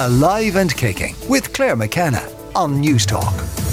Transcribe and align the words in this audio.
Alive 0.00 0.56
and 0.56 0.74
Kicking 0.74 1.14
with 1.28 1.52
Claire 1.52 1.76
McKenna 1.76 2.26
on 2.54 2.82
Newstalk. 2.82 3.69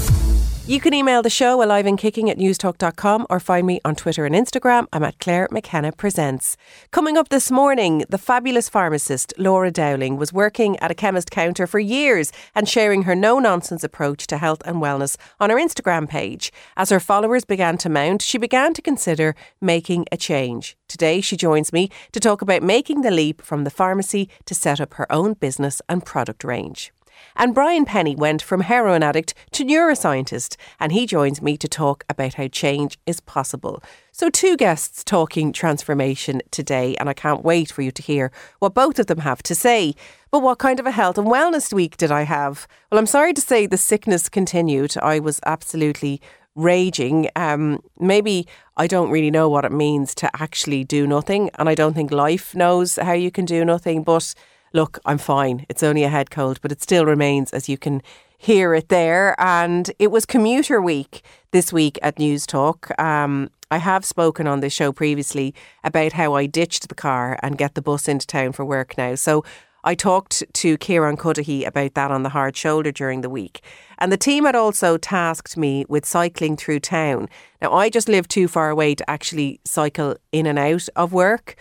You 0.67 0.81
can 0.81 0.93
email 0.93 1.21
the 1.21 1.29
show 1.29 1.63
alive 1.63 1.85
and 1.85 1.97
kicking 1.97 2.29
at 2.29 2.37
newstalk.com 2.37 3.27
or 3.29 3.39
find 3.39 3.65
me 3.65 3.79
on 3.85 3.95
Twitter 3.95 4.25
and 4.25 4.35
Instagram. 4.35 4.85
I'm 4.91 5.05
at 5.05 5.17
Claire 5.17 5.47
McKenna 5.49 5.93
Presents. 5.93 6.57
Coming 6.91 7.15
up 7.15 7.29
this 7.29 7.49
morning, 7.49 8.03
the 8.09 8.17
fabulous 8.17 8.67
pharmacist 8.67 9.33
Laura 9.37 9.71
Dowling 9.71 10.17
was 10.17 10.33
working 10.33 10.77
at 10.79 10.91
a 10.91 10.93
chemist 10.93 11.31
counter 11.31 11.67
for 11.67 11.79
years 11.79 12.33
and 12.53 12.67
sharing 12.67 13.03
her 13.03 13.15
no 13.15 13.39
nonsense 13.39 13.81
approach 13.81 14.27
to 14.27 14.37
health 14.39 14.61
and 14.65 14.81
wellness 14.81 15.15
on 15.39 15.51
her 15.51 15.55
Instagram 15.55 16.09
page. 16.09 16.51
As 16.75 16.89
her 16.89 16.99
followers 16.99 17.45
began 17.45 17.77
to 17.77 17.87
mount, 17.87 18.21
she 18.21 18.37
began 18.37 18.73
to 18.73 18.81
consider 18.81 19.37
making 19.61 20.05
a 20.11 20.17
change. 20.17 20.75
Today, 20.89 21.21
she 21.21 21.37
joins 21.37 21.71
me 21.71 21.89
to 22.11 22.19
talk 22.19 22.41
about 22.41 22.61
making 22.61 23.03
the 23.03 23.11
leap 23.11 23.41
from 23.41 23.63
the 23.63 23.69
pharmacy 23.69 24.27
to 24.43 24.53
set 24.53 24.81
up 24.81 24.95
her 24.95 25.09
own 25.09 25.31
business 25.31 25.81
and 25.87 26.05
product 26.05 26.43
range. 26.43 26.91
And 27.35 27.53
Brian 27.53 27.85
Pennie 27.85 28.15
went 28.15 28.41
from 28.41 28.61
heroin 28.61 29.03
addict 29.03 29.33
to 29.51 29.65
neuroscientist, 29.65 30.55
and 30.79 30.91
he 30.91 31.05
joins 31.05 31.41
me 31.41 31.57
to 31.57 31.67
talk 31.67 32.03
about 32.09 32.35
how 32.35 32.47
change 32.47 32.97
is 33.05 33.19
possible. 33.19 33.81
So, 34.11 34.29
two 34.29 34.57
guests 34.57 35.03
talking 35.03 35.53
transformation 35.53 36.41
today, 36.51 36.95
and 36.95 37.09
I 37.09 37.13
can't 37.13 37.43
wait 37.43 37.71
for 37.71 37.81
you 37.81 37.91
to 37.91 38.01
hear 38.01 38.31
what 38.59 38.73
both 38.73 38.99
of 38.99 39.07
them 39.07 39.19
have 39.19 39.43
to 39.43 39.55
say. 39.55 39.93
But 40.31 40.41
what 40.41 40.59
kind 40.59 40.79
of 40.79 40.85
a 40.85 40.91
health 40.91 41.17
and 41.17 41.27
wellness 41.27 41.71
week 41.71 41.97
did 41.97 42.11
I 42.11 42.23
have? 42.23 42.67
Well, 42.91 42.99
I'm 42.99 43.05
sorry 43.05 43.33
to 43.33 43.41
say 43.41 43.65
the 43.65 43.77
sickness 43.77 44.27
continued. 44.27 44.95
I 45.01 45.19
was 45.19 45.39
absolutely 45.45 46.21
raging. 46.57 47.29
Um, 47.35 47.81
maybe 47.99 48.47
I 48.75 48.87
don't 48.87 49.11
really 49.11 49.31
know 49.31 49.47
what 49.47 49.63
it 49.63 49.71
means 49.71 50.13
to 50.15 50.29
actually 50.41 50.83
do 50.83 51.07
nothing, 51.07 51.49
and 51.57 51.69
I 51.69 51.75
don't 51.75 51.93
think 51.93 52.11
life 52.11 52.53
knows 52.55 52.97
how 52.97 53.13
you 53.13 53.31
can 53.31 53.45
do 53.45 53.63
nothing, 53.63 54.03
but 54.03 54.33
look, 54.77 54.99
I'm 55.07 55.17
fine. 55.17 55.65
It's 55.69 55.81
only 55.81 56.03
a 56.03 56.09
head 56.09 56.29
cold, 56.29 56.61
but 56.61 56.71
it 56.71 56.83
still 56.83 57.05
remains, 57.07 57.51
as 57.51 57.67
you 57.67 57.79
can 57.79 58.03
hear 58.37 58.75
it 58.75 58.89
there. 58.89 59.35
And 59.39 59.89
it 59.97 60.11
was 60.11 60.23
commuter 60.23 60.79
week 60.79 61.23
this 61.51 61.73
week 61.73 61.97
at 62.03 62.17
Newstalk. 62.17 62.97
Um, 62.99 63.49
I 63.71 63.79
have 63.79 64.05
spoken 64.05 64.45
on 64.45 64.59
this 64.59 64.73
show 64.73 64.91
previously 64.91 65.55
about 65.83 66.13
how 66.13 66.35
I 66.35 66.45
ditched 66.45 66.89
the 66.89 66.95
car 66.95 67.39
and 67.41 67.57
get 67.57 67.73
the 67.73 67.81
bus 67.81 68.07
into 68.07 68.27
town 68.27 68.51
for 68.51 68.63
work 68.63 68.95
now. 68.99 69.15
So 69.15 69.43
I 69.83 69.95
talked 69.95 70.43
to 70.53 70.77
Kieran 70.77 71.17
Cuddihy 71.17 71.65
about 71.65 71.95
that 71.95 72.11
on 72.11 72.21
the 72.21 72.29
hard 72.29 72.55
shoulder 72.55 72.91
during 72.91 73.21
the 73.21 73.31
week. 73.31 73.61
And 73.97 74.11
the 74.11 74.17
team 74.17 74.45
had 74.45 74.55
also 74.55 74.97
tasked 74.99 75.57
me 75.57 75.85
with 75.89 76.05
cycling 76.05 76.55
through 76.55 76.81
town. 76.81 77.29
Now, 77.63 77.73
I 77.73 77.89
just 77.89 78.07
live 78.07 78.27
too 78.27 78.47
far 78.47 78.69
away 78.69 78.93
to 78.93 79.09
actually 79.09 79.59
cycle 79.65 80.17
in 80.31 80.45
and 80.45 80.59
out 80.59 80.87
of 80.95 81.13
work. 81.13 81.55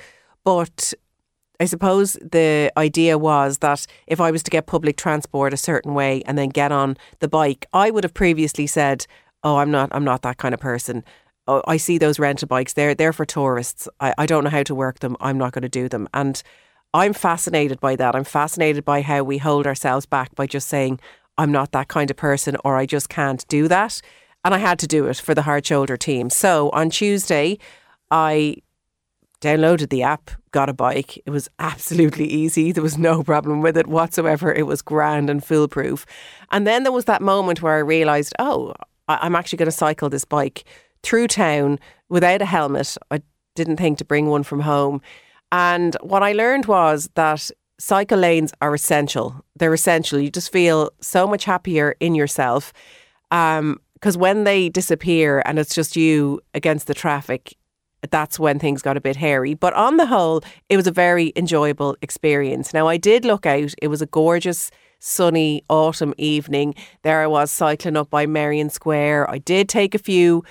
But 0.44 0.92
I 1.60 1.64
suppose 1.64 2.14
the 2.14 2.70
idea 2.76 3.18
was 3.18 3.58
that 3.58 3.86
if 4.06 4.20
I 4.20 4.30
was 4.30 4.42
to 4.44 4.50
get 4.50 4.66
public 4.66 4.96
transport 4.96 5.52
a 5.52 5.56
certain 5.56 5.94
way 5.94 6.22
and 6.26 6.36
then 6.36 6.48
get 6.50 6.72
on 6.72 6.96
the 7.20 7.28
bike, 7.28 7.66
I 7.72 7.90
would 7.90 8.04
have 8.04 8.14
previously 8.14 8.66
said, 8.66 9.06
"Oh, 9.42 9.56
I'm 9.56 9.70
not. 9.70 9.88
I'm 9.92 10.04
not 10.04 10.22
that 10.22 10.38
kind 10.38 10.54
of 10.54 10.60
person." 10.60 11.04
Oh, 11.48 11.62
I 11.66 11.76
see 11.76 11.98
those 11.98 12.18
rental 12.18 12.48
bikes. 12.48 12.72
They're 12.72 12.94
they're 12.94 13.12
for 13.12 13.24
tourists. 13.24 13.88
I, 14.00 14.14
I 14.18 14.26
don't 14.26 14.44
know 14.44 14.50
how 14.50 14.64
to 14.64 14.74
work 14.74 14.98
them. 15.00 15.16
I'm 15.20 15.38
not 15.38 15.52
going 15.52 15.62
to 15.62 15.68
do 15.68 15.88
them. 15.88 16.08
And 16.12 16.42
I'm 16.92 17.12
fascinated 17.12 17.80
by 17.80 17.96
that. 17.96 18.14
I'm 18.16 18.24
fascinated 18.24 18.84
by 18.84 19.02
how 19.02 19.22
we 19.22 19.38
hold 19.38 19.66
ourselves 19.66 20.06
back 20.06 20.34
by 20.34 20.46
just 20.46 20.68
saying, 20.68 21.00
"I'm 21.38 21.52
not 21.52 21.72
that 21.72 21.88
kind 21.88 22.10
of 22.10 22.16
person," 22.16 22.56
or 22.64 22.76
"I 22.76 22.86
just 22.86 23.08
can't 23.08 23.46
do 23.48 23.68
that." 23.68 24.00
And 24.44 24.54
I 24.54 24.58
had 24.58 24.78
to 24.80 24.86
do 24.86 25.06
it 25.06 25.16
for 25.16 25.34
the 25.34 25.42
hard 25.42 25.66
shoulder 25.66 25.96
team. 25.96 26.30
So 26.30 26.70
on 26.70 26.90
Tuesday, 26.90 27.58
I 28.10 28.56
downloaded 29.40 29.90
the 29.90 30.02
app, 30.02 30.30
got 30.50 30.68
a 30.68 30.72
bike. 30.72 31.18
It 31.26 31.30
was 31.30 31.48
absolutely 31.58 32.26
easy. 32.26 32.72
There 32.72 32.82
was 32.82 32.98
no 32.98 33.22
problem 33.22 33.62
with 33.62 33.76
it 33.76 33.86
whatsoever. 33.86 34.52
It 34.52 34.66
was 34.66 34.82
grand 34.82 35.28
and 35.28 35.44
foolproof. 35.44 36.06
And 36.50 36.66
then 36.66 36.82
there 36.82 36.92
was 36.92 37.04
that 37.06 37.22
moment 37.22 37.62
where 37.62 37.74
I 37.74 37.78
realised, 37.78 38.32
oh, 38.38 38.74
I'm 39.08 39.36
actually 39.36 39.58
going 39.58 39.66
to 39.66 39.72
cycle 39.72 40.08
this 40.08 40.24
bike 40.24 40.64
through 41.02 41.28
town 41.28 41.78
without 42.08 42.42
a 42.42 42.46
helmet. 42.46 42.96
I 43.10 43.20
didn't 43.54 43.76
think 43.76 43.98
to 43.98 44.04
bring 44.04 44.26
one 44.26 44.42
from 44.42 44.60
home. 44.60 45.00
And 45.52 45.96
what 46.02 46.22
I 46.22 46.32
learned 46.32 46.66
was 46.66 47.08
that 47.14 47.50
cycle 47.78 48.18
lanes 48.18 48.52
are 48.60 48.74
essential. 48.74 49.44
They're 49.54 49.74
essential. 49.74 50.18
You 50.18 50.30
just 50.30 50.52
feel 50.52 50.90
so 51.00 51.26
much 51.26 51.44
happier 51.44 51.94
in 52.00 52.14
yourself. 52.14 52.72
Um, 53.30 53.80
because 53.94 54.16
when 54.18 54.44
they 54.44 54.68
disappear 54.68 55.42
and 55.46 55.58
it's 55.58 55.74
just 55.74 55.96
you 55.96 56.40
against 56.52 56.86
the 56.86 56.94
traffic, 56.94 57.56
that's 58.10 58.38
when 58.38 58.58
things 58.58 58.82
got 58.82 58.96
a 58.96 59.00
bit 59.00 59.16
hairy. 59.16 59.54
But 59.54 59.74
on 59.74 59.96
the 59.96 60.06
whole, 60.06 60.42
it 60.68 60.76
was 60.76 60.86
a 60.86 60.92
very 60.92 61.32
enjoyable 61.36 61.96
experience. 62.02 62.72
Now, 62.72 62.88
I 62.88 62.96
did 62.96 63.24
look 63.24 63.46
out, 63.46 63.74
it 63.82 63.88
was 63.88 64.02
a 64.02 64.06
gorgeous, 64.06 64.70
sunny 64.98 65.62
autumn 65.68 66.14
evening. 66.18 66.74
There 67.02 67.22
I 67.22 67.26
was 67.26 67.50
cycling 67.50 67.96
up 67.96 68.10
by 68.10 68.26
Merrion 68.26 68.70
Square. 68.70 69.30
I 69.30 69.38
did 69.38 69.68
take 69.68 69.94
a 69.94 69.98
few 69.98 70.44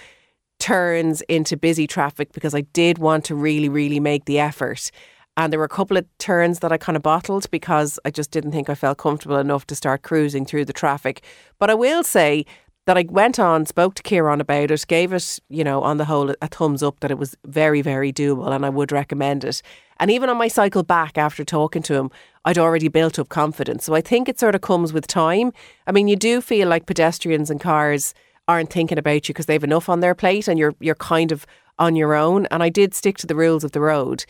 turns 0.60 1.22
into 1.22 1.58
busy 1.58 1.88
traffic 1.88 2.32
because 2.32 2.56
I 2.56 2.62
did 2.62 2.98
want 2.98 3.26
to 3.26 3.36
really, 3.36 3.70
really 3.70 4.00
make 4.00 4.26
the 4.26 4.40
effort. 4.40 4.92
And 5.38 5.52
there 5.52 5.60
were 5.60 5.66
a 5.66 5.70
couple 5.70 5.98
of 5.98 6.06
turns 6.18 6.60
that 6.60 6.72
I 6.72 6.78
kind 6.78 6.96
of 6.96 7.04
bottled 7.04 7.52
because 7.52 8.00
I 8.06 8.10
just 8.10 8.32
didn't 8.32 8.54
think 8.54 8.70
I 8.70 8.76
felt 8.76 8.98
comfortable 8.98 9.38
enough 9.38 9.68
to 9.68 9.76
start 9.76 10.02
cruising 10.02 10.46
through 10.46 10.64
the 10.64 10.74
traffic. 10.74 11.24
But 11.60 11.70
I 11.70 11.74
will 11.74 12.04
say 12.04 12.46
that 12.86 12.98
I 12.98 13.06
went 13.10 13.40
on, 13.40 13.66
spoke 13.66 13.96
to 13.96 14.04
Kieran 14.04 14.42
about 14.42 14.70
it, 14.72 14.86
gave 14.88 15.12
it, 15.12 15.40
you 15.50 15.64
know, 15.64 15.82
on 15.82 15.98
the 15.98 16.06
whole, 16.06 16.34
a 16.42 16.48
thumbs 16.48 16.84
up 16.84 17.00
that 17.00 17.12
it 17.12 17.18
was 17.18 17.36
very, 17.46 17.82
very 17.82 18.14
doable 18.14 18.54
and 18.54 18.66
I 18.66 18.70
would 18.70 18.92
recommend 18.92 19.44
it. 19.44 19.62
And 20.00 20.12
even 20.12 20.30
on 20.30 20.38
my 20.38 20.48
cycle 20.48 20.84
back 20.84 21.18
after 21.18 21.44
talking 21.44 21.82
to 21.84 21.96
him, 21.96 22.12
I'd 22.44 22.60
already 22.60 22.88
built 22.88 23.18
up 23.18 23.30
confidence. 23.30 23.86
So 23.86 23.96
I 23.96 24.02
think 24.02 24.30
it 24.30 24.40
sort 24.40 24.54
of 24.54 24.62
comes 24.62 24.94
with 24.94 25.08
time. 25.08 25.52
I 25.88 25.92
mean, 25.92 26.08
you 26.08 26.16
do 26.16 26.42
feel 26.42 26.68
like 26.68 26.86
pedestrians 26.86 27.50
and 27.50 27.60
cars 27.60 28.14
aren't 28.48 28.72
thinking 28.72 29.00
about 29.00 29.28
you 29.28 29.34
because 29.34 29.48
they 29.48 29.54
have 29.54 29.64
enough 29.64 29.90
on 29.90 30.02
their 30.02 30.14
plate 30.14 30.48
and 30.48 30.60
you're 30.60 30.76
you're 30.80 30.94
kind 30.94 31.32
of 31.32 31.48
on 31.80 31.96
your 31.96 32.14
own. 32.14 32.46
And 32.48 32.62
I 32.62 32.70
did 32.70 32.94
stick 32.94 33.18
to 33.18 33.28
the 33.28 33.36
rules 33.36 33.64
of 33.64 33.72
the 33.72 33.82
road 33.82 34.26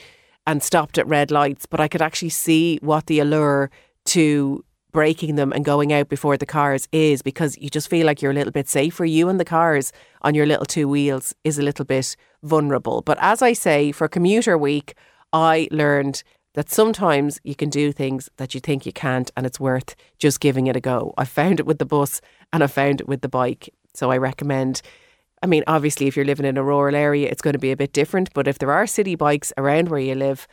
and 0.48 0.64
stopped 0.64 0.98
at 0.98 1.08
red 1.08 1.32
lights, 1.32 1.66
but 1.66 1.82
I 1.82 1.88
could 1.88 2.02
actually 2.02 2.30
see 2.30 2.80
what 2.82 3.08
the 3.08 3.20
allure 3.20 3.70
to 4.06 4.64
breaking 4.96 5.36
them 5.36 5.52
and 5.52 5.66
going 5.66 5.92
out 5.92 6.08
before 6.08 6.38
the 6.38 6.46
cars 6.46 6.88
is 6.94 7.22
because 7.22 7.58
you 7.58 7.70
just 7.70 7.90
feel 7.90 8.06
like 8.06 8.22
you're 8.22 8.32
a 8.32 8.34
little 8.34 8.54
bit 8.54 8.70
safer. 8.70 9.04
You 9.04 9.28
and 9.28 9.38
the 9.38 9.44
cars 9.44 9.92
on 10.22 10.34
your 10.34 10.46
little 10.46 10.66
two 10.66 10.88
wheels 10.88 11.36
is 11.44 11.60
a 11.60 11.62
little 11.62 11.84
bit 11.84 12.16
vulnerable. 12.44 13.02
But 13.02 13.18
as 13.20 13.42
I 13.42 13.52
say, 13.52 13.92
for 13.92 14.08
commuter 14.08 14.58
week, 14.58 14.96
I 15.34 15.68
learned 15.70 16.24
that 16.54 16.72
sometimes 16.72 17.42
you 17.44 17.56
can 17.56 17.70
do 17.70 17.92
things 17.92 18.30
that 18.38 18.54
you 18.54 18.62
think 18.62 18.86
you 18.86 18.94
can't 18.94 19.30
and 19.36 19.46
it's 19.46 19.60
worth 19.60 19.98
just 20.18 20.40
giving 20.40 20.68
it 20.68 20.78
a 20.78 20.80
go. 20.80 21.14
I 21.18 21.26
found 21.26 21.60
it 21.60 21.66
with 21.66 21.80
the 21.80 21.86
bus 21.86 22.22
and 22.54 22.64
I 22.64 22.68
found 22.68 23.02
it 23.02 23.08
with 23.10 23.20
the 23.20 23.28
bike. 23.28 23.74
So 23.94 24.12
I 24.12 24.18
recommend 24.18 24.82
I 25.44 25.48
mean, 25.48 25.66
obviously, 25.68 26.08
if 26.08 26.16
you're 26.16 26.26
living 26.26 26.46
in 26.46 26.58
a 26.58 26.64
rural 26.64 26.96
area, 26.96 27.28
it's 27.30 27.42
going 27.42 27.54
to 27.54 27.60
be 27.60 27.72
a 27.72 27.78
bit 27.78 27.92
different. 27.92 28.34
But 28.34 28.48
if 28.48 28.58
there 28.58 28.72
are 28.72 28.88
city 28.88 29.16
bikes 29.16 29.52
around 29.58 29.90
where 29.90 30.00
you 30.00 30.16
live, 30.16 30.48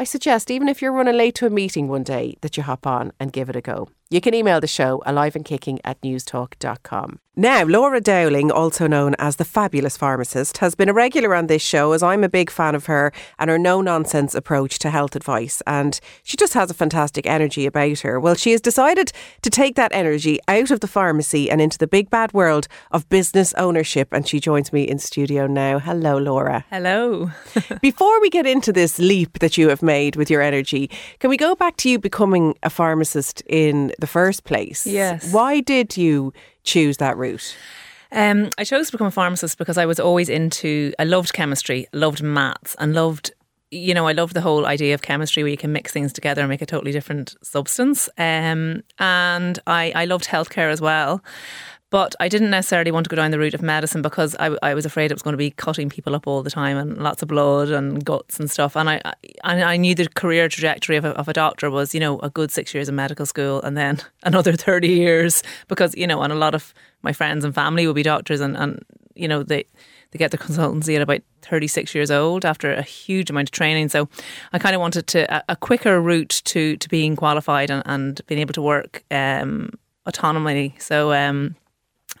I 0.00 0.04
suggest, 0.04 0.48
even 0.48 0.68
if 0.68 0.80
you're 0.80 0.92
running 0.92 1.16
late 1.16 1.34
to 1.34 1.46
a 1.46 1.50
meeting 1.50 1.88
one 1.88 2.04
day, 2.04 2.36
that 2.42 2.56
you 2.56 2.62
hop 2.62 2.86
on 2.86 3.10
and 3.18 3.32
give 3.32 3.50
it 3.50 3.56
a 3.56 3.60
go. 3.60 3.88
You 4.10 4.22
can 4.22 4.32
email 4.32 4.58
the 4.58 4.66
show 4.66 5.02
alive 5.04 5.36
and 5.36 5.44
kicking 5.44 5.80
at 5.84 6.00
newstalk.com. 6.00 7.20
Now, 7.40 7.62
Laura 7.62 8.00
Dowling, 8.00 8.50
also 8.50 8.88
known 8.88 9.14
as 9.20 9.36
the 9.36 9.44
fabulous 9.44 9.96
pharmacist, 9.96 10.58
has 10.58 10.74
been 10.74 10.88
a 10.88 10.92
regular 10.92 11.36
on 11.36 11.46
this 11.46 11.62
show 11.62 11.92
as 11.92 12.02
I'm 12.02 12.24
a 12.24 12.28
big 12.28 12.50
fan 12.50 12.74
of 12.74 12.86
her 12.86 13.12
and 13.38 13.48
her 13.48 13.56
no 13.56 13.80
nonsense 13.80 14.34
approach 14.34 14.80
to 14.80 14.90
health 14.90 15.14
advice. 15.14 15.62
And 15.64 16.00
she 16.24 16.36
just 16.36 16.54
has 16.54 16.68
a 16.68 16.74
fantastic 16.74 17.26
energy 17.26 17.64
about 17.64 18.00
her. 18.00 18.18
Well, 18.18 18.34
she 18.34 18.50
has 18.50 18.60
decided 18.60 19.12
to 19.42 19.50
take 19.50 19.76
that 19.76 19.92
energy 19.94 20.40
out 20.48 20.72
of 20.72 20.80
the 20.80 20.88
pharmacy 20.88 21.48
and 21.48 21.60
into 21.60 21.78
the 21.78 21.86
big 21.86 22.10
bad 22.10 22.32
world 22.32 22.66
of 22.90 23.08
business 23.08 23.54
ownership. 23.54 24.08
And 24.10 24.26
she 24.26 24.40
joins 24.40 24.72
me 24.72 24.82
in 24.82 24.98
studio 24.98 25.46
now. 25.46 25.78
Hello, 25.78 26.18
Laura. 26.18 26.64
Hello. 26.70 27.30
Before 27.80 28.20
we 28.20 28.30
get 28.30 28.46
into 28.46 28.72
this 28.72 28.98
leap 28.98 29.38
that 29.38 29.56
you 29.56 29.68
have 29.68 29.80
made 29.80 30.16
with 30.16 30.28
your 30.28 30.42
energy, 30.42 30.90
can 31.20 31.30
we 31.30 31.36
go 31.36 31.54
back 31.54 31.76
to 31.76 31.88
you 31.88 32.00
becoming 32.00 32.56
a 32.64 32.70
pharmacist 32.70 33.44
in 33.46 33.92
the 33.98 34.06
first 34.06 34.44
place. 34.44 34.86
Yes. 34.86 35.32
Why 35.32 35.60
did 35.60 35.96
you 35.96 36.32
choose 36.64 36.98
that 36.98 37.16
route? 37.16 37.56
Um, 38.10 38.50
I 38.56 38.64
chose 38.64 38.86
to 38.86 38.92
become 38.92 39.08
a 39.08 39.10
pharmacist 39.10 39.58
because 39.58 39.76
I 39.76 39.86
was 39.86 40.00
always 40.00 40.28
into, 40.28 40.92
I 40.98 41.04
loved 41.04 41.32
chemistry, 41.32 41.86
loved 41.92 42.22
maths, 42.22 42.74
and 42.78 42.94
loved, 42.94 43.32
you 43.70 43.92
know, 43.92 44.06
I 44.06 44.12
loved 44.12 44.34
the 44.34 44.40
whole 44.40 44.64
idea 44.64 44.94
of 44.94 45.02
chemistry 45.02 45.42
where 45.42 45.50
you 45.50 45.58
can 45.58 45.72
mix 45.72 45.92
things 45.92 46.12
together 46.12 46.40
and 46.40 46.48
make 46.48 46.62
a 46.62 46.66
totally 46.66 46.92
different 46.92 47.36
substance. 47.42 48.08
Um, 48.16 48.82
and 48.98 49.58
I, 49.66 49.92
I 49.94 50.04
loved 50.06 50.26
healthcare 50.26 50.72
as 50.72 50.80
well. 50.80 51.22
But 51.90 52.14
I 52.20 52.28
didn't 52.28 52.50
necessarily 52.50 52.90
want 52.90 53.04
to 53.04 53.10
go 53.10 53.16
down 53.16 53.30
the 53.30 53.38
route 53.38 53.54
of 53.54 53.62
medicine 53.62 54.02
because 54.02 54.36
I, 54.38 54.54
I 54.62 54.74
was 54.74 54.84
afraid 54.84 55.10
it 55.10 55.14
was 55.14 55.22
going 55.22 55.32
to 55.32 55.38
be 55.38 55.50
cutting 55.52 55.88
people 55.88 56.14
up 56.14 56.26
all 56.26 56.42
the 56.42 56.50
time 56.50 56.76
and 56.76 56.98
lots 56.98 57.22
of 57.22 57.28
blood 57.28 57.70
and 57.70 58.04
guts 58.04 58.38
and 58.38 58.50
stuff. 58.50 58.76
And 58.76 58.90
I 58.90 59.00
I, 59.42 59.62
I 59.62 59.76
knew 59.78 59.94
the 59.94 60.08
career 60.08 60.48
trajectory 60.48 60.96
of 60.96 61.06
a, 61.06 61.10
of 61.10 61.28
a 61.28 61.32
doctor 61.32 61.70
was, 61.70 61.94
you 61.94 62.00
know, 62.00 62.18
a 62.18 62.28
good 62.28 62.50
six 62.50 62.74
years 62.74 62.90
in 62.90 62.94
medical 62.94 63.24
school 63.24 63.62
and 63.62 63.76
then 63.76 64.00
another 64.22 64.52
30 64.52 64.88
years 64.88 65.42
because, 65.68 65.96
you 65.96 66.06
know, 66.06 66.20
and 66.20 66.32
a 66.32 66.36
lot 66.36 66.54
of 66.54 66.74
my 67.02 67.12
friends 67.12 67.44
and 67.44 67.54
family 67.54 67.86
would 67.86 67.96
be 67.96 68.02
doctors 68.02 68.40
and, 68.40 68.56
and 68.56 68.84
you 69.14 69.26
know, 69.26 69.42
they 69.42 69.64
they 70.10 70.18
get 70.18 70.30
their 70.30 70.38
consultancy 70.38 70.94
at 70.96 71.02
about 71.02 71.20
36 71.42 71.94
years 71.94 72.10
old 72.10 72.44
after 72.44 72.72
a 72.72 72.82
huge 72.82 73.30
amount 73.30 73.48
of 73.48 73.52
training. 73.52 73.88
So 73.88 74.08
I 74.52 74.58
kind 74.58 74.74
of 74.74 74.80
wanted 74.80 75.06
to 75.08 75.34
a, 75.34 75.44
a, 75.50 75.56
quicker 75.56 76.00
route 76.00 76.42
to 76.44 76.76
to 76.76 76.88
being 76.88 77.16
qualified 77.16 77.70
and, 77.70 77.82
and 77.86 78.20
being 78.26 78.40
able 78.40 78.54
to 78.54 78.62
work 78.62 79.04
um, 79.10 79.70
autonomously. 80.06 80.80
So 80.80 81.12
um, 81.12 81.56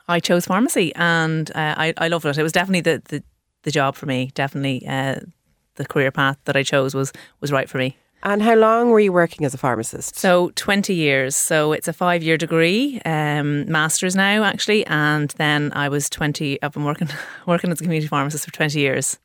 I 0.08 0.20
chose 0.20 0.46
pharmacy 0.46 0.94
and 0.94 1.50
uh, 1.50 1.74
I, 1.76 1.94
I 1.98 2.08
loved 2.08 2.24
it. 2.24 2.38
It 2.38 2.42
was 2.42 2.52
definitely 2.52 2.80
the, 2.80 3.02
the, 3.08 3.22
the 3.62 3.70
job 3.70 3.94
for 3.94 4.06
me. 4.06 4.30
Definitely 4.34 4.86
uh, 4.86 5.20
the 5.74 5.84
career 5.84 6.10
path 6.10 6.38
that 6.44 6.56
I 6.56 6.62
chose 6.62 6.94
was 6.94 7.12
was 7.40 7.52
right 7.52 7.68
for 7.68 7.78
me. 7.78 7.96
And 8.22 8.42
how 8.42 8.56
long 8.56 8.90
were 8.90 8.98
you 8.98 9.12
working 9.12 9.46
as 9.46 9.54
a 9.54 9.58
pharmacist? 9.58 10.16
So, 10.16 10.50
20 10.56 10.92
years. 10.92 11.36
So, 11.36 11.72
it's 11.72 11.86
a 11.86 11.92
five 11.92 12.22
year 12.22 12.36
degree, 12.36 13.00
um, 13.04 13.70
master's 13.70 14.16
now, 14.16 14.42
actually. 14.42 14.84
And 14.86 15.30
then 15.36 15.72
I 15.74 15.88
was 15.88 16.10
20, 16.10 16.60
I've 16.60 16.72
been 16.72 16.84
working, 16.84 17.08
working 17.46 17.70
as 17.70 17.80
a 17.80 17.84
community 17.84 18.08
pharmacist 18.08 18.44
for 18.44 18.52
20 18.52 18.78
years. 18.80 19.18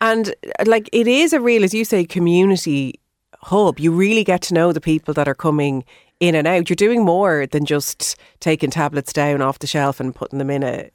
And 0.00 0.32
like, 0.64 0.88
it 0.92 1.08
is 1.08 1.32
a 1.32 1.40
real, 1.40 1.64
as 1.64 1.74
you 1.74 1.84
say, 1.84 2.04
community 2.04 3.00
hub. 3.42 3.80
You 3.80 3.90
really 3.90 4.22
get 4.22 4.42
to 4.42 4.54
know 4.54 4.72
the 4.72 4.80
people 4.80 5.12
that 5.14 5.26
are 5.26 5.34
coming 5.34 5.84
in 6.20 6.34
and 6.34 6.46
out. 6.46 6.68
You're 6.68 6.76
doing 6.76 7.04
more 7.04 7.46
than 7.46 7.64
just 7.64 8.16
taking 8.38 8.70
tablets 8.70 9.12
down 9.12 9.42
off 9.42 9.58
the 9.58 9.66
shelf 9.66 9.98
and 9.98 10.14
putting 10.14 10.38
them 10.38 10.50
in 10.50 10.62
a 10.62 10.90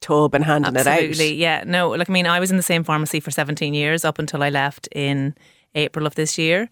tub 0.00 0.34
and 0.34 0.44
handing 0.44 0.76
Absolutely, 0.76 0.90
it 0.90 0.92
out. 0.92 1.10
Absolutely, 1.10 1.34
yeah. 1.34 1.64
No, 1.66 1.90
like 1.90 2.08
I 2.08 2.12
mean, 2.12 2.26
I 2.26 2.40
was 2.40 2.50
in 2.50 2.56
the 2.56 2.62
same 2.62 2.84
pharmacy 2.84 3.20
for 3.20 3.30
17 3.30 3.74
years 3.74 4.04
up 4.04 4.18
until 4.18 4.42
I 4.42 4.50
left 4.50 4.88
in 4.92 5.34
April 5.74 6.06
of 6.06 6.14
this 6.14 6.38
year. 6.38 6.68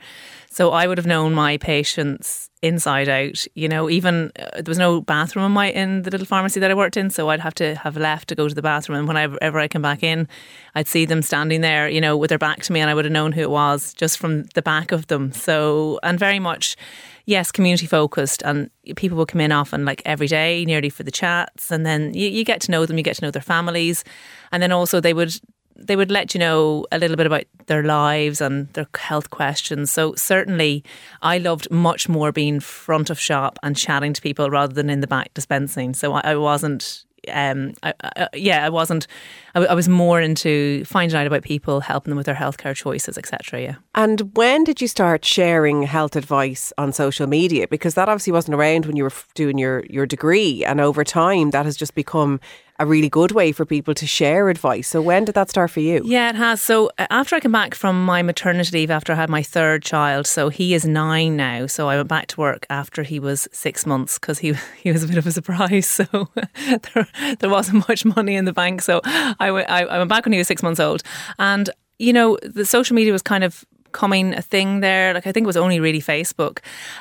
So 0.52 0.70
I 0.70 0.86
would 0.86 0.98
have 0.98 1.06
known 1.06 1.32
my 1.32 1.56
patients 1.56 2.50
inside 2.60 3.08
out. 3.08 3.46
You 3.54 3.68
know, 3.68 3.88
even 3.88 4.30
uh, 4.38 4.50
there 4.56 4.70
was 4.70 4.78
no 4.78 5.00
bathroom 5.00 5.46
in 5.46 5.52
my 5.52 5.70
in 5.70 6.02
the 6.02 6.10
little 6.10 6.26
pharmacy 6.26 6.60
that 6.60 6.70
I 6.70 6.74
worked 6.74 6.98
in, 6.98 7.08
so 7.08 7.30
I'd 7.30 7.40
have 7.40 7.54
to 7.54 7.74
have 7.76 7.96
left 7.96 8.28
to 8.28 8.34
go 8.34 8.46
to 8.46 8.54
the 8.54 8.60
bathroom. 8.60 8.98
And 8.98 9.08
whenever 9.08 9.58
I 9.58 9.66
come 9.66 9.80
back 9.80 10.02
in, 10.02 10.28
I'd 10.74 10.86
see 10.86 11.06
them 11.06 11.22
standing 11.22 11.62
there, 11.62 11.88
you 11.88 12.02
know, 12.02 12.18
with 12.18 12.28
their 12.28 12.38
back 12.38 12.62
to 12.64 12.72
me, 12.72 12.80
and 12.80 12.90
I 12.90 12.94
would 12.94 13.06
have 13.06 13.12
known 13.12 13.32
who 13.32 13.40
it 13.40 13.50
was 13.50 13.94
just 13.94 14.18
from 14.18 14.42
the 14.54 14.60
back 14.60 14.92
of 14.92 15.06
them. 15.06 15.32
So 15.32 15.98
and 16.02 16.18
very 16.18 16.38
much. 16.38 16.76
Yes, 17.24 17.52
community 17.52 17.86
focused, 17.86 18.42
and 18.42 18.68
people 18.96 19.16
will 19.16 19.26
come 19.26 19.40
in 19.40 19.52
often, 19.52 19.84
like 19.84 20.02
every 20.04 20.26
day, 20.26 20.64
nearly 20.64 20.90
for 20.90 21.04
the 21.04 21.12
chats, 21.12 21.70
and 21.70 21.86
then 21.86 22.12
you, 22.14 22.28
you 22.28 22.44
get 22.44 22.60
to 22.62 22.70
know 22.72 22.84
them, 22.84 22.98
you 22.98 23.04
get 23.04 23.14
to 23.14 23.22
know 23.24 23.30
their 23.30 23.40
families, 23.40 24.02
and 24.50 24.60
then 24.60 24.72
also 24.72 25.00
they 25.00 25.14
would 25.14 25.40
they 25.86 25.96
would 25.96 26.10
let 26.10 26.34
you 26.34 26.38
know 26.40 26.86
a 26.92 26.98
little 26.98 27.16
bit 27.16 27.26
about 27.26 27.44
their 27.66 27.82
lives 27.82 28.40
and 28.40 28.68
their 28.72 28.86
health 28.96 29.30
questions. 29.30 29.90
So 29.90 30.14
certainly, 30.14 30.84
I 31.20 31.38
loved 31.38 31.70
much 31.70 32.08
more 32.08 32.32
being 32.32 32.60
front 32.60 33.10
of 33.10 33.18
shop 33.18 33.58
and 33.62 33.76
chatting 33.76 34.12
to 34.14 34.22
people 34.22 34.50
rather 34.50 34.72
than 34.72 34.90
in 34.90 35.00
the 35.00 35.06
back 35.06 35.32
dispensing. 35.34 35.94
So 35.94 36.14
I, 36.14 36.20
I 36.24 36.36
wasn't. 36.36 37.04
Um, 37.32 37.74
I, 37.84 37.94
I, 38.02 38.28
yeah, 38.34 38.66
I 38.66 38.68
wasn't. 38.68 39.06
I, 39.54 39.74
was 39.74 39.88
more 39.88 40.20
into 40.20 40.84
finding 40.84 41.16
out 41.16 41.26
about 41.28 41.44
people, 41.44 41.78
helping 41.78 42.10
them 42.10 42.16
with 42.16 42.26
their 42.26 42.34
healthcare 42.34 42.74
choices, 42.74 43.16
etc. 43.16 43.60
Yeah. 43.60 43.74
And 43.94 44.36
when 44.36 44.64
did 44.64 44.80
you 44.80 44.88
start 44.88 45.24
sharing 45.24 45.84
health 45.84 46.16
advice 46.16 46.72
on 46.78 46.92
social 46.92 47.28
media? 47.28 47.68
Because 47.68 47.94
that 47.94 48.08
obviously 48.08 48.32
wasn't 48.32 48.56
around 48.56 48.86
when 48.86 48.96
you 48.96 49.04
were 49.04 49.12
doing 49.34 49.56
your 49.56 49.84
your 49.88 50.04
degree, 50.04 50.64
and 50.64 50.80
over 50.80 51.04
time 51.04 51.50
that 51.50 51.64
has 51.64 51.76
just 51.76 51.94
become 51.94 52.40
a 52.82 52.86
really 52.86 53.08
good 53.08 53.30
way 53.30 53.52
for 53.52 53.64
people 53.64 53.94
to 53.94 54.06
share 54.06 54.48
advice. 54.48 54.88
So 54.88 55.00
when 55.00 55.24
did 55.24 55.36
that 55.36 55.48
start 55.48 55.70
for 55.70 55.78
you? 55.78 56.02
Yeah, 56.04 56.30
it 56.30 56.34
has. 56.34 56.60
So 56.60 56.90
uh, 56.98 57.06
after 57.10 57.36
I 57.36 57.40
came 57.40 57.52
back 57.52 57.76
from 57.76 58.04
my 58.04 58.22
maternity 58.22 58.76
leave 58.76 58.90
after 58.90 59.12
I 59.12 59.16
had 59.16 59.30
my 59.30 59.42
third 59.42 59.84
child, 59.84 60.26
so 60.26 60.48
he 60.48 60.74
is 60.74 60.84
nine 60.84 61.36
now. 61.36 61.68
So 61.68 61.88
I 61.88 61.96
went 61.96 62.08
back 62.08 62.26
to 62.28 62.40
work 62.40 62.66
after 62.68 63.04
he 63.04 63.20
was 63.20 63.46
six 63.52 63.86
months 63.86 64.18
because 64.18 64.40
he 64.40 64.54
he 64.82 64.90
was 64.90 65.04
a 65.04 65.06
bit 65.06 65.16
of 65.16 65.26
a 65.26 65.32
surprise. 65.32 65.90
So 66.02 66.28
there, 66.94 67.06
there 67.38 67.50
wasn't 67.50 67.86
much 67.88 68.04
money 68.04 68.34
in 68.34 68.44
the 68.44 68.52
bank. 68.52 68.82
So 68.82 69.00
I, 69.04 69.50
went 69.52 70.08
back 70.08 70.24
when 70.24 70.32
he 70.32 70.38
was 70.38 70.48
six 70.48 70.62
months 70.62 70.80
old, 70.80 71.02
and 71.38 71.70
you 71.98 72.12
know 72.12 72.38
the 72.42 72.64
social 72.64 72.96
media 72.96 73.12
was 73.12 73.22
kind 73.22 73.44
of 73.44 73.64
becoming 73.92 74.34
a 74.34 74.42
thing 74.42 74.80
there. 74.80 75.14
Like 75.14 75.26
I 75.26 75.32
think 75.32 75.44
it 75.44 75.46
was 75.46 75.56
only 75.56 75.78
really 75.80 76.00
Facebook, 76.00 76.58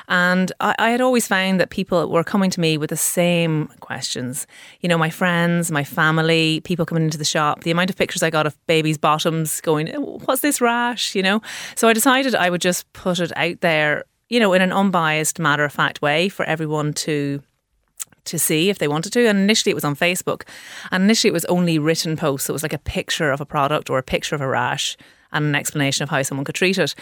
and 0.08 0.52
I, 0.60 0.74
I, 0.78 0.90
had 0.90 1.00
always 1.00 1.26
found 1.26 1.58
that 1.60 1.70
people 1.70 2.08
were 2.10 2.24
coming 2.24 2.50
to 2.50 2.60
me 2.60 2.76
with 2.78 2.90
the 2.90 2.96
same 2.96 3.68
questions. 3.80 4.46
You 4.80 4.88
know, 4.88 4.98
my 4.98 5.10
friends, 5.10 5.70
my 5.70 5.84
family, 5.84 6.60
people 6.60 6.86
coming 6.86 7.04
into 7.04 7.18
the 7.18 7.24
shop. 7.24 7.62
The 7.62 7.70
amount 7.70 7.90
of 7.90 7.96
pictures 7.96 8.22
I 8.22 8.30
got 8.30 8.46
of 8.46 8.56
babies' 8.66 8.98
bottoms 8.98 9.60
going, 9.62 9.94
oh, 9.96 10.20
"What's 10.24 10.42
this 10.42 10.60
rash?" 10.60 11.14
You 11.14 11.22
know. 11.22 11.42
So 11.74 11.88
I 11.88 11.92
decided 11.92 12.34
I 12.34 12.50
would 12.50 12.60
just 12.60 12.92
put 12.92 13.18
it 13.18 13.32
out 13.36 13.60
there. 13.60 14.04
You 14.28 14.40
know, 14.40 14.52
in 14.52 14.62
an 14.62 14.72
unbiased, 14.72 15.38
matter 15.38 15.64
of 15.64 15.72
fact 15.72 16.00
way 16.00 16.28
for 16.28 16.44
everyone 16.46 16.92
to 17.04 17.42
to 18.24 18.38
see 18.38 18.70
if 18.70 18.78
they 18.78 18.88
wanted 18.88 19.12
to. 19.12 19.26
And 19.26 19.38
initially 19.38 19.72
it 19.72 19.74
was 19.74 19.84
on 19.84 19.96
Facebook. 19.96 20.42
And 20.90 21.04
initially 21.04 21.30
it 21.30 21.32
was 21.32 21.44
only 21.46 21.78
written 21.78 22.16
posts. 22.16 22.46
So 22.46 22.52
it 22.52 22.54
was 22.54 22.62
like 22.62 22.72
a 22.72 22.78
picture 22.78 23.32
of 23.32 23.40
a 23.40 23.46
product 23.46 23.90
or 23.90 23.98
a 23.98 24.02
picture 24.02 24.34
of 24.34 24.40
a 24.40 24.46
rash 24.48 24.96
and 25.32 25.44
an 25.44 25.54
explanation 25.54 26.02
of 26.02 26.10
how 26.10 26.22
someone 26.22 26.44
could 26.44 26.54
treat 26.54 26.78
it. 26.78 26.94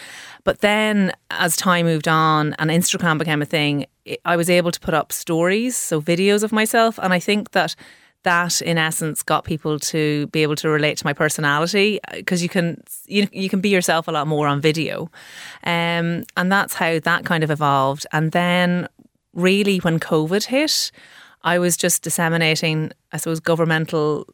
But 0.43 0.59
then 0.59 1.11
as 1.29 1.55
time 1.55 1.85
moved 1.85 2.07
on 2.07 2.53
and 2.59 2.69
Instagram 2.69 3.17
became 3.17 3.41
a 3.41 3.45
thing, 3.45 3.85
I 4.25 4.35
was 4.35 4.49
able 4.49 4.71
to 4.71 4.79
put 4.79 4.93
up 4.93 5.11
stories, 5.11 5.75
so 5.75 6.01
videos 6.01 6.43
of 6.43 6.51
myself. 6.51 6.99
And 7.01 7.13
I 7.13 7.19
think 7.19 7.51
that 7.51 7.75
that 8.23 8.61
in 8.61 8.77
essence 8.77 9.23
got 9.23 9.45
people 9.45 9.79
to 9.79 10.27
be 10.27 10.43
able 10.43 10.55
to 10.55 10.69
relate 10.69 10.97
to 10.97 11.05
my 11.05 11.13
personality 11.13 11.99
because 12.13 12.43
you 12.43 12.49
can 12.49 12.81
you, 13.07 13.27
you 13.31 13.49
can 13.49 13.61
be 13.61 13.69
yourself 13.69 14.07
a 14.07 14.11
lot 14.11 14.27
more 14.27 14.47
on 14.47 14.61
video 14.61 15.09
um, 15.63 16.23
and 16.37 16.51
that's 16.51 16.75
how 16.75 16.99
that 16.99 17.25
kind 17.25 17.43
of 17.43 17.49
evolved 17.49 18.05
and 18.11 18.31
then 18.31 18.87
really 19.33 19.79
when 19.79 19.99
covid 19.99 20.45
hit 20.45 20.91
i 21.41 21.57
was 21.57 21.75
just 21.75 22.03
disseminating 22.03 22.91
i 23.11 23.17
suppose 23.17 23.39
governmental 23.39 24.27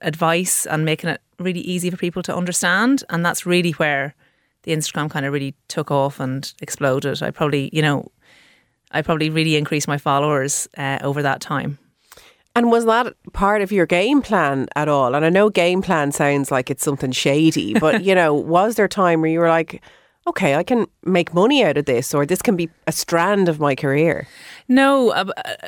advice 0.00 0.66
and 0.66 0.84
making 0.84 1.10
it 1.10 1.20
really 1.38 1.60
easy 1.60 1.90
for 1.90 1.96
people 1.96 2.22
to 2.24 2.34
understand. 2.34 3.04
And 3.10 3.24
that's 3.24 3.46
really 3.46 3.72
where 3.72 4.14
the 4.62 4.72
Instagram 4.72 5.10
kind 5.10 5.24
of 5.26 5.32
really 5.32 5.54
took 5.68 5.90
off 5.90 6.20
and 6.20 6.52
exploded. 6.60 7.22
I 7.22 7.30
probably, 7.30 7.70
you 7.72 7.82
know, 7.82 8.10
I 8.90 9.02
probably 9.02 9.30
really 9.30 9.56
increased 9.56 9.88
my 9.88 9.98
followers 9.98 10.68
uh, 10.76 10.98
over 11.02 11.22
that 11.22 11.40
time. 11.40 11.78
And 12.54 12.70
was 12.70 12.86
that 12.86 13.14
part 13.34 13.60
of 13.60 13.70
your 13.70 13.84
game 13.84 14.22
plan 14.22 14.66
at 14.74 14.88
all? 14.88 15.14
And 15.14 15.26
I 15.26 15.28
know 15.28 15.50
game 15.50 15.82
plan 15.82 16.10
sounds 16.10 16.50
like 16.50 16.70
it's 16.70 16.82
something 16.82 17.12
shady, 17.12 17.74
but 17.78 18.02
you 18.02 18.14
know, 18.14 18.34
was 18.34 18.76
there 18.76 18.86
a 18.86 18.88
time 18.88 19.20
where 19.20 19.30
you 19.30 19.40
were 19.40 19.48
like, 19.48 19.82
okay, 20.26 20.56
I 20.56 20.62
can 20.62 20.86
make 21.04 21.34
money 21.34 21.62
out 21.62 21.76
of 21.76 21.84
this, 21.84 22.12
or 22.12 22.26
this 22.26 22.42
can 22.42 22.56
be 22.56 22.68
a 22.86 22.92
strand 22.92 23.48
of 23.48 23.60
my 23.60 23.74
career? 23.74 24.26
No, 24.68 25.10
uh, 25.10 25.26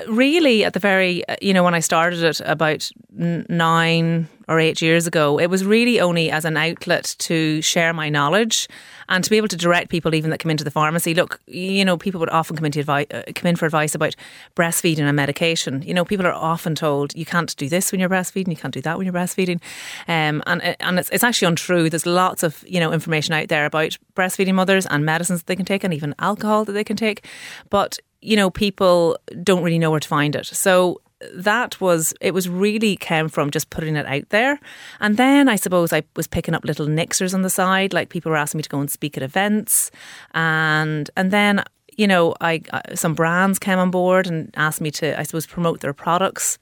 really, 0.08 0.64
at 0.64 0.72
the 0.72 0.80
very, 0.80 1.26
uh, 1.28 1.36
you 1.40 1.52
know, 1.52 1.62
when 1.62 1.74
I 1.74 1.80
started 1.80 2.22
it 2.22 2.40
about 2.44 2.90
nine 3.12 4.28
or 4.48 4.58
eight 4.58 4.80
years 4.80 5.06
ago, 5.06 5.38
it 5.38 5.46
was 5.46 5.64
really 5.64 6.00
only 6.00 6.30
as 6.30 6.44
an 6.44 6.56
outlet 6.56 7.14
to 7.18 7.60
share 7.60 7.92
my 7.92 8.08
knowledge 8.08 8.68
and 9.08 9.22
to 9.24 9.30
be 9.30 9.36
able 9.36 9.48
to 9.48 9.56
direct 9.56 9.90
people 9.90 10.14
even 10.14 10.30
that 10.30 10.38
come 10.38 10.50
into 10.50 10.64
the 10.64 10.70
pharmacy. 10.70 11.14
Look, 11.14 11.40
you 11.46 11.84
know, 11.84 11.96
people 11.96 12.18
would 12.20 12.30
often 12.30 12.56
come 12.56 12.64
into 12.64 12.80
advice, 12.80 13.06
uh, 13.10 13.22
come 13.34 13.48
in 13.48 13.56
for 13.56 13.66
advice 13.66 13.94
about 13.94 14.14
breastfeeding 14.56 15.00
and 15.00 15.16
medication. 15.16 15.82
You 15.82 15.94
know, 15.94 16.04
people 16.04 16.26
are 16.26 16.32
often 16.32 16.74
told 16.74 17.14
you 17.14 17.24
can't 17.24 17.54
do 17.56 17.68
this 17.68 17.92
when 17.92 18.00
you're 18.00 18.08
breastfeeding, 18.08 18.48
you 18.48 18.56
can't 18.56 18.74
do 18.74 18.82
that 18.82 18.96
when 18.96 19.06
you're 19.06 19.14
breastfeeding, 19.14 19.60
um, 20.06 20.42
and 20.46 20.62
uh, 20.62 20.74
and 20.80 20.98
it's, 20.98 21.10
it's 21.10 21.24
actually 21.24 21.48
untrue. 21.48 21.90
There's 21.90 22.06
lots 22.06 22.42
of 22.42 22.64
you 22.66 22.80
know 22.80 22.92
information 22.92 23.34
out 23.34 23.48
there 23.48 23.66
about 23.66 23.96
breastfeeding 24.14 24.54
mothers 24.54 24.86
and 24.86 25.04
medicines 25.04 25.40
that 25.40 25.46
they 25.46 25.56
can 25.56 25.66
take, 25.66 25.84
and 25.84 25.94
even 25.94 26.14
alcohol 26.18 26.64
that 26.64 26.72
they 26.72 26.84
can 26.84 26.96
take, 26.96 27.24
but 27.70 27.98
you 28.20 28.36
know, 28.36 28.50
people 28.50 29.16
don't 29.42 29.62
really 29.62 29.78
know 29.78 29.90
where 29.90 30.00
to 30.00 30.08
find 30.08 30.34
it. 30.34 30.46
So 30.46 31.00
that 31.34 31.80
was 31.80 32.14
it 32.20 32.32
was 32.32 32.48
really 32.48 32.96
came 32.96 33.28
from 33.28 33.50
just 33.50 33.70
putting 33.70 33.96
it 33.96 34.06
out 34.06 34.28
there. 34.30 34.58
And 35.00 35.16
then 35.16 35.48
i 35.48 35.56
suppose 35.56 35.92
i 35.92 36.02
was 36.16 36.26
picking 36.26 36.54
up 36.54 36.64
little 36.64 36.86
nixers 36.86 37.34
on 37.34 37.42
the 37.42 37.50
side 37.50 37.92
like 37.92 38.08
people 38.08 38.30
were 38.30 38.36
asking 38.36 38.58
me 38.58 38.62
to 38.62 38.68
go 38.68 38.80
and 38.80 38.90
speak 38.90 39.16
at 39.16 39.22
events. 39.22 39.90
And 40.34 41.10
and 41.16 41.30
then 41.30 41.64
you 41.96 42.06
know 42.06 42.34
i 42.40 42.62
uh, 42.70 42.80
some 42.94 43.14
brands 43.14 43.58
came 43.58 43.78
on 43.78 43.90
board 43.90 44.26
and 44.26 44.50
asked 44.56 44.80
me 44.80 44.90
to 44.92 45.18
i 45.18 45.22
suppose 45.22 45.46
promote 45.46 45.80
their 45.80 45.92
products 45.92 46.58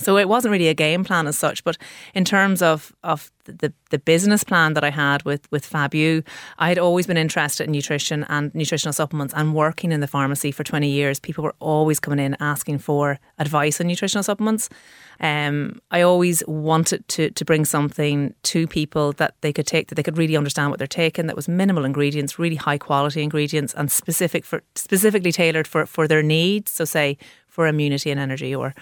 so 0.00 0.16
it 0.16 0.28
wasn't 0.28 0.52
really 0.52 0.68
a 0.68 0.74
game 0.74 1.04
plan 1.04 1.26
as 1.26 1.38
such, 1.38 1.62
but 1.64 1.76
in 2.14 2.24
terms 2.24 2.62
of 2.62 2.92
of 3.04 3.30
the 3.44 3.72
the 3.90 3.98
business 3.98 4.44
plan 4.44 4.74
that 4.74 4.84
I 4.84 4.90
had 4.90 5.22
with 5.24 5.50
with 5.50 5.68
FabU, 5.68 6.24
I 6.58 6.68
had 6.68 6.78
always 6.78 7.06
been 7.06 7.16
interested 7.16 7.64
in 7.64 7.72
nutrition 7.72 8.24
and 8.28 8.54
nutritional 8.54 8.92
supplements 8.92 9.34
and 9.34 9.54
working 9.54 9.92
in 9.92 10.00
the 10.00 10.06
pharmacy 10.06 10.52
for 10.52 10.64
20 10.64 10.88
years. 10.88 11.20
People 11.20 11.44
were 11.44 11.54
always 11.58 12.00
coming 12.00 12.24
in 12.24 12.36
asking 12.40 12.78
for 12.78 13.18
advice 13.38 13.80
on 13.80 13.86
nutritional 13.86 14.22
supplements. 14.22 14.68
Um, 15.20 15.80
I 15.90 16.00
always 16.02 16.42
wanted 16.46 17.06
to 17.08 17.30
to 17.30 17.44
bring 17.44 17.64
something 17.64 18.34
to 18.44 18.66
people 18.66 19.12
that 19.12 19.34
they 19.40 19.52
could 19.52 19.66
take 19.66 19.88
that 19.88 19.96
they 19.96 20.02
could 20.02 20.18
really 20.18 20.36
understand 20.36 20.70
what 20.70 20.78
they're 20.78 20.86
taking 20.86 21.26
that 21.26 21.36
was 21.36 21.48
minimal 21.48 21.84
ingredients, 21.84 22.38
really 22.38 22.56
high 22.56 22.78
quality 22.78 23.22
ingredients 23.22 23.74
and 23.74 23.90
specific 23.90 24.44
for 24.44 24.62
specifically 24.74 25.32
tailored 25.32 25.66
for 25.66 25.86
for 25.86 26.08
their 26.08 26.22
needs. 26.22 26.70
So 26.72 26.84
say 26.84 27.18
for 27.48 27.66
immunity 27.66 28.10
and 28.10 28.20
energy 28.20 28.54
or 28.54 28.74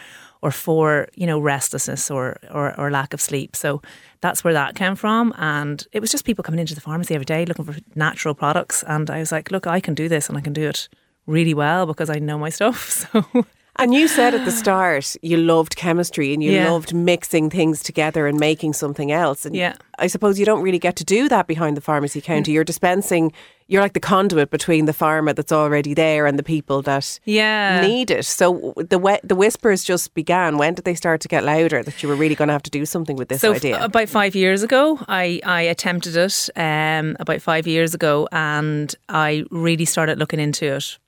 or 0.43 0.51
for 0.51 1.09
you 1.15 1.27
know 1.27 1.39
restlessness 1.39 2.11
or, 2.11 2.39
or, 2.51 2.79
or 2.79 2.91
lack 2.91 3.13
of 3.15 3.21
sleep. 3.21 3.57
So 3.57 3.83
that's 4.21 4.43
where 4.45 4.55
that 4.55 4.75
came 4.75 4.97
from, 4.97 5.35
and 5.37 5.87
it 5.93 6.01
was 6.01 6.11
just 6.11 6.25
people 6.25 6.43
coming 6.43 6.61
into 6.61 6.75
the 6.75 6.81
pharmacy 6.81 7.15
every 7.15 7.25
day 7.25 7.45
looking 7.45 7.65
for 7.65 7.77
natural 7.95 8.35
products, 8.35 8.83
and 8.85 9.11
I 9.11 9.19
was 9.19 9.33
like, 9.33 9.51
look, 9.51 9.67
I 9.67 9.81
can 9.81 9.95
do 9.95 10.09
this, 10.09 10.29
and 10.29 10.39
I 10.39 10.41
can 10.41 10.53
do 10.53 10.69
it 10.69 10.89
really 11.27 11.55
well 11.55 11.87
because 11.87 12.11
I 12.11 12.19
know 12.19 12.39
my 12.39 12.51
stuff. 12.51 13.07
So. 13.13 13.47
And 13.79 13.95
you 13.95 14.09
said 14.09 14.35
at 14.35 14.45
the 14.45 14.51
start 14.65 15.15
you 15.23 15.37
loved 15.37 15.77
chemistry 15.77 16.35
and 16.35 16.43
you 16.43 16.53
Yeah. 16.53 16.71
loved 16.71 16.93
mixing 16.95 17.49
things 17.51 17.83
together 17.83 18.27
and 18.27 18.39
making 18.39 18.73
something 18.73 19.13
else. 19.13 19.47
And 19.47 19.55
Yeah. 19.55 19.75
I 19.99 20.07
suppose 20.09 20.39
you 20.39 20.45
don't 20.47 20.63
really 20.63 20.79
get 20.79 20.97
to 20.97 21.05
do 21.05 21.29
that 21.29 21.47
behind 21.47 21.77
the 21.77 21.81
pharmacy 21.81 22.21
counter. 22.21 22.51
You're 22.51 22.65
dispensing, 22.65 23.33
you're 23.69 23.83
like 23.83 23.93
the 23.93 24.01
conduit 24.01 24.51
between 24.51 24.87
the 24.87 24.93
pharma 24.93 25.35
that's 25.35 25.53
already 25.53 25.93
there 25.95 26.27
and 26.27 26.39
the 26.39 26.43
people 26.43 26.83
that 26.83 27.21
Yeah. 27.25 27.81
need 27.87 28.11
it. 28.11 28.25
So 28.25 28.73
the 28.77 28.99
we- 28.99 29.19
the 29.23 29.35
whispers 29.37 29.85
just 29.85 30.15
began. 30.15 30.57
When 30.59 30.75
did 30.75 30.85
they 30.85 30.95
start 30.95 31.21
to 31.23 31.29
get 31.29 31.45
louder 31.45 31.83
that 31.83 32.03
you 32.03 32.09
were 32.09 32.17
really 32.17 32.35
going 32.35 32.49
to 32.49 32.55
have 32.55 32.63
to 32.65 32.71
do 32.71 32.85
something 32.87 33.17
with 33.17 33.29
this 33.29 33.41
so 33.41 33.51
f- 33.53 33.57
idea? 33.59 33.85
about 33.85 34.09
five 34.09 34.35
years 34.35 34.63
ago, 34.63 34.99
I, 35.09 35.41
I 35.45 35.63
attempted 35.63 36.17
it 36.17 36.49
um, 36.57 37.17
about 37.21 37.43
five 37.43 37.67
years 37.67 37.95
ago, 37.95 38.27
and 38.33 38.95
I 39.09 39.45
really 39.51 39.85
started 39.85 40.19
looking 40.19 40.41
into 40.41 40.67
it. 40.77 40.99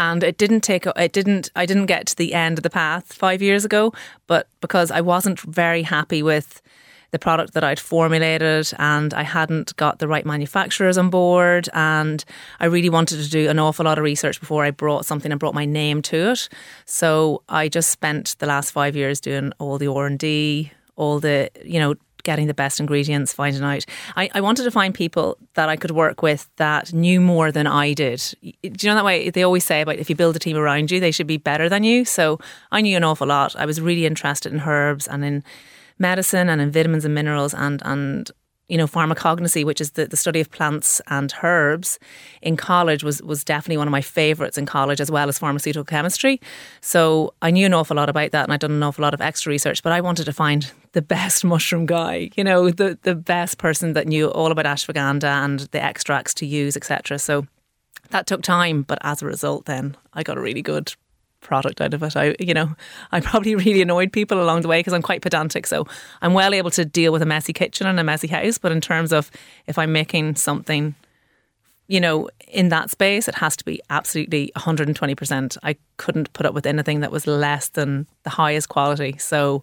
And 0.00 0.22
it 0.22 0.38
didn't 0.38 0.62
take. 0.62 0.86
It 0.86 1.12
didn't. 1.12 1.50
I 1.54 1.66
didn't 1.66 1.84
get 1.84 2.06
to 2.06 2.16
the 2.16 2.32
end 2.32 2.58
of 2.58 2.62
the 2.62 2.70
path 2.70 3.12
five 3.12 3.42
years 3.42 3.66
ago, 3.66 3.92
but 4.26 4.48
because 4.62 4.90
I 4.90 5.02
wasn't 5.02 5.38
very 5.40 5.82
happy 5.82 6.22
with 6.22 6.62
the 7.10 7.18
product 7.18 7.52
that 7.52 7.64
I'd 7.64 7.78
formulated, 7.78 8.72
and 8.78 9.12
I 9.12 9.24
hadn't 9.24 9.76
got 9.76 9.98
the 9.98 10.08
right 10.08 10.24
manufacturers 10.24 10.96
on 10.96 11.10
board, 11.10 11.68
and 11.74 12.24
I 12.60 12.66
really 12.66 12.88
wanted 12.88 13.22
to 13.22 13.28
do 13.28 13.50
an 13.50 13.58
awful 13.58 13.84
lot 13.84 13.98
of 13.98 14.04
research 14.04 14.40
before 14.40 14.64
I 14.64 14.70
brought 14.70 15.04
something 15.04 15.30
and 15.30 15.38
brought 15.38 15.54
my 15.54 15.66
name 15.66 16.00
to 16.02 16.30
it. 16.30 16.48
So 16.86 17.42
I 17.50 17.68
just 17.68 17.90
spent 17.90 18.36
the 18.38 18.46
last 18.46 18.70
five 18.70 18.96
years 18.96 19.20
doing 19.20 19.52
all 19.58 19.76
the 19.76 19.88
R 19.88 20.06
and 20.06 20.18
D, 20.18 20.72
all 20.96 21.20
the 21.20 21.50
you 21.62 21.78
know 21.78 21.94
getting 22.22 22.46
the 22.46 22.54
best 22.54 22.80
ingredients, 22.80 23.32
finding 23.32 23.62
out. 23.62 23.84
I, 24.16 24.30
I 24.34 24.40
wanted 24.40 24.64
to 24.64 24.70
find 24.70 24.94
people 24.94 25.38
that 25.54 25.68
I 25.68 25.76
could 25.76 25.90
work 25.90 26.22
with 26.22 26.48
that 26.56 26.92
knew 26.92 27.20
more 27.20 27.52
than 27.52 27.66
I 27.66 27.92
did. 27.92 28.22
Do 28.42 28.50
you 28.62 28.88
know 28.88 28.94
that 28.94 29.04
way 29.04 29.30
they 29.30 29.42
always 29.42 29.64
say 29.64 29.80
about 29.80 29.96
if 29.96 30.08
you 30.08 30.16
build 30.16 30.36
a 30.36 30.38
team 30.38 30.56
around 30.56 30.90
you, 30.90 31.00
they 31.00 31.10
should 31.10 31.26
be 31.26 31.36
better 31.36 31.68
than 31.68 31.84
you. 31.84 32.04
So 32.04 32.38
I 32.70 32.80
knew 32.80 32.96
an 32.96 33.04
awful 33.04 33.26
lot. 33.26 33.56
I 33.56 33.66
was 33.66 33.80
really 33.80 34.06
interested 34.06 34.52
in 34.52 34.60
herbs 34.60 35.06
and 35.06 35.24
in 35.24 35.44
medicine 35.98 36.48
and 36.48 36.60
in 36.60 36.70
vitamins 36.70 37.04
and 37.04 37.14
minerals 37.14 37.54
and 37.54 37.82
and 37.84 38.30
you 38.70 38.78
know 38.78 38.86
pharmacognosy 38.86 39.64
which 39.64 39.80
is 39.80 39.92
the, 39.92 40.06
the 40.06 40.16
study 40.16 40.40
of 40.40 40.50
plants 40.50 41.00
and 41.08 41.34
herbs 41.42 41.98
in 42.40 42.56
college 42.56 43.02
was 43.02 43.22
was 43.22 43.44
definitely 43.44 43.76
one 43.76 43.88
of 43.88 43.92
my 43.92 44.00
favorites 44.00 44.56
in 44.56 44.64
college 44.64 45.00
as 45.00 45.10
well 45.10 45.28
as 45.28 45.38
pharmaceutical 45.38 45.84
chemistry. 45.84 46.40
So 46.80 47.34
i 47.42 47.50
knew 47.50 47.66
an 47.66 47.74
awful 47.74 47.96
lot 47.96 48.08
about 48.08 48.30
that 48.30 48.44
and 48.44 48.52
i'd 48.52 48.60
done 48.60 48.72
an 48.72 48.82
awful 48.82 49.02
lot 49.02 49.14
of 49.14 49.20
extra 49.20 49.50
research 49.50 49.82
but 49.82 49.92
i 49.92 50.00
wanted 50.00 50.24
to 50.24 50.32
find 50.32 50.72
the 50.92 51.02
best 51.02 51.44
mushroom 51.52 51.86
guy 51.86 52.30
you 52.36 52.44
know 52.44 52.70
the 52.70 52.98
the 53.02 53.14
best 53.14 53.58
person 53.58 53.92
that 53.94 54.06
knew 54.06 54.28
all 54.30 54.52
about 54.52 54.64
ashwagandha 54.64 55.24
and 55.44 55.60
the 55.72 55.82
extracts 55.82 56.32
to 56.34 56.46
use 56.46 56.76
etc 56.76 57.18
so 57.18 57.46
that 58.10 58.26
took 58.26 58.42
time 58.42 58.82
but 58.82 58.98
as 59.02 59.22
a 59.22 59.26
result 59.26 59.66
then 59.66 59.96
i 60.14 60.22
got 60.22 60.38
a 60.38 60.40
really 60.40 60.62
good 60.62 60.94
product 61.40 61.80
out 61.80 61.94
of 61.94 62.02
it. 62.02 62.16
I, 62.16 62.34
you 62.38 62.54
know, 62.54 62.74
I 63.12 63.20
probably 63.20 63.54
really 63.54 63.82
annoyed 63.82 64.12
people 64.12 64.42
along 64.42 64.62
the 64.62 64.68
way 64.68 64.80
because 64.80 64.92
I'm 64.92 65.02
quite 65.02 65.22
pedantic. 65.22 65.66
So 65.66 65.86
I'm 66.22 66.34
well 66.34 66.54
able 66.54 66.70
to 66.72 66.84
deal 66.84 67.12
with 67.12 67.22
a 67.22 67.26
messy 67.26 67.52
kitchen 67.52 67.86
and 67.86 67.98
a 67.98 68.04
messy 68.04 68.28
house. 68.28 68.58
But 68.58 68.72
in 68.72 68.80
terms 68.80 69.12
of 69.12 69.30
if 69.66 69.78
I'm 69.78 69.92
making 69.92 70.36
something, 70.36 70.94
you 71.88 72.00
know, 72.00 72.28
in 72.48 72.68
that 72.68 72.90
space, 72.90 73.28
it 73.28 73.36
has 73.36 73.56
to 73.56 73.64
be 73.64 73.80
absolutely 73.90 74.52
120%. 74.56 75.56
I 75.62 75.76
couldn't 75.96 76.32
put 76.32 76.46
up 76.46 76.54
with 76.54 76.66
anything 76.66 77.00
that 77.00 77.10
was 77.10 77.26
less 77.26 77.68
than 77.68 78.06
the 78.22 78.30
highest 78.30 78.68
quality. 78.68 79.16
So 79.18 79.62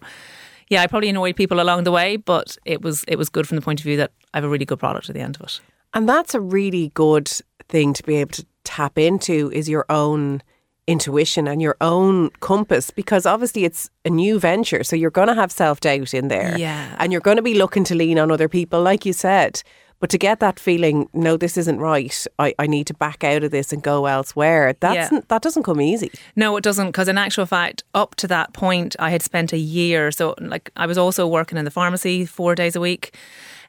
yeah, 0.68 0.82
I 0.82 0.86
probably 0.86 1.08
annoyed 1.08 1.36
people 1.36 1.60
along 1.60 1.84
the 1.84 1.92
way, 1.92 2.16
but 2.16 2.58
it 2.64 2.82
was 2.82 3.04
it 3.08 3.16
was 3.16 3.28
good 3.28 3.46
from 3.48 3.56
the 3.56 3.62
point 3.62 3.80
of 3.80 3.84
view 3.84 3.96
that 3.96 4.12
I 4.34 4.38
have 4.38 4.44
a 4.44 4.48
really 4.48 4.66
good 4.66 4.78
product 4.78 5.08
at 5.08 5.14
the 5.14 5.20
end 5.20 5.36
of 5.36 5.42
it. 5.42 5.60
And 5.94 6.08
that's 6.08 6.34
a 6.34 6.40
really 6.40 6.90
good 6.94 7.30
thing 7.68 7.94
to 7.94 8.02
be 8.02 8.16
able 8.16 8.32
to 8.32 8.46
tap 8.64 8.98
into 8.98 9.50
is 9.52 9.68
your 9.68 9.86
own 9.88 10.42
intuition 10.88 11.46
and 11.46 11.60
your 11.62 11.76
own 11.80 12.30
compass 12.40 12.90
because 12.90 13.26
obviously 13.26 13.64
it's 13.64 13.90
a 14.04 14.10
new 14.10 14.40
venture. 14.40 14.82
So 14.82 14.96
you're 14.96 15.10
going 15.10 15.28
to 15.28 15.34
have 15.34 15.52
self 15.52 15.80
doubt 15.80 16.14
in 16.14 16.28
there. 16.28 16.56
Yeah. 16.58 16.96
And 16.98 17.12
you're 17.12 17.20
going 17.20 17.36
to 17.36 17.42
be 17.42 17.54
looking 17.54 17.84
to 17.84 17.94
lean 17.94 18.18
on 18.18 18.30
other 18.32 18.48
people, 18.48 18.82
like 18.82 19.04
you 19.06 19.12
said. 19.12 19.62
But 20.00 20.10
to 20.10 20.18
get 20.18 20.38
that 20.38 20.60
feeling, 20.60 21.08
no, 21.12 21.36
this 21.36 21.56
isn't 21.56 21.80
right. 21.80 22.26
I, 22.38 22.54
I 22.60 22.68
need 22.68 22.86
to 22.86 22.94
back 22.94 23.24
out 23.24 23.42
of 23.42 23.50
this 23.50 23.72
and 23.72 23.82
go 23.82 24.06
elsewhere. 24.06 24.74
That's 24.80 25.10
Yeah. 25.12 25.20
that 25.28 25.42
doesn't 25.42 25.64
come 25.64 25.80
easy. 25.80 26.10
No, 26.36 26.56
it 26.56 26.62
doesn't. 26.64 26.86
Because 26.86 27.08
in 27.08 27.18
actual 27.18 27.46
fact, 27.46 27.82
up 27.94 28.14
to 28.16 28.28
that 28.28 28.52
point, 28.52 28.94
I 29.00 29.10
had 29.10 29.22
spent 29.22 29.52
a 29.52 29.58
year. 29.58 30.12
So, 30.12 30.34
like, 30.40 30.70
I 30.76 30.86
was 30.86 30.98
also 30.98 31.26
working 31.26 31.58
in 31.58 31.64
the 31.64 31.70
pharmacy 31.72 32.24
four 32.26 32.54
days 32.54 32.76
a 32.76 32.80
week, 32.80 33.12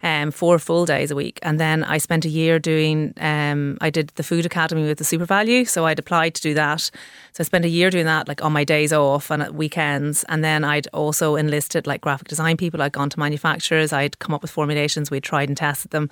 um, 0.01 0.31
four 0.31 0.59
full 0.59 0.85
days 0.85 1.11
a 1.11 1.15
week, 1.15 1.39
and 1.41 1.59
then 1.59 1.83
I 1.83 1.97
spent 1.97 2.23
a 2.23 2.29
year 2.29 2.57
doing. 2.57 3.13
Um, 3.17 3.77
I 3.81 3.89
did 3.89 4.09
the 4.15 4.23
food 4.23 4.45
academy 4.45 4.83
with 4.83 4.97
the 4.97 5.03
SuperValu, 5.03 5.67
so 5.67 5.85
I'd 5.85 5.99
applied 5.99 6.35
to 6.35 6.41
do 6.41 6.53
that. 6.53 6.81
So 6.81 7.41
I 7.41 7.43
spent 7.43 7.65
a 7.65 7.69
year 7.69 7.89
doing 7.89 8.05
that, 8.05 8.27
like 8.27 8.43
on 8.43 8.53
my 8.53 8.63
days 8.63 8.93
off 8.93 9.29
and 9.29 9.43
at 9.43 9.53
weekends, 9.53 10.23
and 10.29 10.43
then 10.43 10.63
I'd 10.63 10.87
also 10.87 11.35
enlisted 11.35 11.85
like 11.85 12.01
graphic 12.01 12.29
design 12.29 12.55
people. 12.55 12.81
I'd 12.81 12.93
gone 12.93 13.09
to 13.09 13.19
manufacturers. 13.19 13.91
I'd 13.91 14.19
come 14.19 14.33
up 14.33 14.41
with 14.41 14.51
formulations. 14.51 15.11
We'd 15.11 15.23
tried 15.23 15.49
and 15.49 15.57
tested 15.57 15.91
them, 15.91 16.09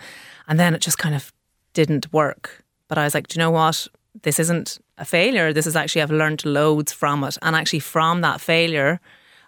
and 0.47 0.59
then 0.59 0.75
it 0.75 0.81
just 0.81 0.97
kind 0.97 1.15
of 1.15 1.31
didn't 1.73 2.11
work. 2.11 2.65
But 2.89 2.97
I 2.97 3.05
was 3.05 3.13
like, 3.13 3.27
do 3.27 3.35
you 3.35 3.39
know 3.39 3.51
what? 3.51 3.87
This 4.23 4.39
isn't 4.39 4.79
a 4.97 5.05
failure. 5.05 5.53
This 5.53 5.67
is 5.67 5.75
actually 5.75 6.01
I've 6.01 6.11
learned 6.11 6.43
loads 6.43 6.91
from 6.91 7.23
it, 7.23 7.37
and 7.41 7.55
actually 7.55 7.79
from 7.79 8.19
that 8.19 8.41
failure, 8.41 8.99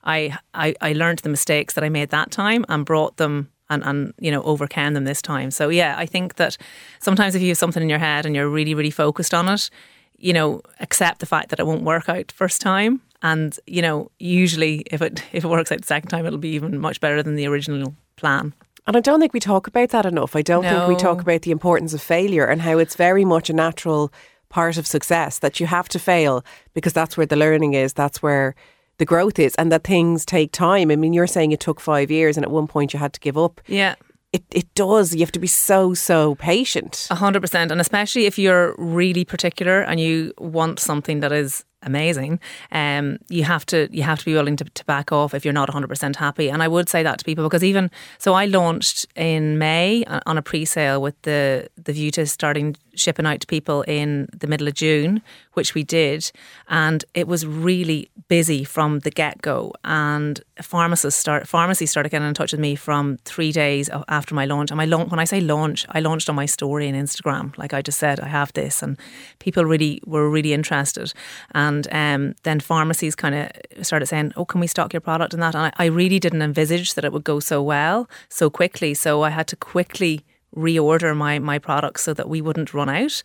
I 0.05 0.38
I, 0.53 0.75
I 0.79 0.93
learned 0.93 1.19
the 1.19 1.29
mistakes 1.29 1.74
that 1.74 1.84
I 1.84 1.89
made 1.89 2.10
that 2.12 2.31
time 2.31 2.63
and 2.69 2.86
brought 2.86 3.17
them 3.17 3.50
and 3.69 3.83
and 3.83 4.13
you 4.19 4.31
know 4.31 4.41
overcame 4.43 4.93
them 4.93 5.05
this 5.05 5.21
time. 5.21 5.51
So 5.51 5.69
yeah, 5.69 5.95
I 5.97 6.05
think 6.05 6.35
that 6.35 6.57
sometimes 6.99 7.35
if 7.35 7.41
you 7.41 7.49
have 7.49 7.57
something 7.57 7.83
in 7.83 7.89
your 7.89 7.99
head 7.99 8.25
and 8.25 8.35
you're 8.35 8.49
really 8.49 8.73
really 8.73 8.91
focused 8.91 9.33
on 9.33 9.47
it, 9.49 9.69
you 10.17 10.33
know, 10.33 10.61
accept 10.79 11.19
the 11.19 11.25
fact 11.25 11.49
that 11.49 11.59
it 11.59 11.67
won't 11.67 11.83
work 11.83 12.09
out 12.09 12.31
first 12.31 12.61
time. 12.61 13.01
And 13.21 13.57
you 13.67 13.81
know, 13.81 14.11
usually 14.19 14.83
if 14.91 15.01
it 15.01 15.23
if 15.31 15.43
it 15.43 15.49
works 15.49 15.71
out 15.71 15.81
the 15.81 15.88
second 15.88 16.09
time, 16.09 16.25
it'll 16.25 16.39
be 16.39 16.49
even 16.55 16.79
much 16.79 16.99
better 16.99 17.21
than 17.23 17.35
the 17.35 17.47
original 17.47 17.93
plan. 18.15 18.53
And 18.88 18.97
I 18.97 19.01
don't 19.01 19.19
think 19.19 19.33
we 19.33 19.39
talk 19.39 19.67
about 19.67 19.89
that 19.89 20.05
enough. 20.05 20.35
I 20.35 20.41
don't 20.41 20.63
think 20.63 20.88
we 20.88 20.95
talk 20.95 21.21
about 21.21 21.43
the 21.43 21.51
importance 21.51 21.93
of 21.93 22.01
failure 22.01 22.45
and 22.45 22.61
how 22.61 22.79
it's 22.79 22.95
very 22.95 23.23
much 23.23 23.49
a 23.49 23.53
natural 23.53 24.11
part 24.49 24.77
of 24.77 24.88
success 24.88 25.39
that 25.39 25.59
you 25.59 25.67
have 25.67 25.88
to 25.89 25.99
fail 25.99 26.43
because 26.73 26.91
that's 26.91 27.15
where 27.15 27.27
the 27.27 27.35
learning 27.35 27.75
is, 27.75 27.93
that's 27.93 28.23
where 28.23 28.55
the 29.00 29.06
growth 29.06 29.39
is, 29.39 29.56
and 29.56 29.72
that 29.72 29.84
things 29.84 30.25
take 30.25 30.51
time. 30.51 30.91
I 30.91 30.96
mean, 30.96 31.13
you're 31.13 31.27
saying 31.27 31.51
it 31.51 31.60
took 31.60 31.79
five 31.82 32.12
years 32.12 32.38
and 32.38 32.46
at 32.46 32.51
one 32.51 32.68
point 32.68 32.94
you 32.94 33.00
had 33.00 33.13
to 33.13 33.20
give 33.20 33.38
up. 33.38 33.60
Yeah. 33.65 33.96
It, 34.32 34.44
it 34.51 34.72
does. 34.75 35.15
You 35.15 35.22
have 35.22 35.32
to 35.32 35.39
be 35.39 35.48
so, 35.48 35.96
so 35.96 36.36
patient. 36.36 37.08
A 37.10 37.15
hundred 37.15 37.41
percent, 37.41 37.72
and 37.72 37.82
especially 37.82 38.27
if 38.27 38.38
you're 38.38 38.75
really 38.77 39.25
particular 39.25 39.82
and 39.82 40.00
you 40.00 40.34
want 40.38 40.79
something 40.79 41.22
that 41.22 41.32
is 41.32 41.65
amazing, 41.82 42.39
um, 42.72 43.18
you 43.29 43.44
have 43.44 43.65
to 43.65 43.88
you 43.91 44.03
have 44.03 44.20
to 44.20 44.25
be 44.25 44.34
willing 44.36 44.56
to, 44.58 44.65
to 44.65 44.86
back 44.86 45.12
off 45.12 45.34
if 45.34 45.44
you're 45.44 45.53
not 45.53 45.70
hundred 45.72 45.88
percent 45.88 46.18
happy. 46.18 46.48
And 46.48 46.62
I 46.62 46.68
would 46.68 46.89
say 46.89 47.01
that 47.01 47.18
to 47.18 47.25
people 47.25 47.44
because 47.44 47.63
even 47.63 47.89
so, 48.20 48.36
I 48.36 48.46
launched 48.46 49.08
in 49.15 49.58
May 49.58 50.03
uh, 50.06 50.20
on 50.27 50.38
a 50.38 50.44
pre-sale 50.44 51.01
with 51.01 51.20
the 51.24 51.68
the 51.84 51.94
view 51.94 52.12
to 52.12 52.27
starting 52.27 52.75
shipping 53.00 53.25
out 53.25 53.41
to 53.41 53.48
people 53.48 53.84
in 53.84 54.27
the 54.38 54.48
middle 54.48 54.68
of 54.68 54.74
June, 54.74 55.22
which 55.53 55.74
we 55.74 55.84
did, 55.84 56.32
and 56.68 57.06
it 57.13 57.27
was 57.27 57.46
really 57.46 58.10
busy 58.27 58.63
from 58.63 59.00
the 59.00 59.12
get 59.12 59.41
go. 59.41 59.74
And 59.84 60.41
pharmacists 60.62 61.20
start 61.20 61.48
pharmacies 61.48 61.91
started 61.91 62.10
getting 62.10 62.27
in 62.27 62.34
touch 62.34 62.51
with 62.51 62.62
me 62.62 62.75
from 62.75 63.18
three 63.25 63.51
days 63.51 63.89
after 64.08 64.36
my 64.36 64.46
launch. 64.46 64.72
And 64.72 64.77
my 64.77 64.86
launch, 64.86 65.10
when 65.10 65.20
I 65.20 65.25
say 65.25 65.41
launch, 65.41 65.86
I 65.89 66.00
launched 66.00 66.29
on 66.29 66.36
my 66.36 66.46
story 66.46 66.88
in 66.88 66.96
Instagram. 66.96 67.58
Like 67.58 67.74
I 67.74 67.82
just 67.82 68.00
said, 68.00 68.20
I 68.20 68.27
have 68.27 68.53
this, 68.53 68.84
and 68.84 68.98
people 69.39 69.65
really 69.65 70.01
were 70.06 70.29
really 70.29 70.53
interested. 70.53 71.13
And 71.56 71.88
um, 71.91 72.36
then 72.44 72.60
pharmacies 72.60 73.15
kind 73.15 73.36
of 73.36 73.86
started 73.86 74.08
saying, 74.08 74.34
"Oh, 74.36 74.46
can 74.46 74.62
we 74.62 74.68
stock 74.68 74.94
your 74.94 75.01
product?" 75.01 75.34
and 75.34 75.41
that. 75.41 75.56
And 75.56 75.65
I, 75.65 75.84
I 75.84 75.86
really 75.86 76.20
didn't 76.20 76.41
envisage 76.41 76.94
that 76.94 77.06
it 77.06 77.13
would 77.13 77.24
go 77.24 77.39
so 77.39 77.62
well 77.62 78.10
so 78.29 78.50
quickly. 78.50 78.94
So 78.94 79.24
I 79.24 79.29
had 79.29 79.48
to 79.48 79.56
quickly 79.56 80.24
reorder 80.56 81.15
my 81.15 81.39
my 81.39 81.60
products 81.60 82.03
so 82.03 82.13
that 82.13 82.29
we 82.29 82.41
wouldn't 82.41 82.74
run 82.74 82.89
out. 82.89 83.22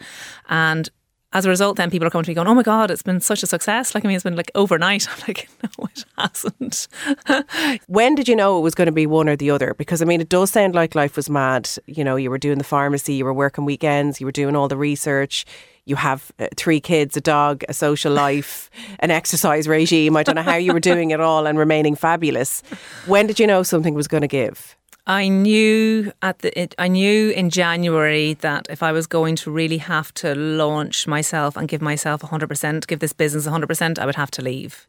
And 0.49 0.91
as 1.35 1.45
a 1.45 1.49
result, 1.49 1.77
then 1.77 1.91
people 1.91 2.07
are 2.07 2.11
coming 2.11 2.25
to 2.25 2.31
me 2.31 2.35
going, 2.35 2.47
"Oh 2.47 2.55
my 2.55 2.63
god, 2.63 2.93
it's 2.93 3.03
been 3.03 3.21
such 3.21 3.43
a 3.43 3.47
success!" 3.47 3.95
Like 3.95 4.05
I 4.05 4.09
mean, 4.09 4.15
it's 4.15 4.23
been 4.23 4.37
like 4.37 4.53
overnight. 4.55 5.09
I'm 5.11 5.19
like, 5.27 5.49
no, 5.63 5.89
it 5.93 6.05
hasn't. 6.17 6.89
When 7.89 8.15
did 8.15 8.29
you 8.29 8.37
know 8.37 8.59
it 8.59 8.63
was 8.63 8.75
going 8.75 8.87
to 8.87 8.93
be 8.93 9.07
one 9.07 9.29
or 9.29 9.37
the 9.37 9.51
other? 9.51 9.75
Because 9.75 10.01
I 10.01 10.05
mean, 10.05 10.21
it 10.21 10.29
does 10.29 10.51
sound 10.53 10.75
like 10.75 10.95
life 10.95 11.17
was 11.17 11.29
mad. 11.29 11.69
You 11.87 12.05
know, 12.05 12.15
you 12.17 12.31
were 12.31 12.39
doing 12.39 12.59
the 12.59 12.65
pharmacy, 12.65 13.15
you 13.15 13.25
were 13.25 13.35
working 13.35 13.65
weekends, 13.65 14.21
you 14.21 14.27
were 14.27 14.33
doing 14.33 14.55
all 14.55 14.69
the 14.69 14.77
research. 14.77 15.45
You 15.87 15.97
have 15.97 16.33
uh, 16.39 16.47
three 16.57 16.81
kids, 16.81 17.15
a 17.17 17.21
dog, 17.21 17.63
a 17.69 17.75
social 17.75 18.13
life, 18.27 18.71
an 19.01 19.11
exercise 19.11 19.69
regime. 19.69 20.17
I 20.17 20.23
don't 20.23 20.37
know 20.37 20.43
how 20.43 20.57
you 20.57 20.73
were 20.73 20.81
doing 20.81 21.11
it 21.11 21.21
all 21.21 21.47
and 21.47 21.59
remaining 21.59 21.97
fabulous. 21.97 22.63
When 23.07 23.27
did 23.27 23.39
you 23.39 23.47
know 23.47 23.63
something 23.63 23.93
was 23.93 24.09
going 24.09 24.23
to 24.23 24.29
give? 24.29 24.77
I 25.07 25.29
knew 25.29 26.13
at 26.23 26.39
the 26.39 26.59
it, 26.59 26.75
I 26.79 26.89
knew 26.89 27.31
in 27.31 27.51
January 27.51 28.35
that 28.35 28.67
if 28.71 28.83
I 28.83 28.93
was 28.93 29.07
going 29.07 29.37
to 29.37 29.51
really 29.51 29.79
have 29.79 30.15
to 30.15 30.35
launch 30.35 31.07
myself 31.07 31.57
and 31.57 31.69
give 31.69 31.83
myself 31.83 32.23
100%, 32.23 32.87
give 32.87 33.01
this 33.01 33.13
business 33.13 33.47
100%, 33.47 33.99
I 33.99 34.07
would 34.07 34.15
have 34.15 34.31
to 34.33 34.43
leave 34.43 34.87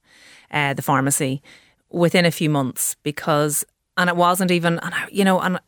uh, 0.51 0.74
the 0.74 0.81
pharmacy 0.81 1.41
within 1.89 2.25
a 2.25 2.31
few 2.31 2.50
months 2.50 2.95
because 3.03 3.65
and 3.98 4.10
it 4.10 4.15
wasn't 4.15 4.51
even 4.51 4.79
and 4.79 4.93
I, 4.93 5.07
you 5.12 5.24
know 5.24 5.39
and 5.39 5.60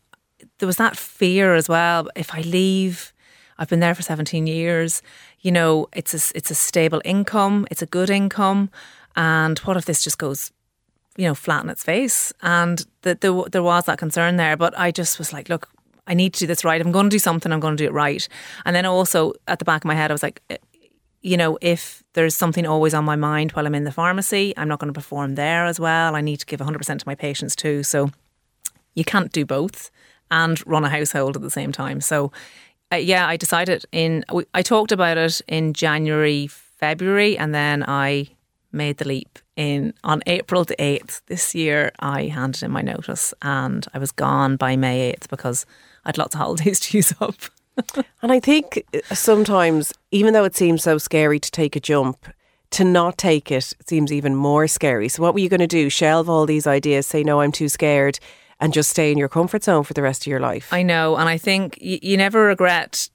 there 0.60 0.68
was 0.68 0.78
that 0.78 0.98
fear 0.98 1.56
as 1.56 1.70
well 1.70 2.10
if 2.16 2.34
I 2.34 2.42
leave 2.42 3.14
I've 3.58 3.70
been 3.70 3.80
there 3.80 3.96
for 3.96 4.02
17 4.02 4.48
years. 4.48 5.02
You 5.42 5.52
know, 5.52 5.88
it's 5.94 6.14
a, 6.14 6.38
it's 6.38 6.52
a 6.52 6.56
stable 6.56 7.02
income, 7.06 7.68
it's 7.72 7.82
a 7.82 7.86
good 7.88 8.10
income. 8.10 8.70
And 9.16 9.58
what 9.60 9.78
if 9.78 9.86
this 9.86 10.04
just 10.04 10.20
goes, 10.20 10.52
you 11.18 11.26
know, 11.26 11.36
flat 11.36 11.64
in 11.64 11.70
its 11.70 11.84
face? 11.84 12.32
And 12.42 12.86
the, 13.02 13.16
the, 13.16 13.50
there 13.52 13.64
was 13.64 13.86
that 13.86 13.98
concern 13.98 14.38
there. 14.38 14.56
But 14.56 14.78
I 14.80 14.92
just 14.92 15.20
was 15.20 15.34
like, 15.34 15.50
look, 15.50 15.68
I 16.08 16.14
need 16.14 16.34
to 16.34 16.40
do 16.40 16.48
this 16.48 16.64
right. 16.64 16.80
I'm 16.80 16.92
going 16.92 17.10
to 17.10 17.14
do 17.14 17.20
something, 17.20 17.52
I'm 17.52 17.60
going 17.60 17.76
to 17.76 17.84
do 17.84 17.90
it 17.90 17.94
right. 17.94 18.28
And 18.66 18.76
then 18.76 18.86
also 18.86 19.34
at 19.48 19.60
the 19.60 19.66
back 19.66 19.84
of 19.84 19.86
my 19.86 19.96
head, 19.96 20.10
I 20.10 20.14
was 20.14 20.24
like, 20.24 20.42
you 21.22 21.36
know, 21.36 21.58
if 21.62 22.04
there's 22.14 22.36
something 22.36 22.66
always 22.66 22.94
on 22.94 23.04
my 23.04 23.16
mind 23.16 23.52
while 23.52 23.66
I'm 23.66 23.76
in 23.76 23.84
the 23.84 23.92
pharmacy, 23.92 24.54
I'm 24.56 24.70
not 24.70 24.80
going 24.80 24.94
to 24.94 24.98
perform 24.98 25.36
there 25.36 25.66
as 25.66 25.80
well. 25.80 26.16
I 26.16 26.22
need 26.22 26.38
to 26.38 26.46
give 26.46 26.62
100% 26.62 27.00
to 27.00 27.08
my 27.08 27.16
patients 27.16 27.56
too. 27.56 27.84
So 27.84 28.12
you 28.96 29.04
can't 29.04 29.32
do 29.32 29.46
both 29.46 29.92
and 30.32 30.66
run 30.66 30.86
a 30.86 30.90
household 30.90 31.36
at 31.36 31.42
the 31.42 31.52
same 31.52 31.72
time. 31.72 32.02
So, 32.02 32.32
uh, 32.92 32.98
yeah, 32.98 33.28
I 33.28 33.36
decided 33.36 33.86
in, 33.92 34.24
I 34.54 34.62
talked 34.62 34.92
about 34.92 35.18
it 35.18 35.42
in 35.48 35.74
January, 35.74 36.48
February, 36.48 37.38
and 37.38 37.54
then 37.54 37.84
I 37.88 38.30
made 38.72 38.98
the 38.98 39.08
leap 39.08 39.40
in 39.56 39.94
on 40.04 40.22
April 40.28 40.64
the 40.64 40.76
8th 40.76 41.22
this 41.28 41.56
year. 41.56 41.92
I 42.00 42.24
handed 42.26 42.64
in 42.64 42.72
my 42.72 42.82
notice 42.82 43.34
and 43.42 43.88
I 43.94 44.00
was 44.00 44.12
gone 44.12 44.56
by 44.56 44.76
May 44.76 45.14
8th 45.14 45.30
because 45.30 45.66
I 46.06 46.10
had 46.10 46.18
lots 46.18 46.36
of 46.36 46.42
holidays 46.42 46.80
to 46.82 46.98
use 46.98 47.14
up. 47.20 47.36
and 48.22 48.32
I 48.32 48.40
think 48.40 48.84
uh, 48.94 49.16
sometimes, 49.16 49.94
even 50.12 50.34
though 50.34 50.46
it 50.46 50.56
seems 50.56 50.84
so 50.84 50.98
scary 50.98 51.40
to 51.40 51.52
take 51.52 51.76
a 51.76 51.80
jump, 51.80 52.28
to 52.72 52.84
not 52.84 53.18
take 53.18 53.52
it 53.52 53.74
seems 53.86 54.12
even 54.12 54.36
more 54.36 54.68
scary. 54.68 55.10
So, 55.10 55.22
what 55.22 55.34
were 55.34 55.40
you 55.40 55.50
going 55.50 55.62
to 55.62 55.68
do? 55.68 55.90
Shelve 55.90 56.30
all 56.30 56.46
these 56.46 56.68
ideas, 56.68 57.08
say, 57.08 57.24
no, 57.24 57.40
I'm 57.40 57.52
too 57.52 57.70
scared, 57.70 58.20
and 58.60 58.74
just 58.74 58.90
stay 58.90 59.12
in 59.12 59.18
your 59.18 59.30
comfort 59.30 59.64
zone 59.64 59.84
for 59.84 59.94
the 59.94 60.02
rest 60.02 60.24
of 60.24 60.28
your 60.28 60.40
life? 60.40 60.74
I 60.74 60.84
know. 60.84 61.16
And 61.16 61.30
I 61.30 61.38
think 61.38 61.78
you, 61.80 62.00
you 62.02 62.18
never 62.18 62.44
regret 62.44 63.10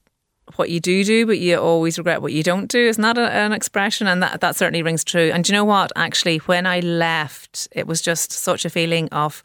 what 0.55 0.69
you 0.69 0.79
do 0.79 1.03
do, 1.03 1.25
but 1.25 1.39
you 1.39 1.57
always 1.57 1.97
regret 1.97 2.21
what 2.21 2.33
you 2.33 2.43
don't 2.43 2.69
do. 2.69 2.87
Isn't 2.87 3.01
that 3.01 3.17
a, 3.17 3.31
an 3.31 3.53
expression? 3.53 4.07
And 4.07 4.21
that, 4.21 4.41
that 4.41 4.55
certainly 4.55 4.83
rings 4.83 5.03
true. 5.03 5.31
And 5.33 5.43
do 5.43 5.51
you 5.51 5.57
know 5.57 5.65
what? 5.65 5.91
Actually, 5.95 6.37
when 6.39 6.65
I 6.65 6.79
left, 6.79 7.67
it 7.71 7.87
was 7.87 8.01
just 8.01 8.31
such 8.31 8.65
a 8.65 8.69
feeling 8.69 9.09
of 9.09 9.41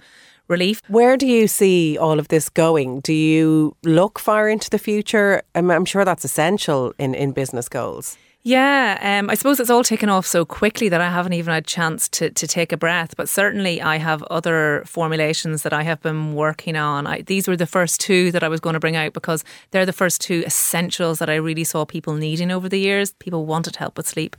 relief. 0.48 0.80
Where 0.88 1.16
do 1.16 1.26
you 1.26 1.46
see 1.46 1.98
all 1.98 2.18
of 2.18 2.28
this 2.28 2.48
going? 2.48 3.00
Do 3.00 3.12
you 3.12 3.76
look 3.84 4.18
far 4.18 4.48
into 4.48 4.70
the 4.70 4.78
future? 4.78 5.42
I'm, 5.54 5.70
I'm 5.70 5.84
sure 5.84 6.04
that's 6.04 6.24
essential 6.24 6.92
in, 6.98 7.14
in 7.14 7.32
business 7.32 7.68
goals. 7.68 8.16
Yeah, 8.44 8.98
um, 9.02 9.28
I 9.28 9.34
suppose 9.34 9.58
it's 9.58 9.68
all 9.68 9.82
taken 9.82 10.08
off 10.08 10.24
so 10.24 10.44
quickly 10.44 10.88
that 10.88 11.00
I 11.00 11.10
haven't 11.10 11.32
even 11.32 11.52
had 11.52 11.64
a 11.64 11.66
chance 11.66 12.08
to, 12.10 12.30
to 12.30 12.46
take 12.46 12.72
a 12.72 12.76
breath. 12.76 13.16
But 13.16 13.28
certainly, 13.28 13.82
I 13.82 13.96
have 13.96 14.22
other 14.24 14.84
formulations 14.86 15.64
that 15.64 15.72
I 15.72 15.82
have 15.82 16.00
been 16.00 16.34
working 16.34 16.76
on. 16.76 17.06
I, 17.06 17.22
these 17.22 17.48
were 17.48 17.56
the 17.56 17.66
first 17.66 18.00
two 18.00 18.30
that 18.32 18.44
I 18.44 18.48
was 18.48 18.60
going 18.60 18.74
to 18.74 18.80
bring 18.80 18.96
out 18.96 19.12
because 19.12 19.44
they're 19.70 19.84
the 19.84 19.92
first 19.92 20.20
two 20.20 20.44
essentials 20.46 21.18
that 21.18 21.28
I 21.28 21.34
really 21.34 21.64
saw 21.64 21.84
people 21.84 22.14
needing 22.14 22.50
over 22.52 22.68
the 22.68 22.78
years. 22.78 23.12
People 23.14 23.44
wanted 23.44 23.76
help 23.76 23.96
with 23.96 24.08
sleep, 24.08 24.36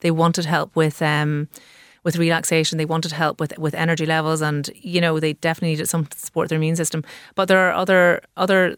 they 0.00 0.10
wanted 0.10 0.46
help 0.46 0.74
with. 0.74 1.02
Um, 1.02 1.48
with 2.04 2.16
relaxation. 2.16 2.78
They 2.78 2.84
wanted 2.84 3.12
help 3.12 3.38
with 3.38 3.56
with 3.58 3.74
energy 3.74 4.06
levels, 4.06 4.42
and 4.42 4.68
you 4.74 5.00
know 5.00 5.20
they 5.20 5.34
definitely 5.34 5.68
needed 5.68 5.88
some 5.88 6.06
to 6.06 6.18
support 6.18 6.48
their 6.48 6.56
immune 6.56 6.74
system. 6.74 7.04
But 7.36 7.46
there 7.46 7.60
are 7.60 7.72
other 7.72 8.22
other 8.36 8.76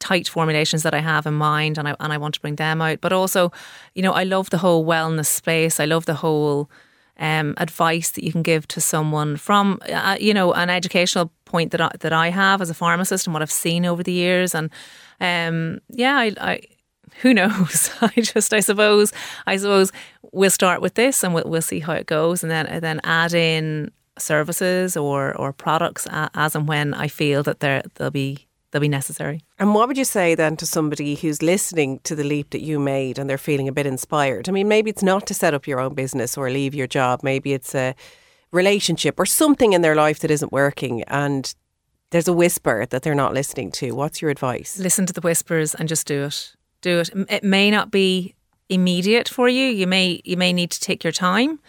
tight 0.00 0.26
formulations 0.28 0.82
that 0.82 0.94
I 0.94 0.98
have 0.98 1.26
in 1.26 1.34
mind, 1.34 1.78
and 1.78 1.88
I 1.88 1.94
and 2.00 2.12
I 2.12 2.18
want 2.18 2.34
to 2.34 2.40
bring 2.40 2.56
them 2.56 2.82
out. 2.82 3.00
But 3.00 3.12
also, 3.12 3.52
you 3.94 4.02
know, 4.02 4.12
I 4.12 4.24
love 4.24 4.50
the 4.50 4.58
whole 4.58 4.84
wellness 4.84 5.26
space. 5.26 5.78
I 5.78 5.84
love 5.84 6.06
the 6.06 6.14
whole 6.14 6.68
um, 7.20 7.54
advice 7.58 8.10
that 8.12 8.24
you 8.24 8.32
can 8.32 8.42
give 8.42 8.66
to 8.68 8.80
someone 8.80 9.36
from, 9.36 9.78
uh, 9.92 10.16
you 10.18 10.34
know, 10.34 10.52
an 10.54 10.70
educational 10.70 11.30
point 11.44 11.70
that 11.70 11.80
I, 11.80 11.90
that 12.00 12.12
I 12.12 12.30
have 12.30 12.62
as 12.62 12.70
a 12.70 12.74
pharmacist 12.74 13.26
and 13.26 13.34
what 13.34 13.42
I've 13.42 13.52
seen 13.52 13.84
over 13.84 14.02
the 14.02 14.12
years. 14.12 14.54
And 14.54 14.70
um, 15.20 15.80
yeah, 15.90 16.16
I, 16.16 16.34
I 16.40 16.60
who 17.20 17.34
knows? 17.40 17.90
I 18.00 18.08
just, 18.16 18.52
I 18.54 18.60
suppose, 18.60 19.12
I 19.46 19.58
suppose 19.58 19.92
we'll 20.32 20.50
start 20.50 20.80
with 20.80 20.94
this 20.94 21.22
and 21.22 21.34
we'll, 21.34 21.44
we'll 21.46 21.62
see 21.62 21.80
how 21.80 21.92
it 21.92 22.06
goes, 22.06 22.42
and 22.42 22.50
then 22.50 22.66
and 22.66 22.82
then 22.82 23.00
add 23.04 23.34
in 23.34 23.92
services 24.18 24.96
or 24.96 25.34
or 25.36 25.52
products 25.52 26.06
as 26.10 26.54
and 26.54 26.68
when 26.68 26.92
I 26.92 27.08
feel 27.08 27.42
that 27.44 27.60
there 27.60 27.82
they'll 27.94 28.10
be 28.10 28.46
they'll 28.70 28.80
be 28.80 28.88
necessary. 28.88 29.42
And 29.58 29.74
what 29.74 29.88
would 29.88 29.98
you 29.98 30.04
say 30.04 30.34
then 30.34 30.56
to 30.56 30.66
somebody 30.66 31.14
who's 31.14 31.42
listening 31.42 32.00
to 32.04 32.14
the 32.14 32.24
leap 32.24 32.50
that 32.50 32.62
you 32.62 32.78
made 32.78 33.18
and 33.18 33.28
they're 33.28 33.38
feeling 33.38 33.68
a 33.68 33.72
bit 33.72 33.86
inspired? 33.86 34.48
I 34.48 34.52
mean, 34.52 34.68
maybe 34.68 34.90
it's 34.90 35.02
not 35.02 35.26
to 35.26 35.34
set 35.34 35.54
up 35.54 35.66
your 35.66 35.80
own 35.80 35.94
business 35.94 36.36
or 36.36 36.50
leave 36.50 36.74
your 36.74 36.86
job. 36.86 37.20
Maybe 37.22 37.52
it's 37.52 37.74
a 37.74 37.94
relationship 38.52 39.18
or 39.18 39.26
something 39.26 39.72
in 39.72 39.82
their 39.82 39.94
life 39.94 40.20
that 40.20 40.30
isn't 40.30 40.52
working 40.52 41.02
and 41.04 41.54
there's 42.10 42.26
a 42.26 42.32
whisper 42.32 42.86
that 42.86 43.02
they're 43.02 43.14
not 43.14 43.32
listening 43.32 43.70
to. 43.70 43.92
What's 43.92 44.20
your 44.20 44.32
advice? 44.32 44.78
Listen 44.80 45.06
to 45.06 45.12
the 45.12 45.20
whispers 45.20 45.76
and 45.76 45.88
just 45.88 46.08
do 46.08 46.24
it 46.24 46.56
do 46.80 47.00
it. 47.00 47.10
It 47.28 47.44
may 47.44 47.70
not 47.70 47.90
be 47.90 48.34
immediate 48.68 49.28
for 49.28 49.48
you. 49.48 49.66
You 49.66 49.86
may 49.86 50.20
you 50.24 50.36
may 50.36 50.52
need 50.52 50.70
to 50.70 50.80
take 50.80 51.04
your 51.04 51.12
time, 51.12 51.60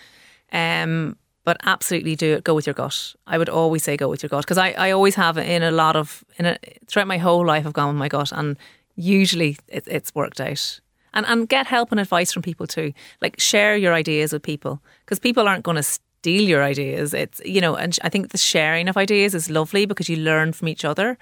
um, 0.51 1.17
but 1.43 1.57
absolutely 1.63 2.15
do 2.15 2.33
it. 2.33 2.43
Go 2.43 2.53
with 2.53 2.67
your 2.67 2.73
gut. 2.73 3.15
I 3.27 3.37
would 3.37 3.49
always 3.49 3.83
say 3.83 3.97
go 3.97 4.09
with 4.09 4.23
your 4.23 4.29
gut 4.29 4.43
because 4.43 4.57
I, 4.57 4.71
I 4.71 4.91
always 4.91 5.15
have 5.15 5.37
in 5.37 5.63
a 5.63 5.71
lot 5.71 5.95
of 5.95 6.23
in 6.37 6.45
a, 6.45 6.57
throughout 6.87 7.07
my 7.07 7.17
whole 7.17 7.45
life 7.45 7.65
I've 7.65 7.73
gone 7.73 7.89
with 7.89 7.99
my 7.99 8.09
gut 8.09 8.31
and 8.31 8.57
usually 8.95 9.57
it, 9.67 9.83
it's 9.87 10.13
worked 10.13 10.39
out. 10.39 10.79
And 11.13 11.25
and 11.25 11.49
get 11.49 11.67
help 11.67 11.91
and 11.91 11.99
advice 11.99 12.31
from 12.31 12.41
people 12.41 12.67
too. 12.67 12.93
Like 13.21 13.39
share 13.39 13.75
your 13.75 13.93
ideas 13.93 14.31
with 14.31 14.43
people 14.43 14.81
because 15.05 15.19
people 15.19 15.47
aren't 15.47 15.63
going 15.63 15.77
to 15.77 15.83
steal 15.83 16.43
your 16.43 16.63
ideas. 16.63 17.13
It's 17.13 17.41
you 17.43 17.59
know, 17.59 17.75
and 17.75 17.97
I 18.03 18.09
think 18.09 18.29
the 18.29 18.37
sharing 18.37 18.87
of 18.87 18.97
ideas 18.97 19.35
is 19.35 19.49
lovely 19.49 19.85
because 19.85 20.09
you 20.09 20.17
learn 20.17 20.53
from 20.53 20.67
each 20.67 20.85
other. 20.85 21.17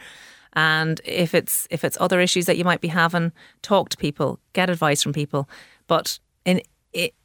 And 0.54 1.00
if 1.06 1.34
it's 1.34 1.68
if 1.72 1.84
it's 1.84 1.98
other 2.00 2.20
issues 2.20 2.46
that 2.46 2.58
you 2.58 2.66
might 2.66 2.82
be 2.82 2.88
having, 2.90 3.32
talk 3.62 3.90
to 3.90 3.98
people, 3.98 4.40
get 4.54 4.70
advice 4.70 5.02
from 5.02 5.14
people. 5.14 5.48
But 5.88 6.20
in 6.46 6.62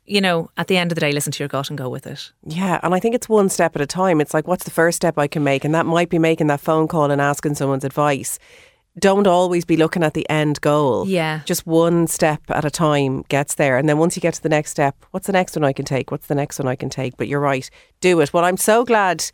you 0.07 0.21
know, 0.21 0.51
at 0.57 0.69
the 0.69 0.77
end 0.77 0.93
of 0.93 0.97
the 0.97 1.01
day, 1.01 1.13
listen 1.13 1.33
to 1.33 1.43
your 1.43 1.49
gut 1.49 1.71
and 1.71 1.79
go 1.79 1.89
with 1.89 2.07
it. 2.07 2.33
Yeah, 2.47 2.81
and 2.83 2.95
I 2.95 3.01
think 3.01 3.15
it's 3.15 3.29
one 3.29 3.49
step 3.49 3.75
at 3.75 3.83
a 3.83 3.87
time. 3.87 4.21
It's 4.21 4.35
like, 4.35 4.47
what's 4.47 4.65
the 4.65 4.71
first 4.71 4.97
step 4.97 5.19
I 5.19 5.27
can 5.27 5.43
make? 5.43 5.65
And 5.65 5.75
that 5.75 5.87
might 5.87 6.11
be 6.11 6.19
making 6.19 6.49
that 6.49 6.61
phone 6.61 6.89
call 6.89 7.11
and 7.11 7.21
asking 7.21 7.55
someone's 7.55 7.85
advice. 7.85 8.39
Don't 8.99 9.27
always 9.27 9.65
be 9.65 9.77
looking 9.77 10.05
at 10.05 10.15
the 10.15 10.29
end 10.31 10.61
goal. 10.61 11.09
Yeah. 11.09 11.41
Just 11.47 11.67
one 11.67 12.07
step 12.07 12.43
at 12.49 12.65
a 12.65 12.71
time 12.71 13.23
gets 13.29 13.57
there. 13.57 13.77
And 13.77 13.89
then 13.89 13.99
once 13.99 14.15
you 14.15 14.21
get 14.21 14.35
to 14.35 14.43
the 14.43 14.49
next 14.49 14.71
step, 14.71 14.95
what's 15.11 15.27
the 15.27 15.33
next 15.33 15.57
one 15.57 15.65
I 15.65 15.73
can 15.73 15.85
take? 15.85 16.13
What's 16.13 16.29
the 16.29 16.35
next 16.37 16.61
one 16.61 16.69
I 16.69 16.77
can 16.77 16.91
take? 16.91 17.17
But 17.17 17.27
you're 17.27 17.41
right, 17.41 17.69
do 18.01 18.21
it. 18.21 18.33
Well, 18.33 18.45
I'm 18.45 18.57
so 18.57 18.85
glad 18.85 19.25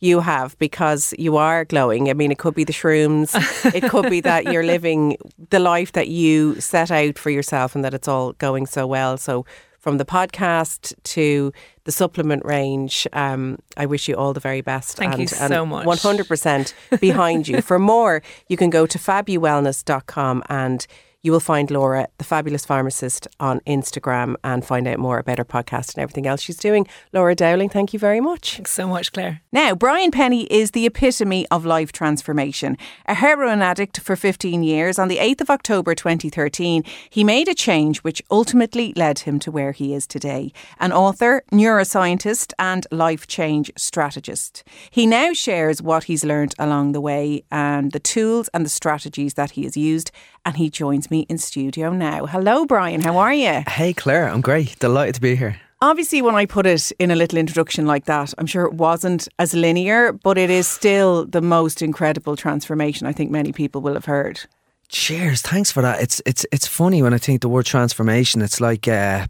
you 0.00 0.20
have 0.20 0.58
because 0.58 1.12
you 1.18 1.36
are 1.36 1.66
glowing. 1.66 2.08
I 2.08 2.14
mean, 2.14 2.32
it 2.32 2.38
could 2.38 2.54
be 2.54 2.64
the 2.64 2.72
shrooms, 2.72 3.34
it 3.74 3.88
could 3.90 4.08
be 4.08 4.20
that 4.22 4.50
you're 4.50 4.62
living 4.74 5.18
the 5.50 5.58
life 5.58 5.92
that 5.92 6.08
you 6.08 6.58
set 6.58 6.90
out 6.90 7.18
for 7.18 7.28
yourself 7.30 7.74
and 7.74 7.84
that 7.84 7.92
it's 7.92 8.08
all 8.08 8.32
going 8.34 8.66
so 8.66 8.86
well. 8.86 9.18
So, 9.18 9.44
from 9.80 9.98
the 9.98 10.04
podcast 10.04 10.94
to 11.04 11.52
the 11.84 11.92
supplement 11.92 12.44
range, 12.44 13.06
um, 13.12 13.58
I 13.76 13.86
wish 13.86 14.08
you 14.08 14.14
all 14.14 14.32
the 14.32 14.40
very 14.40 14.60
best. 14.60 14.96
Thank 14.96 15.12
and, 15.12 15.20
you 15.22 15.26
so 15.26 15.66
much. 15.66 15.86
100% 15.86 17.00
behind 17.00 17.48
you. 17.48 17.62
For 17.62 17.78
more, 17.78 18.22
you 18.48 18.56
can 18.56 18.70
go 18.70 18.86
to 18.86 18.98
fabuwellness.com 18.98 20.42
and 20.48 20.86
you 21.22 21.32
will 21.32 21.40
find 21.40 21.70
Laura, 21.70 22.08
the 22.18 22.24
fabulous 22.24 22.64
pharmacist, 22.64 23.28
on 23.38 23.60
Instagram 23.60 24.36
and 24.42 24.64
find 24.64 24.86
out 24.88 24.98
more 24.98 25.18
about 25.18 25.38
her 25.38 25.44
podcast 25.44 25.94
and 25.94 26.02
everything 26.02 26.26
else 26.26 26.40
she's 26.40 26.56
doing. 26.56 26.86
Laura 27.12 27.34
Dowling, 27.34 27.68
thank 27.68 27.92
you 27.92 27.98
very 27.98 28.20
much. 28.20 28.54
Thanks 28.54 28.72
so 28.72 28.88
much, 28.88 29.12
Claire. 29.12 29.42
Now, 29.52 29.74
Brian 29.74 30.10
Pennie 30.10 30.44
is 30.44 30.70
the 30.70 30.86
epitome 30.86 31.46
of 31.50 31.66
life 31.66 31.92
transformation. 31.92 32.78
A 33.06 33.14
heroin 33.14 33.60
addict 33.60 34.00
for 34.00 34.16
15 34.16 34.62
years, 34.62 34.98
on 34.98 35.08
the 35.08 35.18
8th 35.18 35.42
of 35.42 35.50
October 35.50 35.94
2013, 35.94 36.84
he 37.10 37.24
made 37.24 37.48
a 37.48 37.54
change 37.54 37.98
which 37.98 38.22
ultimately 38.30 38.94
led 38.96 39.20
him 39.20 39.38
to 39.40 39.50
where 39.50 39.72
he 39.72 39.94
is 39.94 40.06
today. 40.06 40.52
An 40.78 40.92
author, 40.92 41.42
neuroscientist, 41.52 42.52
and 42.58 42.86
life 42.90 43.26
change 43.26 43.70
strategist. 43.76 44.64
He 44.90 45.06
now 45.06 45.32
shares 45.34 45.82
what 45.82 46.04
he's 46.04 46.24
learned 46.24 46.54
along 46.58 46.92
the 46.92 47.00
way 47.00 47.44
and 47.50 47.92
the 47.92 48.00
tools 48.00 48.48
and 48.54 48.64
the 48.64 48.70
strategies 48.70 49.34
that 49.34 49.52
he 49.52 49.64
has 49.64 49.76
used, 49.76 50.10
and 50.44 50.56
he 50.56 50.70
joins 50.70 51.10
me 51.10 51.20
in 51.28 51.38
studio 51.38 51.92
now. 51.92 52.26
Hello, 52.26 52.66
Brian. 52.66 53.00
How 53.00 53.18
are 53.18 53.32
you? 53.32 53.62
Hey, 53.68 53.92
Claire. 53.92 54.28
I'm 54.28 54.40
great. 54.40 54.78
Delighted 54.78 55.16
to 55.16 55.20
be 55.20 55.36
here. 55.36 55.60
Obviously, 55.82 56.20
when 56.20 56.34
I 56.34 56.44
put 56.44 56.66
it 56.66 56.92
in 56.98 57.10
a 57.10 57.16
little 57.16 57.38
introduction 57.38 57.86
like 57.86 58.04
that, 58.04 58.34
I'm 58.36 58.46
sure 58.46 58.66
it 58.66 58.74
wasn't 58.74 59.28
as 59.38 59.54
linear, 59.54 60.12
but 60.12 60.36
it 60.36 60.50
is 60.50 60.68
still 60.68 61.24
the 61.24 61.40
most 61.40 61.80
incredible 61.80 62.36
transformation 62.36 63.06
I 63.06 63.12
think 63.12 63.30
many 63.30 63.52
people 63.52 63.80
will 63.80 63.94
have 63.94 64.04
heard. 64.04 64.40
Cheers. 64.88 65.40
Thanks 65.40 65.72
for 65.72 65.80
that. 65.82 66.02
It's 66.02 66.20
it's 66.26 66.44
it's 66.52 66.66
funny 66.66 67.00
when 67.00 67.14
I 67.14 67.18
think 67.18 67.40
the 67.40 67.48
word 67.48 67.64
transformation. 67.64 68.42
It's 68.42 68.60
like, 68.60 68.88
uh, 68.88 69.26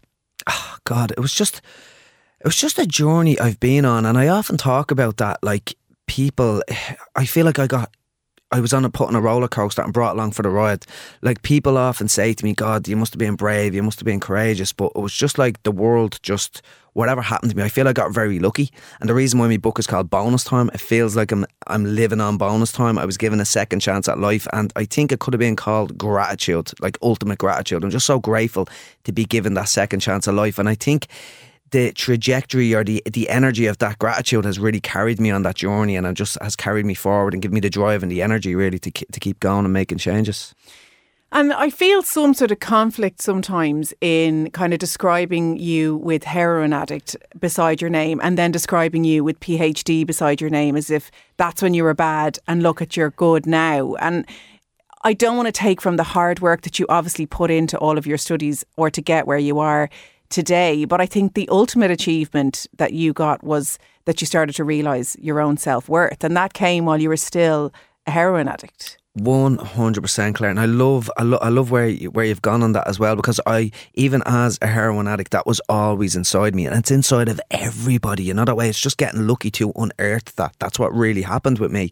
oh 0.49 0.77
God, 0.85 1.13
it 1.13 1.21
was 1.21 1.35
just 1.35 1.61
it 2.41 2.47
was 2.47 2.57
just 2.57 2.79
a 2.79 2.87
journey 2.87 3.39
I've 3.39 3.61
been 3.61 3.85
on, 3.85 4.07
and 4.07 4.19
I 4.19 4.29
often 4.29 4.57
talk 4.57 4.91
about 4.91 5.19
that. 5.19 5.39
Like 5.43 5.77
people, 6.07 6.63
I 7.15 7.27
feel 7.27 7.47
like 7.47 7.59
I 7.59 7.67
got 7.67 7.95
I 8.53 8.61
was 8.61 8.73
on 8.73 8.85
a 8.85 8.91
put 8.91 9.09
on 9.09 9.15
a 9.15 9.21
roller 9.21 9.49
coaster 9.49 9.83
and 9.83 9.93
brought 9.93 10.17
along 10.17 10.33
for 10.33 10.43
the 10.43 10.51
ride. 10.51 10.85
Like 11.23 11.43
people 11.43 11.79
often 11.79 12.09
say 12.09 12.35
to 12.35 12.45
me, 12.45 12.55
God, 12.55 12.89
you 12.89 12.97
must 12.97 13.13
have 13.13 13.19
been 13.19 13.37
brave, 13.37 13.75
you 13.75 13.83
must 13.83 14.01
have 14.01 14.07
been 14.07 14.21
courageous. 14.21 14.73
But 14.73 14.93
it 14.97 15.01
was 15.01 15.15
just 15.15 15.39
like 15.39 15.63
the 15.63 15.73
world 15.73 16.19
just 16.23 16.63
whatever 16.93 17.23
happened 17.23 17.51
to 17.51 17.57
me, 17.57 17.63
I 17.63 17.69
feel 17.69 17.87
I 17.87 17.93
got 17.93 18.13
very 18.13 18.39
lucky. 18.39 18.71
And 19.01 19.09
the 19.09 19.15
reason 19.15 19.39
why 19.39 19.47
my 19.47 19.57
book 19.57 19.79
is 19.79 19.87
called 19.87 20.11
Bonus 20.11 20.45
Time, 20.45 20.71
it 20.75 20.81
feels 20.81 21.17
like 21.17 21.33
I'm 21.33 21.47
I'm 21.67 21.85
living 21.85 22.21
on 22.21 22.37
bonus 22.37 22.73
time. 22.73 22.99
I 22.99 23.05
was 23.05 23.17
given 23.17 23.41
a 23.41 23.45
second 23.45 23.81
chance 23.81 24.09
at 24.09 24.19
life 24.19 24.47
and 24.53 24.73
I 24.77 24.85
think 24.85 25.13
it 25.13 25.21
could 25.21 25.35
have 25.35 25.39
been 25.39 25.57
called 25.57 25.97
gratitude, 25.97 26.71
like 26.81 26.99
ultimate 27.03 27.39
gratitude. 27.39 27.85
I'm 27.85 27.91
just 27.91 28.07
so 28.07 28.19
grateful 28.19 28.69
to 29.05 29.13
be 29.13 29.25
given 29.25 29.55
that 29.55 29.69
second 29.69 30.01
chance 30.01 30.27
of 30.27 30.35
life. 30.35 30.59
And 30.59 30.69
I 30.69 30.75
think 30.75 31.07
the 31.71 31.93
trajectory 31.93 32.75
or 32.75 32.85
the 32.85 33.03
the 33.11 33.29
energy 33.29 33.67
of 33.67 33.79
that 33.79 33.99
gratitude 33.99 34.45
has 34.45 34.59
really 34.59 34.81
carried 34.81 35.21
me 35.21 35.31
on 35.31 35.43
that 35.43 35.57
journey, 35.57 35.97
and 35.97 36.17
just 36.17 36.39
has 36.41 36.57
carried 36.57 36.87
me 36.87 36.95
forward 36.95 37.35
and 37.35 37.43
given 37.43 37.55
me 37.55 37.61
the 37.61 37.71
drive 37.71 38.03
and 38.03 38.11
the 38.11 38.23
energy 38.23 38.55
really 38.55 38.79
to 38.79 38.91
to 38.91 39.21
keep 39.21 39.41
going 39.41 39.65
and 39.65 39.73
making 39.73 39.99
changes. 39.99 40.55
And 41.33 41.53
I 41.53 41.71
feel 41.71 42.03
some 42.03 42.35
sort 42.35 42.51
of 42.51 42.59
conflict 42.59 43.23
sometimes 43.23 43.95
in 44.01 44.51
kind 44.51 44.73
of 44.73 44.81
describing 44.81 45.59
you 45.59 45.97
with 45.97 46.25
heroin 46.25 46.73
addict 46.73 47.17
beside 47.39 47.81
your 47.81 47.91
name 47.91 48.21
and 48.21 48.37
then 48.37 48.51
describing 48.51 49.05
you 49.05 49.23
with 49.23 49.39
PhD 49.39 50.05
beside 50.05 50.41
your 50.41 50.51
name 50.51 50.77
as 50.77 50.91
if 50.91 51.09
that's 51.37 51.63
when 51.63 51.73
you 51.73 51.85
were 51.85 51.95
bad 51.95 52.41
and 52.49 52.65
look 52.65 52.83
at 52.83 52.97
you're 52.97 53.11
good 53.11 53.47
now. 53.47 53.95
And 54.01 54.27
I 55.05 55.13
don't 55.13 55.37
want 55.37 55.47
to 55.47 55.53
take 55.53 55.81
from 55.81 55.97
the 55.97 56.03
hard 56.03 56.41
work 56.41 56.63
that 56.63 56.81
you 56.81 56.87
obviously 56.89 57.27
put 57.27 57.51
into 57.53 57.79
all 57.79 57.97
of 57.97 58.09
your 58.09 58.19
studies 58.19 58.65
or 58.77 58.91
to 58.91 59.01
get 59.01 59.29
where 59.29 59.39
you 59.39 59.61
are 59.61 59.89
today. 60.31 60.85
But 60.85 61.01
I 61.01 61.07
think 61.07 61.35
the 61.35 61.49
ultimate 61.49 61.91
achievement 61.91 62.67
that 62.79 62.93
you 62.93 63.13
got 63.13 63.45
was 63.45 63.79
that 64.07 64.21
you 64.21 64.27
started 64.27 64.55
to 64.57 64.65
realise 64.65 65.17
your 65.21 65.41
own 65.41 65.57
self 65.57 65.89
worth. 65.89 66.25
And 66.25 66.37
that 66.37 66.55
came 66.55 66.87
while 66.87 67.01
you 67.01 67.09
were 67.09 67.17
still 67.17 67.73
a 68.07 68.11
heroin 68.11 68.49
addict. 68.49 68.97
One 69.15 69.59
hundred 69.59 70.03
percent, 70.03 70.37
Claire, 70.37 70.51
and 70.51 70.61
I 70.61 70.67
love, 70.67 71.11
I, 71.17 71.25
lo- 71.25 71.41
I 71.43 71.49
love 71.49 71.73
where 71.73 71.89
you, 71.89 72.13
where 72.13 72.25
you've 72.25 72.43
gone 72.43 72.63
on 72.63 72.75
that 72.75 72.87
as 72.87 73.01
well 73.01 73.17
because 73.17 73.41
I, 73.45 73.73
even 73.95 74.23
as 74.25 74.57
a 74.63 74.69
heroin 74.69 75.09
addict, 75.09 75.33
that 75.33 75.47
was 75.47 75.61
always 75.69 76.15
inside 76.15 76.55
me, 76.55 76.65
and 76.65 76.77
it's 76.77 76.93
inside 76.93 77.29
of 77.29 77.41
everybody. 77.51 78.23
You 78.23 78.35
know 78.35 78.45
that 78.45 78.57
way. 78.57 78.69
It's 78.69 78.81
just 78.81 78.99
getting 78.99 79.27
lucky 79.27 79.51
to 79.51 79.73
unearth 79.75 80.37
that. 80.37 80.55
That's 80.61 80.79
what 80.79 80.95
really 80.95 81.23
happened 81.23 81.59
with 81.59 81.73
me, 81.73 81.91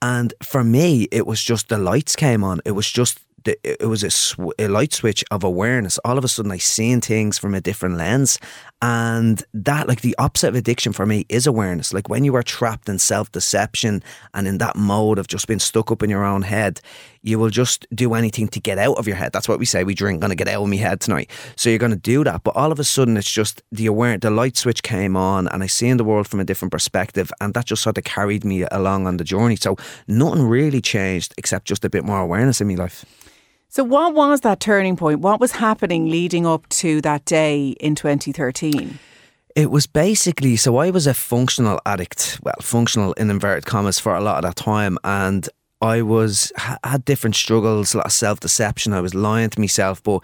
and 0.00 0.32
for 0.44 0.62
me, 0.62 1.08
it 1.10 1.26
was 1.26 1.42
just 1.42 1.70
the 1.70 1.76
lights 1.76 2.14
came 2.14 2.44
on. 2.44 2.60
It 2.64 2.72
was 2.72 2.88
just 2.88 3.18
the, 3.44 3.82
it 3.82 3.86
was 3.86 4.02
a, 4.02 4.10
sw- 4.10 4.54
a, 4.58 4.68
light 4.68 4.92
switch 4.92 5.24
of 5.30 5.44
awareness. 5.44 5.98
All 6.04 6.18
of 6.18 6.24
a 6.24 6.28
sudden, 6.28 6.50
I 6.50 6.58
seen 6.58 7.00
things 7.00 7.38
from 7.38 7.54
a 7.54 7.60
different 7.60 7.96
lens, 7.96 8.38
and 8.82 9.42
that, 9.52 9.86
like 9.86 10.00
the 10.00 10.14
opposite 10.18 10.48
of 10.48 10.54
addiction 10.54 10.92
for 10.92 11.06
me, 11.06 11.26
is 11.28 11.46
awareness. 11.46 11.92
Like 11.92 12.08
when 12.08 12.24
you 12.24 12.34
are 12.36 12.42
trapped 12.42 12.88
in 12.88 12.98
self 12.98 13.30
deception 13.32 14.02
and 14.32 14.48
in 14.48 14.58
that 14.58 14.76
mode 14.76 15.18
of 15.18 15.28
just 15.28 15.46
being 15.46 15.58
stuck 15.58 15.90
up 15.90 16.02
in 16.02 16.10
your 16.10 16.24
own 16.24 16.42
head, 16.42 16.80
you 17.22 17.38
will 17.38 17.50
just 17.50 17.86
do 17.94 18.14
anything 18.14 18.48
to 18.48 18.60
get 18.60 18.78
out 18.78 18.96
of 18.98 19.06
your 19.06 19.16
head. 19.16 19.32
That's 19.32 19.48
what 19.48 19.58
we 19.58 19.64
say. 19.64 19.84
We 19.84 19.94
drink, 19.94 20.20
gonna 20.20 20.34
get 20.34 20.48
out 20.48 20.62
of 20.62 20.68
my 20.68 20.76
head 20.76 21.00
tonight. 21.00 21.30
So 21.56 21.70
you're 21.70 21.78
gonna 21.78 21.96
do 21.96 22.24
that, 22.24 22.42
but 22.44 22.56
all 22.56 22.72
of 22.72 22.78
a 22.78 22.84
sudden, 22.84 23.16
it's 23.16 23.30
just 23.30 23.62
the 23.72 23.86
aware. 23.86 24.18
The 24.18 24.30
light 24.30 24.56
switch 24.56 24.82
came 24.82 25.16
on, 25.16 25.48
and 25.48 25.62
I 25.62 25.66
seen 25.66 25.96
the 25.96 26.04
world 26.04 26.28
from 26.28 26.40
a 26.40 26.44
different 26.44 26.72
perspective, 26.72 27.30
and 27.40 27.52
that 27.54 27.66
just 27.66 27.82
sort 27.82 27.98
of 27.98 28.04
carried 28.04 28.44
me 28.44 28.64
along 28.70 29.06
on 29.06 29.18
the 29.18 29.24
journey. 29.24 29.56
So 29.56 29.76
nothing 30.08 30.42
really 30.42 30.80
changed 30.80 31.34
except 31.36 31.66
just 31.66 31.84
a 31.84 31.90
bit 31.90 32.04
more 32.04 32.20
awareness 32.20 32.60
in 32.60 32.68
my 32.68 32.74
life. 32.74 33.04
So, 33.74 33.82
what 33.82 34.14
was 34.14 34.42
that 34.42 34.60
turning 34.60 34.94
point? 34.94 35.18
What 35.18 35.40
was 35.40 35.50
happening 35.50 36.08
leading 36.08 36.46
up 36.46 36.68
to 36.68 37.00
that 37.00 37.24
day 37.24 37.70
in 37.80 37.96
2013? 37.96 39.00
It 39.56 39.68
was 39.68 39.88
basically 39.88 40.54
so 40.54 40.76
I 40.76 40.90
was 40.90 41.08
a 41.08 41.14
functional 41.14 41.80
addict, 41.84 42.38
well, 42.44 42.54
functional 42.60 43.14
in 43.14 43.30
inverted 43.30 43.66
commas 43.66 43.98
for 43.98 44.14
a 44.14 44.20
lot 44.20 44.36
of 44.36 44.42
that 44.44 44.54
time, 44.54 44.96
and 45.02 45.48
I 45.80 46.02
was 46.02 46.52
had 46.84 47.04
different 47.04 47.34
struggles, 47.34 47.94
a 47.94 47.96
lot 47.96 48.06
of 48.06 48.12
self 48.12 48.38
deception. 48.38 48.92
I 48.92 49.00
was 49.00 49.12
lying 49.12 49.50
to 49.50 49.58
myself, 49.58 50.00
but 50.04 50.20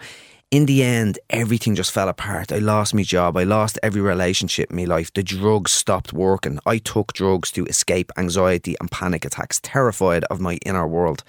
in 0.49 0.65
the 0.65 0.81
end, 0.81 1.19
everything 1.29 1.75
just 1.75 1.91
fell 1.91 2.07
apart. 2.07 2.53
I 2.53 2.59
lost 2.59 2.93
my 2.93 3.03
job. 3.03 3.35
I 3.35 3.43
lost 3.43 3.77
every 3.83 4.01
relationship 4.01 4.69
in 4.69 4.77
my 4.77 4.85
life. 4.85 5.11
The 5.11 5.23
drugs 5.23 5.73
stopped 5.73 6.13
working. 6.13 6.57
I 6.65 6.77
took 6.77 7.11
drugs 7.11 7.51
to 7.51 7.65
escape 7.65 8.13
anxiety 8.15 8.77
and 8.79 8.89
panic 8.89 9.25
attacks, 9.25 9.59
terrified 9.61 10.23
of 10.25 10.39
my 10.39 10.57
inner 10.65 10.87
world 10.87 11.25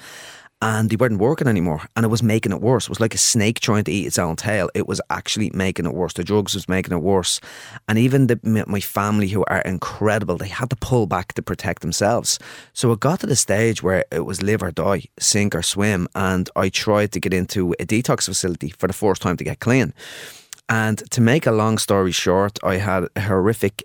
and 0.62 0.90
they 0.90 0.96
weren't 0.96 1.18
working 1.18 1.48
anymore 1.48 1.82
and 1.96 2.04
it 2.04 2.08
was 2.08 2.22
making 2.22 2.52
it 2.52 2.60
worse. 2.60 2.84
It 2.84 2.88
was 2.90 3.00
like 3.00 3.14
a 3.14 3.18
snake 3.18 3.58
trying 3.58 3.82
to 3.84 3.92
eat 3.92 4.06
its 4.06 4.18
own 4.18 4.36
tail. 4.36 4.70
It 4.74 4.86
was 4.86 5.00
actually 5.10 5.50
making 5.52 5.86
it 5.86 5.92
worse. 5.92 6.12
The 6.12 6.22
drugs 6.22 6.54
was 6.54 6.68
making 6.68 6.96
it 6.96 7.02
worse. 7.02 7.40
And 7.88 7.98
even 7.98 8.28
the, 8.28 8.64
my 8.68 8.78
family, 8.80 9.26
who 9.28 9.44
are 9.48 9.60
incredible, 9.62 10.36
they 10.36 10.46
had 10.46 10.70
to 10.70 10.76
pull 10.76 11.06
back 11.06 11.34
to 11.34 11.42
protect 11.42 11.82
themselves. 11.82 12.38
So 12.72 12.92
it 12.92 13.00
got 13.00 13.20
to 13.20 13.26
the 13.26 13.34
stage 13.34 13.82
where 13.82 14.04
it 14.12 14.24
was 14.24 14.40
live 14.40 14.62
or 14.62 14.70
die, 14.70 15.02
sink 15.18 15.56
or 15.56 15.62
swim. 15.62 16.06
And 16.14 16.48
I 16.54 16.68
tried 16.68 17.10
to 17.12 17.20
get 17.20 17.34
into 17.34 17.72
a 17.80 17.84
detox 17.84 18.26
facility 18.26 18.68
for 18.68 18.86
the 18.86 18.92
first 18.92 19.20
time 19.20 19.36
to 19.38 19.44
get 19.44 19.58
clean. 19.58 19.92
And 20.68 20.98
to 21.10 21.20
make 21.20 21.44
a 21.44 21.52
long 21.52 21.76
story 21.76 22.12
short, 22.12 22.60
I 22.62 22.76
had 22.76 23.08
a 23.16 23.20
horrific 23.22 23.82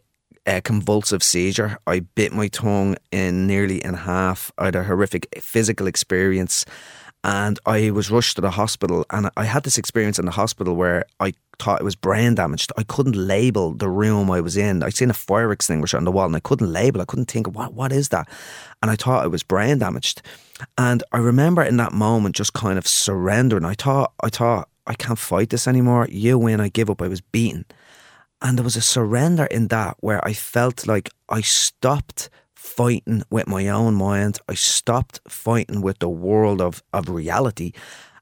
a 0.48 0.62
convulsive 0.62 1.22
seizure. 1.22 1.78
I 1.86 2.00
bit 2.00 2.32
my 2.34 2.48
tongue 2.48 2.96
in 3.12 3.46
nearly 3.46 3.84
in 3.84 3.94
half. 3.94 4.52
I 4.58 4.66
had 4.66 4.76
a 4.76 4.84
horrific 4.84 5.28
physical 5.42 5.88
experience 5.88 6.66
and 7.24 7.60
I 7.66 7.92
was 7.92 8.10
rushed 8.10 8.36
to 8.38 8.42
the 8.42 8.52
hospital. 8.52 9.06
And 9.10 9.30
I 9.36 9.44
had 9.44 9.64
this 9.64 9.78
experience 9.78 10.18
in 10.18 10.26
the 10.26 10.32
hospital 10.32 10.76
where 10.76 11.06
I 11.20 11.34
thought 11.60 11.82
it 11.82 11.84
was 11.84 11.96
brain 11.96 12.36
damaged. 12.36 12.72
I 12.78 12.84
couldn't 12.84 13.16
label 13.16 13.74
the 13.74 13.90
room 13.90 14.32
I 14.32 14.40
was 14.40 14.56
in. 14.56 14.82
I'd 14.82 14.96
seen 14.96 15.10
a 15.10 15.14
fire 15.14 15.52
extinguisher 15.52 15.98
on 15.98 16.06
the 16.06 16.12
wall 16.12 16.26
and 16.26 16.36
I 16.36 16.40
couldn't 16.40 16.72
label. 16.72 17.02
I 17.02 17.06
couldn't 17.06 17.30
think, 17.30 17.48
what 17.48 17.74
what 17.74 17.92
is 17.92 18.10
that? 18.10 18.30
And 18.82 18.90
I 18.90 18.96
thought 18.96 19.26
it 19.26 19.30
was 19.30 19.44
brain 19.44 19.80
damaged. 19.80 20.22
And 20.78 21.04
I 21.12 21.18
remember 21.18 21.62
in 21.64 21.78
that 21.78 21.92
moment 21.92 22.36
just 22.36 22.54
kind 22.54 22.78
of 22.78 22.88
surrendering. 22.88 23.66
I 23.66 23.74
thought, 23.74 24.14
I 24.24 24.30
thought, 24.30 24.70
I 24.86 24.94
can't 24.94 25.20
fight 25.20 25.50
this 25.50 25.68
anymore. 25.68 26.08
You 26.10 26.38
win. 26.38 26.62
I 26.62 26.70
give 26.70 26.90
up. 26.90 27.02
I 27.02 27.10
was 27.10 27.20
beaten. 27.20 27.66
And 28.42 28.58
there 28.58 28.64
was 28.64 28.76
a 28.76 28.82
surrender 28.82 29.46
in 29.46 29.68
that 29.70 29.98
where 30.00 30.26
I 30.26 30.34
felt 30.34 30.88
like 30.88 31.10
I 31.30 31.42
stopped 31.42 32.30
fighting 32.56 33.24
with 33.30 33.48
my 33.48 33.68
own 33.70 33.96
mind. 33.96 34.40
I 34.48 34.54
stopped 34.54 35.20
fighting 35.28 35.82
with 35.82 36.00
the 36.00 36.10
world 36.10 36.62
of, 36.62 36.84
of 36.94 37.10
reality. 37.10 37.72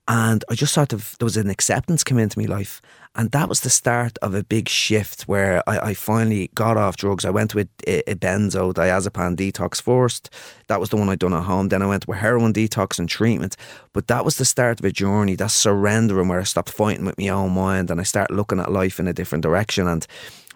And 0.08 0.44
I 0.50 0.56
just 0.56 0.74
sort 0.74 0.94
of, 0.94 1.16
there 1.20 1.26
was 1.26 1.38
an 1.38 1.50
acceptance 1.50 2.04
come 2.04 2.20
into 2.20 2.40
my 2.40 2.46
life. 2.46 2.82
And 3.16 3.32
that 3.32 3.48
was 3.48 3.62
the 3.62 3.70
start 3.70 4.18
of 4.22 4.36
a 4.36 4.44
big 4.44 4.68
shift 4.68 5.24
where 5.24 5.68
I, 5.68 5.90
I 5.90 5.94
finally 5.94 6.52
got 6.54 6.78
off 6.78 6.98
drugs. 6.98 7.24
I 7.24 7.30
went 7.30 7.56
with 7.56 7.70
eh, 7.88 8.02
eh, 8.06 8.12
a, 8.12 8.12
a 8.12 8.16
diazepam 8.16 9.36
detox 9.38 9.82
first. 9.82 10.30
That 10.68 10.80
was 10.80 10.90
the 10.90 10.98
one 10.98 11.10
I'd 11.10 11.20
done 11.20 11.34
at 11.34 11.44
home. 11.44 11.70
Then 11.70 11.82
I 11.82 11.88
went 11.88 12.08
with 12.08 12.18
heroin 12.18 12.54
detox 12.54 13.00
and 13.00 13.08
treatment. 13.08 13.56
But 13.94 14.08
that 14.08 14.26
was 14.26 14.38
the 14.38 14.46
start 14.46 14.80
of 14.80 14.86
a 14.86 14.92
journey, 14.92 15.36
that 15.38 15.52
surrendering 15.52 16.28
where 16.28 16.42
I 16.42 16.44
stopped 16.44 16.72
fighting 16.72 17.06
with 17.06 17.18
my 17.18 17.30
own 17.30 17.54
mind 17.54 17.90
and 17.90 18.00
I 18.00 18.04
started 18.04 18.36
looking 18.36 18.60
at 18.60 18.72
life 18.72 19.00
in 19.00 19.08
a 19.08 19.14
different 19.14 19.44
direction. 19.44 19.88
And 19.88 20.06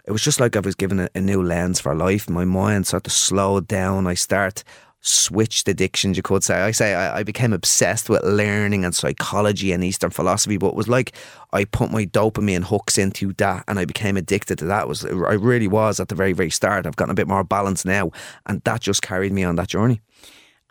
it 0.05 0.11
was 0.11 0.21
just 0.21 0.39
like 0.39 0.57
I 0.57 0.59
was 0.59 0.75
given 0.75 0.99
a, 0.99 1.09
a 1.15 1.21
new 1.21 1.41
lens 1.41 1.79
for 1.79 1.95
life. 1.95 2.29
My 2.29 2.45
mind 2.45 2.87
sort 2.87 3.07
of 3.07 3.13
slowed 3.13 3.67
down. 3.67 4.05
I 4.05 4.15
start 4.15 4.63
switched 5.01 5.67
addictions, 5.67 6.17
you 6.17 6.23
could 6.23 6.43
say. 6.43 6.61
I 6.61 6.71
say 6.71 6.93
I, 6.93 7.19
I, 7.19 7.23
became 7.23 7.53
obsessed 7.53 8.09
with 8.09 8.21
learning 8.23 8.83
and 8.83 8.93
psychology 8.93 9.71
and 9.71 9.83
Eastern 9.83 10.09
philosophy, 10.09 10.57
but 10.57 10.69
it 10.69 10.75
was 10.75 10.89
like 10.89 11.13
I 11.53 11.63
put 11.65 11.91
my 11.91 12.05
dopamine 12.05 12.63
hooks 12.63 12.97
into 12.97 13.33
that 13.33 13.63
and 13.67 13.79
I 13.79 13.85
became 13.85 14.17
addicted 14.17 14.57
to 14.59 14.65
that. 14.65 14.83
It 14.83 14.87
was 14.87 15.05
I 15.05 15.33
really 15.33 15.67
was 15.67 15.99
at 15.99 16.09
the 16.09 16.15
very, 16.15 16.33
very 16.33 16.49
start. 16.49 16.85
I've 16.85 16.97
gotten 16.97 17.11
a 17.11 17.15
bit 17.15 17.27
more 17.27 17.43
balance 17.43 17.85
now, 17.85 18.11
and 18.45 18.61
that 18.63 18.81
just 18.81 19.01
carried 19.01 19.31
me 19.31 19.43
on 19.43 19.55
that 19.55 19.69
journey. 19.69 20.01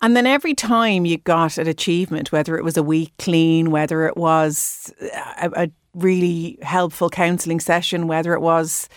And 0.00 0.16
then 0.16 0.26
every 0.26 0.54
time 0.54 1.06
you 1.06 1.18
got 1.18 1.58
an 1.58 1.66
achievement, 1.66 2.30
whether 2.30 2.56
it 2.56 2.64
was 2.64 2.76
a 2.76 2.82
week 2.82 3.12
clean, 3.18 3.70
whether 3.70 4.06
it 4.06 4.16
was 4.16 4.92
a, 5.40 5.50
a 5.64 5.70
really 5.94 6.58
helpful 6.62 7.10
counselling 7.10 7.60
session, 7.60 8.06
whether 8.06 8.32
it 8.34 8.40
was 8.40 8.88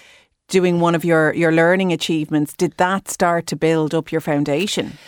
doing 0.51 0.79
one 0.79 0.93
of 0.93 1.03
your, 1.03 1.33
your 1.33 1.51
learning 1.51 1.91
achievements, 1.91 2.53
did 2.53 2.77
that 2.77 3.09
start 3.09 3.47
to 3.47 3.55
build 3.55 3.95
up 3.95 4.11
your 4.11 4.21
foundation? 4.21 4.99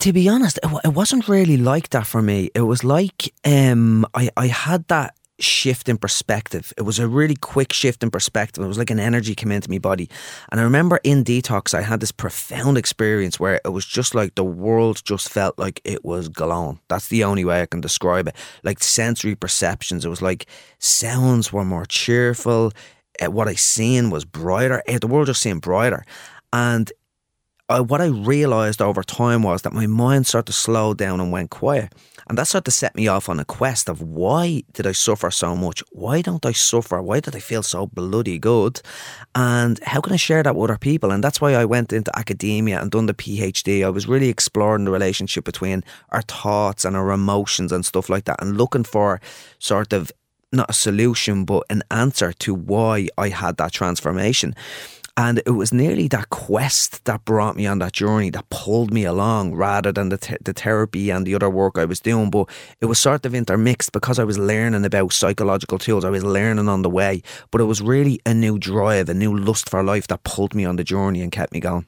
to 0.00 0.12
be 0.12 0.28
honest, 0.28 0.58
it, 0.64 0.70
it, 0.84 0.94
wasn't 0.94 1.28
really 1.28 1.56
like 1.56 1.90
that 1.90 2.04
for 2.04 2.20
me. 2.20 2.50
It 2.52 2.62
was 2.62 2.82
like 2.82 3.32
um, 3.44 4.04
I, 4.12 4.28
I 4.36 4.48
had 4.48 4.88
that 4.88 5.14
shift 5.40 5.88
in 5.88 5.98
perspective. 5.98 6.72
It 6.76 6.82
was 6.82 6.98
a 6.98 7.06
really 7.06 7.36
quick 7.36 7.72
shift 7.72 8.02
in 8.02 8.10
perspective. 8.10 8.64
It 8.64 8.66
was 8.66 8.78
like 8.78 8.90
an 8.90 8.98
energy 8.98 9.34
came 9.34 9.52
into 9.52 9.70
my 9.70 9.78
body. 9.78 10.10
And 10.50 10.60
I 10.60 10.64
remember 10.64 10.98
in 11.04 11.24
detox, 11.24 11.74
I 11.74 11.82
had 11.82 12.00
this 12.00 12.12
profound 12.12 12.76
experience 12.76 13.38
where 13.38 13.60
it 13.64 13.68
was 13.68 13.86
just 13.86 14.14
like 14.14 14.34
the 14.34 14.44
world 14.44 15.02
just 15.04 15.28
felt 15.28 15.58
like 15.58 15.80
it 15.84 16.04
was 16.04 16.28
glowing. 16.28 16.80
That's 16.88 17.08
the 17.08 17.24
only 17.24 17.44
way 17.44 17.62
I 17.62 17.66
can 17.66 17.80
describe 17.80 18.28
it. 18.28 18.36
Like 18.64 18.82
sensory 18.82 19.34
perceptions. 19.34 20.04
It 20.04 20.08
was 20.08 20.22
like 20.22 20.46
sounds 20.78 21.52
were 21.52 21.64
more 21.64 21.86
cheerful. 21.86 22.72
Uh, 23.20 23.30
what 23.30 23.48
I 23.48 23.54
seen 23.54 24.10
was 24.10 24.24
brighter. 24.24 24.82
Uh, 24.88 24.98
the 24.98 25.06
world 25.06 25.26
just 25.26 25.42
seemed 25.42 25.62
brighter. 25.62 26.04
And 26.52 26.90
I, 27.70 27.80
what 27.80 28.00
I 28.00 28.06
realized 28.06 28.80
over 28.80 29.02
time 29.02 29.42
was 29.42 29.62
that 29.62 29.74
my 29.74 29.86
mind 29.86 30.26
started 30.26 30.46
to 30.46 30.52
slow 30.52 30.94
down 30.94 31.20
and 31.20 31.30
went 31.30 31.50
quiet. 31.50 31.94
And 32.28 32.36
that 32.36 32.46
started 32.46 32.66
to 32.66 32.70
set 32.70 32.94
me 32.94 33.08
off 33.08 33.28
on 33.28 33.40
a 33.40 33.44
quest 33.44 33.88
of 33.88 34.02
why 34.02 34.62
did 34.72 34.86
I 34.86 34.92
suffer 34.92 35.30
so 35.30 35.56
much? 35.56 35.82
Why 35.92 36.20
don't 36.20 36.44
I 36.44 36.52
suffer? 36.52 37.00
Why 37.00 37.20
did 37.20 37.34
I 37.34 37.40
feel 37.40 37.62
so 37.62 37.86
bloody 37.86 38.38
good? 38.38 38.80
And 39.34 39.82
how 39.82 40.00
can 40.00 40.12
I 40.12 40.16
share 40.16 40.42
that 40.42 40.54
with 40.54 40.70
other 40.70 40.78
people? 40.78 41.10
And 41.10 41.24
that's 41.24 41.40
why 41.40 41.54
I 41.54 41.64
went 41.64 41.92
into 41.92 42.16
academia 42.18 42.80
and 42.80 42.90
done 42.90 43.06
the 43.06 43.14
PhD. 43.14 43.84
I 43.84 43.88
was 43.90 44.06
really 44.06 44.28
exploring 44.28 44.84
the 44.84 44.90
relationship 44.90 45.44
between 45.44 45.84
our 46.10 46.22
thoughts 46.22 46.84
and 46.84 46.96
our 46.96 47.12
emotions 47.12 47.72
and 47.72 47.84
stuff 47.84 48.10
like 48.10 48.24
that 48.24 48.42
and 48.42 48.58
looking 48.58 48.84
for 48.84 49.20
sort 49.58 49.94
of 49.94 50.12
not 50.52 50.70
a 50.70 50.74
solution, 50.74 51.44
but 51.44 51.64
an 51.70 51.82
answer 51.90 52.32
to 52.32 52.54
why 52.54 53.08
I 53.16 53.28
had 53.28 53.56
that 53.58 53.72
transformation. 53.72 54.54
And 55.18 55.42
it 55.44 55.50
was 55.50 55.72
nearly 55.72 56.06
that 56.08 56.30
quest 56.30 57.04
that 57.06 57.24
brought 57.24 57.56
me 57.56 57.66
on 57.66 57.80
that 57.80 57.92
journey 57.92 58.30
that 58.30 58.48
pulled 58.50 58.92
me 58.92 59.04
along 59.04 59.56
rather 59.56 59.90
than 59.90 60.10
the, 60.10 60.16
th- 60.16 60.38
the 60.44 60.52
therapy 60.52 61.10
and 61.10 61.26
the 61.26 61.34
other 61.34 61.50
work 61.50 61.76
I 61.76 61.86
was 61.86 61.98
doing. 61.98 62.30
But 62.30 62.48
it 62.80 62.86
was 62.86 63.00
sort 63.00 63.26
of 63.26 63.34
intermixed 63.34 63.90
because 63.90 64.20
I 64.20 64.24
was 64.24 64.38
learning 64.38 64.84
about 64.84 65.12
psychological 65.12 65.80
tools. 65.80 66.04
I 66.04 66.10
was 66.10 66.22
learning 66.22 66.68
on 66.68 66.82
the 66.82 66.88
way, 66.88 67.22
but 67.50 67.60
it 67.60 67.64
was 67.64 67.82
really 67.82 68.20
a 68.24 68.32
new 68.32 68.60
drive, 68.60 69.08
a 69.08 69.14
new 69.14 69.36
lust 69.36 69.68
for 69.68 69.82
life 69.82 70.06
that 70.06 70.22
pulled 70.22 70.54
me 70.54 70.64
on 70.64 70.76
the 70.76 70.84
journey 70.84 71.20
and 71.20 71.32
kept 71.32 71.52
me 71.52 71.58
going. 71.58 71.84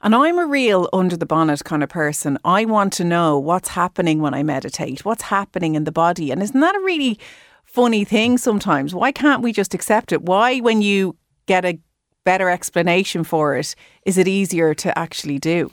And 0.00 0.16
I'm 0.16 0.40
a 0.40 0.46
real 0.46 0.88
under 0.92 1.16
the 1.16 1.24
bonnet 1.24 1.62
kind 1.62 1.84
of 1.84 1.88
person. 1.88 2.36
I 2.44 2.64
want 2.64 2.92
to 2.94 3.04
know 3.04 3.38
what's 3.38 3.68
happening 3.68 4.20
when 4.20 4.34
I 4.34 4.42
meditate, 4.42 5.04
what's 5.04 5.22
happening 5.22 5.76
in 5.76 5.84
the 5.84 5.92
body. 5.92 6.32
And 6.32 6.42
isn't 6.42 6.58
that 6.58 6.74
a 6.74 6.80
really 6.80 7.20
funny 7.64 8.04
thing 8.04 8.38
sometimes? 8.38 8.94
Why 8.94 9.12
can't 9.12 9.42
we 9.42 9.52
just 9.52 9.74
accept 9.74 10.12
it? 10.12 10.22
Why, 10.22 10.58
when 10.58 10.82
you 10.82 11.16
get 11.46 11.64
a 11.64 11.78
better 12.24 12.48
explanation 12.50 13.24
for 13.24 13.56
it, 13.56 13.74
is 14.06 14.18
it 14.18 14.28
easier 14.28 14.74
to 14.74 14.96
actually 14.98 15.38
do? 15.38 15.70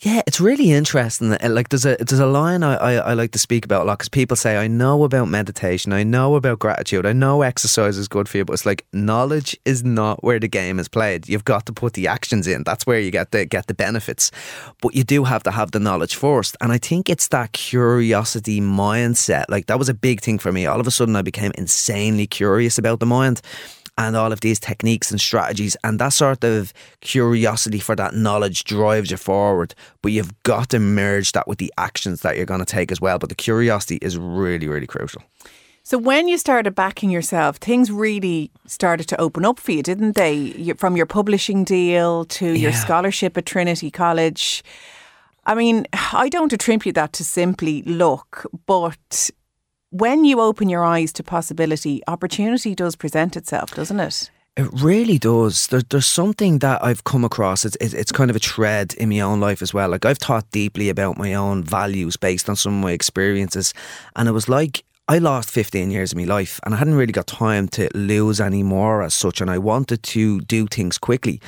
Yeah, 0.00 0.20
it's 0.26 0.40
really 0.40 0.72
interesting. 0.72 1.30
Like 1.30 1.70
there's 1.70 1.86
a 1.86 1.96
there's 1.96 2.20
a 2.20 2.26
line 2.26 2.62
I, 2.62 2.74
I, 2.74 2.92
I 2.96 3.12
like 3.14 3.30
to 3.30 3.38
speak 3.38 3.64
about 3.64 3.82
a 3.82 3.84
lot 3.84 3.96
because 3.98 4.10
people 4.10 4.36
say 4.36 4.58
I 4.58 4.66
know 4.66 5.04
about 5.04 5.28
meditation, 5.28 5.90
I 5.94 6.02
know 6.02 6.34
about 6.34 6.58
gratitude, 6.58 7.06
I 7.06 7.14
know 7.14 7.40
exercise 7.40 7.96
is 7.96 8.06
good 8.06 8.28
for 8.28 8.36
you, 8.36 8.44
but 8.44 8.52
it's 8.52 8.66
like 8.66 8.84
knowledge 8.92 9.58
is 9.64 9.84
not 9.84 10.22
where 10.22 10.38
the 10.38 10.48
game 10.48 10.78
is 10.78 10.86
played. 10.86 11.30
You've 11.30 11.46
got 11.46 11.64
to 11.66 11.72
put 11.72 11.94
the 11.94 12.08
actions 12.08 12.46
in. 12.46 12.62
That's 12.64 12.86
where 12.86 13.00
you 13.00 13.10
get 13.10 13.30
the 13.30 13.46
get 13.46 13.68
the 13.68 13.74
benefits. 13.74 14.30
But 14.82 14.94
you 14.94 15.02
do 15.02 15.24
have 15.24 15.42
to 15.44 15.50
have 15.50 15.70
the 15.70 15.80
knowledge 15.80 16.14
first. 16.14 16.58
And 16.60 16.72
I 16.72 16.78
think 16.78 17.08
it's 17.08 17.28
that 17.28 17.52
curiosity 17.52 18.60
mindset. 18.60 19.46
Like 19.48 19.64
that 19.66 19.78
was 19.78 19.88
a 19.88 19.94
big 19.94 20.20
thing 20.20 20.38
for 20.38 20.52
me. 20.52 20.66
All 20.66 20.78
of 20.78 20.86
a 20.86 20.90
sudden 20.90 21.16
I 21.16 21.22
became 21.22 21.52
insanely 21.56 22.26
curious 22.26 22.76
about 22.76 23.00
the 23.00 23.06
mind 23.06 23.40
and 23.98 24.16
all 24.16 24.32
of 24.32 24.40
these 24.40 24.60
techniques 24.60 25.10
and 25.10 25.20
strategies. 25.20 25.76
And 25.82 25.98
that 25.98 26.10
sort 26.10 26.44
of 26.44 26.72
curiosity 27.00 27.78
for 27.78 27.96
that 27.96 28.14
knowledge 28.14 28.64
drives 28.64 29.10
you 29.10 29.16
forward. 29.16 29.74
But 30.02 30.12
you've 30.12 30.42
got 30.42 30.70
to 30.70 30.78
merge 30.78 31.32
that 31.32 31.48
with 31.48 31.58
the 31.58 31.72
actions 31.78 32.20
that 32.20 32.36
you're 32.36 32.46
going 32.46 32.60
to 32.60 32.66
take 32.66 32.92
as 32.92 33.00
well. 33.00 33.18
But 33.18 33.28
the 33.28 33.34
curiosity 33.34 33.98
is 34.02 34.18
really, 34.18 34.68
really 34.68 34.86
crucial. 34.86 35.22
So 35.82 35.98
when 35.98 36.26
you 36.26 36.36
started 36.36 36.74
backing 36.74 37.10
yourself, 37.10 37.58
things 37.58 37.92
really 37.92 38.50
started 38.66 39.06
to 39.08 39.20
open 39.20 39.44
up 39.44 39.60
for 39.60 39.70
you, 39.70 39.84
didn't 39.84 40.16
they? 40.16 40.72
From 40.76 40.96
your 40.96 41.06
publishing 41.06 41.62
deal 41.62 42.24
to 42.24 42.58
your 42.58 42.72
scholarship 42.72 43.38
at 43.38 43.46
Trinity 43.46 43.92
College. 43.92 44.64
I 45.44 45.54
mean, 45.54 45.86
I 46.12 46.28
don't 46.28 46.52
attribute 46.52 46.96
that 46.96 47.12
to 47.12 47.24
simply 47.24 47.82
luck, 47.82 48.44
but 48.66 49.30
when 49.90 50.24
you 50.24 50.40
open 50.40 50.68
your 50.68 50.84
eyes 50.84 51.12
to 51.14 51.22
possibility, 51.22 52.02
opportunity 52.06 52.74
does 52.74 52.96
present 52.96 53.36
itself, 53.36 53.74
doesn't 53.74 54.00
it? 54.00 54.30
It 54.56 54.68
really 54.72 55.18
does. 55.18 55.66
There, 55.66 55.82
there's 55.82 56.06
something 56.06 56.60
that 56.60 56.82
I've 56.82 57.04
come 57.04 57.24
across. 57.24 57.66
It's, 57.66 57.76
it's 57.76 58.10
kind 58.10 58.30
of 58.30 58.36
a 58.36 58.40
thread 58.40 58.94
in 58.94 59.10
my 59.10 59.20
own 59.20 59.38
life 59.38 59.60
as 59.60 59.74
well. 59.74 59.90
Like 59.90 60.06
I've 60.06 60.18
thought 60.18 60.50
deeply 60.50 60.88
about 60.88 61.18
my 61.18 61.34
own 61.34 61.62
values 61.62 62.16
based 62.16 62.48
on 62.48 62.56
some 62.56 62.74
of 62.76 62.82
my 62.82 62.92
experiences, 62.92 63.74
and 64.16 64.28
it 64.28 64.32
was 64.32 64.48
like 64.48 64.82
I 65.08 65.18
lost 65.18 65.50
15 65.50 65.90
years 65.90 66.12
of 66.12 66.18
my 66.18 66.24
life, 66.24 66.58
and 66.64 66.74
I 66.74 66.78
hadn't 66.78 66.94
really 66.94 67.12
got 67.12 67.26
time 67.26 67.68
to 67.68 67.88
lose 67.94 68.40
any 68.40 68.62
more 68.62 69.02
as 69.02 69.12
such. 69.12 69.42
And 69.42 69.50
I 69.50 69.58
wanted 69.58 70.02
to 70.02 70.40
do 70.40 70.66
things 70.66 70.96
quickly, 70.96 71.38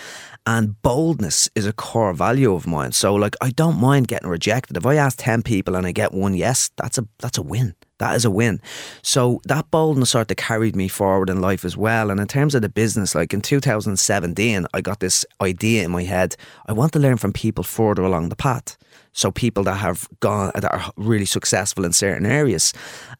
and 0.46 0.80
boldness 0.82 1.48
is 1.54 1.66
a 1.66 1.72
core 1.72 2.12
value 2.12 2.52
of 2.52 2.66
mine. 2.66 2.92
So 2.92 3.14
like 3.14 3.36
I 3.40 3.50
don't 3.50 3.80
mind 3.80 4.08
getting 4.08 4.28
rejected. 4.28 4.76
If 4.76 4.84
I 4.84 4.96
ask 4.96 5.16
10 5.18 5.42
people 5.42 5.76
and 5.76 5.86
I 5.86 5.92
get 5.92 6.12
one 6.12 6.34
yes, 6.34 6.70
that's 6.76 6.98
a 6.98 7.08
that's 7.20 7.38
a 7.38 7.42
win. 7.42 7.74
That 7.98 8.14
is 8.14 8.24
a 8.24 8.30
win. 8.30 8.60
So 9.02 9.40
that 9.44 9.70
boldness 9.70 10.10
sort 10.10 10.30
of 10.30 10.36
carried 10.36 10.76
me 10.76 10.88
forward 10.88 11.30
in 11.30 11.40
life 11.40 11.64
as 11.64 11.76
well. 11.76 12.10
And 12.10 12.20
in 12.20 12.26
terms 12.26 12.54
of 12.54 12.62
the 12.62 12.68
business, 12.68 13.14
like 13.14 13.34
in 13.34 13.40
2017, 13.40 14.66
I 14.72 14.80
got 14.80 15.00
this 15.00 15.24
idea 15.40 15.84
in 15.84 15.90
my 15.90 16.04
head. 16.04 16.36
I 16.66 16.72
want 16.72 16.92
to 16.92 16.98
learn 16.98 17.16
from 17.16 17.32
people 17.32 17.64
further 17.64 18.02
along 18.02 18.28
the 18.28 18.36
path. 18.36 18.76
So 19.18 19.32
people 19.32 19.64
that 19.64 19.78
have 19.78 20.08
gone 20.20 20.52
that 20.54 20.72
are 20.72 20.92
really 20.96 21.24
successful 21.24 21.84
in 21.84 21.92
certain 21.92 22.24
areas. 22.24 22.72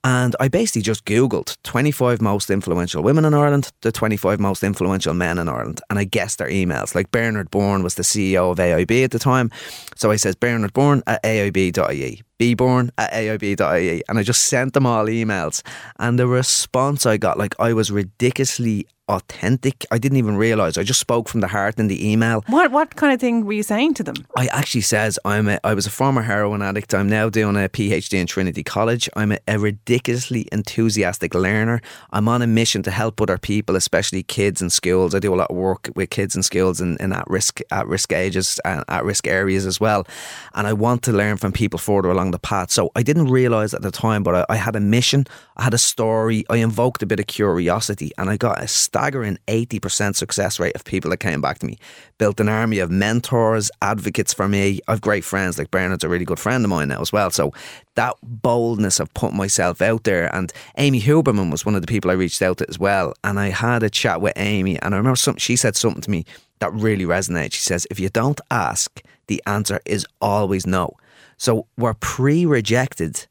And 0.05 0.37
I 0.39 0.47
basically 0.47 0.83
just 0.83 1.05
Googled 1.05 1.57
25 1.65 2.23
most 2.23 2.51
influential 2.51 3.03
women 3.03 3.25
in 3.25 3.35
Ireland, 3.35 3.73
the 3.83 3.91
25 3.91 4.39
most 4.39 4.63
influential 4.63 5.13
men 5.13 5.39
in 5.39 5.49
Ireland. 5.49 5.81
And 5.91 5.99
I 5.99 6.05
guessed 6.05 6.39
their 6.39 6.49
emails. 6.49 6.95
Like 6.95 7.11
Bernard 7.11 7.51
Byrne 7.51 7.83
was 7.83 7.97
the 7.97 8.05
CEO 8.05 8.53
of 8.53 8.59
AIB 8.59 9.03
at 9.03 9.11
the 9.11 9.19
time. 9.19 9.51
So 9.97 10.13
I 10.13 10.17
says 10.17 10.37
Bernard 10.37 10.73
Byrne 10.73 11.03
at 11.09 11.21
AIB.ie. 11.25 12.23
bbyrne 12.39 12.91
at 12.97 13.13
AIB.ie. 13.13 14.03
And 14.09 14.19
I 14.21 14.23
just 14.23 14.45
sent 14.45 14.75
them 14.75 14.87
all 14.87 15.07
emails. 15.07 15.63
And 15.99 16.17
the 16.17 16.29
response 16.29 17.07
I 17.07 17.17
got, 17.17 17.39
like 17.39 17.57
I 17.59 17.73
was 17.73 17.91
ridiculously 17.91 18.87
authentic. 19.09 19.87
I 19.91 19.99
didn't 19.99 20.19
even 20.19 20.37
realise. 20.37 20.79
I 20.79 20.83
just 20.83 21.01
spoke 21.01 21.29
from 21.29 21.41
the 21.41 21.49
heart 21.49 21.79
in 21.79 21.89
the 21.89 22.11
email. 22.11 22.45
What 22.47 22.71
what 22.71 22.97
kind 22.97 23.13
of 23.13 23.21
thing 23.21 23.45
were 23.45 23.55
you 23.55 23.63
saying 23.63 23.95
to 23.95 24.03
them? 24.03 24.17
I 24.37 24.47
actually 24.49 24.83
says 24.83 25.19
I'm 25.25 25.49
a, 25.49 25.59
I 25.65 25.75
was 25.75 25.87
a 25.87 25.91
former 25.91 26.23
heroin 26.23 26.63
addict. 26.63 26.95
I'm 26.95 27.09
now 27.09 27.29
doing 27.29 27.57
a 27.57 27.69
PhD 27.69 28.15
in 28.15 28.27
Trinity 28.27 28.63
College. 28.63 29.09
I'm 29.17 29.33
a, 29.33 29.39
a 29.49 29.59
ridiculously 29.59 30.47
enthusiastic 30.53 31.35
learner. 31.35 31.81
I'm 32.11 32.29
on 32.29 32.43
a 32.43 32.47
mission 32.47 32.83
to 32.85 32.91
help 32.91 33.21
other 33.21 33.39
people, 33.39 33.77
especially 33.77 34.23
kids 34.23 34.63
in 34.63 34.71
schools. 34.71 35.15
I 35.15 35.19
do 35.19 35.35
a 35.35 35.37
lot 35.37 35.51
of 35.51 35.57
work 35.57 35.91
with 35.95 36.11
kids 36.11 36.37
in 36.37 36.43
schools 36.43 36.81
and, 36.81 37.01
in 37.01 37.13
at 37.13 37.29
risk 37.29 37.61
at 37.71 37.87
risk 37.87 38.13
ages 38.13 38.61
and 38.65 38.85
at 38.89 39.05
risk 39.05 39.27
areas 39.27 39.67
as 39.67 39.81
well. 39.81 40.07
And 40.55 40.67
I 40.67 40.73
want 40.73 41.03
to 41.05 41.13
learn 41.13 41.37
from 41.37 41.53
people 41.53 41.79
further 41.79 42.11
along 42.11 42.33
the 42.33 42.39
path. 42.39 42.71
So 42.71 42.91
I 42.95 43.03
didn't 43.03 43.29
realise 43.29 43.75
at 43.75 43.83
the 43.83 43.91
time, 43.91 44.23
but 44.23 44.35
I, 44.35 44.55
I 44.55 44.57
had 44.57 44.77
a 44.77 44.81
mission. 44.81 45.27
I 45.59 45.65
had 45.65 45.75
a 45.75 45.79
story. 45.79 46.45
I 46.49 46.57
invoked 46.57 47.03
a 47.03 47.07
bit 47.07 47.19
of 47.19 47.27
curiosity, 47.27 48.13
and 48.17 48.31
I 48.31 48.37
got 48.37 48.63
a 48.63 48.69
staggering 48.69 49.39
80% 49.49 50.15
success 50.15 50.61
rate 50.61 50.77
of 50.77 50.85
people 50.85 51.11
that 51.11 51.17
came 51.17 51.41
back 51.41 51.59
to 51.59 51.67
me. 51.67 51.79
Built 52.19 52.39
an 52.39 52.49
army 52.49 52.79
of 52.79 52.93
mentors, 52.93 53.69
advocates 53.83 54.33
for 54.33 54.47
me. 54.47 54.79
I've 54.87 55.01
great 55.01 55.25
friends, 55.25 55.59
like 55.59 55.73
Bernard's 55.73 56.05
a 56.05 56.09
really 56.09 56.25
good 56.25 56.39
friend 56.39 56.65
of 56.65 56.71
mine 56.71 56.89
now 56.89 57.01
as 57.01 57.13
well. 57.13 57.31
So 57.31 57.53
that 57.97 58.15
boldness 58.23 59.01
of 59.01 59.13
putting 59.15 59.37
myself 59.37 59.83
out 59.83 60.05
there, 60.05 60.33
and 60.35 60.53
Amy 60.77 61.01
Huberman 61.01 61.51
was 61.51 61.67
one 61.67 61.75
of 61.75 61.81
the 61.81 61.89
people 61.89 62.11
I 62.11 62.15
reached 62.15 62.41
out 62.41 62.59
to 62.59 62.67
as 62.69 62.79
well. 62.79 63.15
And 63.25 63.41
I 63.41 63.49
had 63.49 63.83
a 63.83 63.91
chat 63.91 64.21
with 64.21 64.35
Amy, 64.37 64.81
and 64.81 64.95
I 64.95 64.99
remember 64.99 65.17
something, 65.17 65.41
she 65.41 65.57
said 65.57 65.75
something 65.75 66.03
to 66.03 66.11
me 66.11 66.25
that 66.61 66.73
really 66.73 67.05
resonated. 67.05 67.53
She 67.53 67.63
says, 67.63 67.85
If 67.91 67.99
you 67.99 68.11
don't 68.11 68.41
ask, 68.51 69.03
the 69.27 69.43
answer 69.45 69.81
is 69.85 70.07
always 70.21 70.67
no. 70.67 70.97
So 71.37 71.67
we're 71.77 71.95
pre 71.95 72.47
rejected 72.47 73.27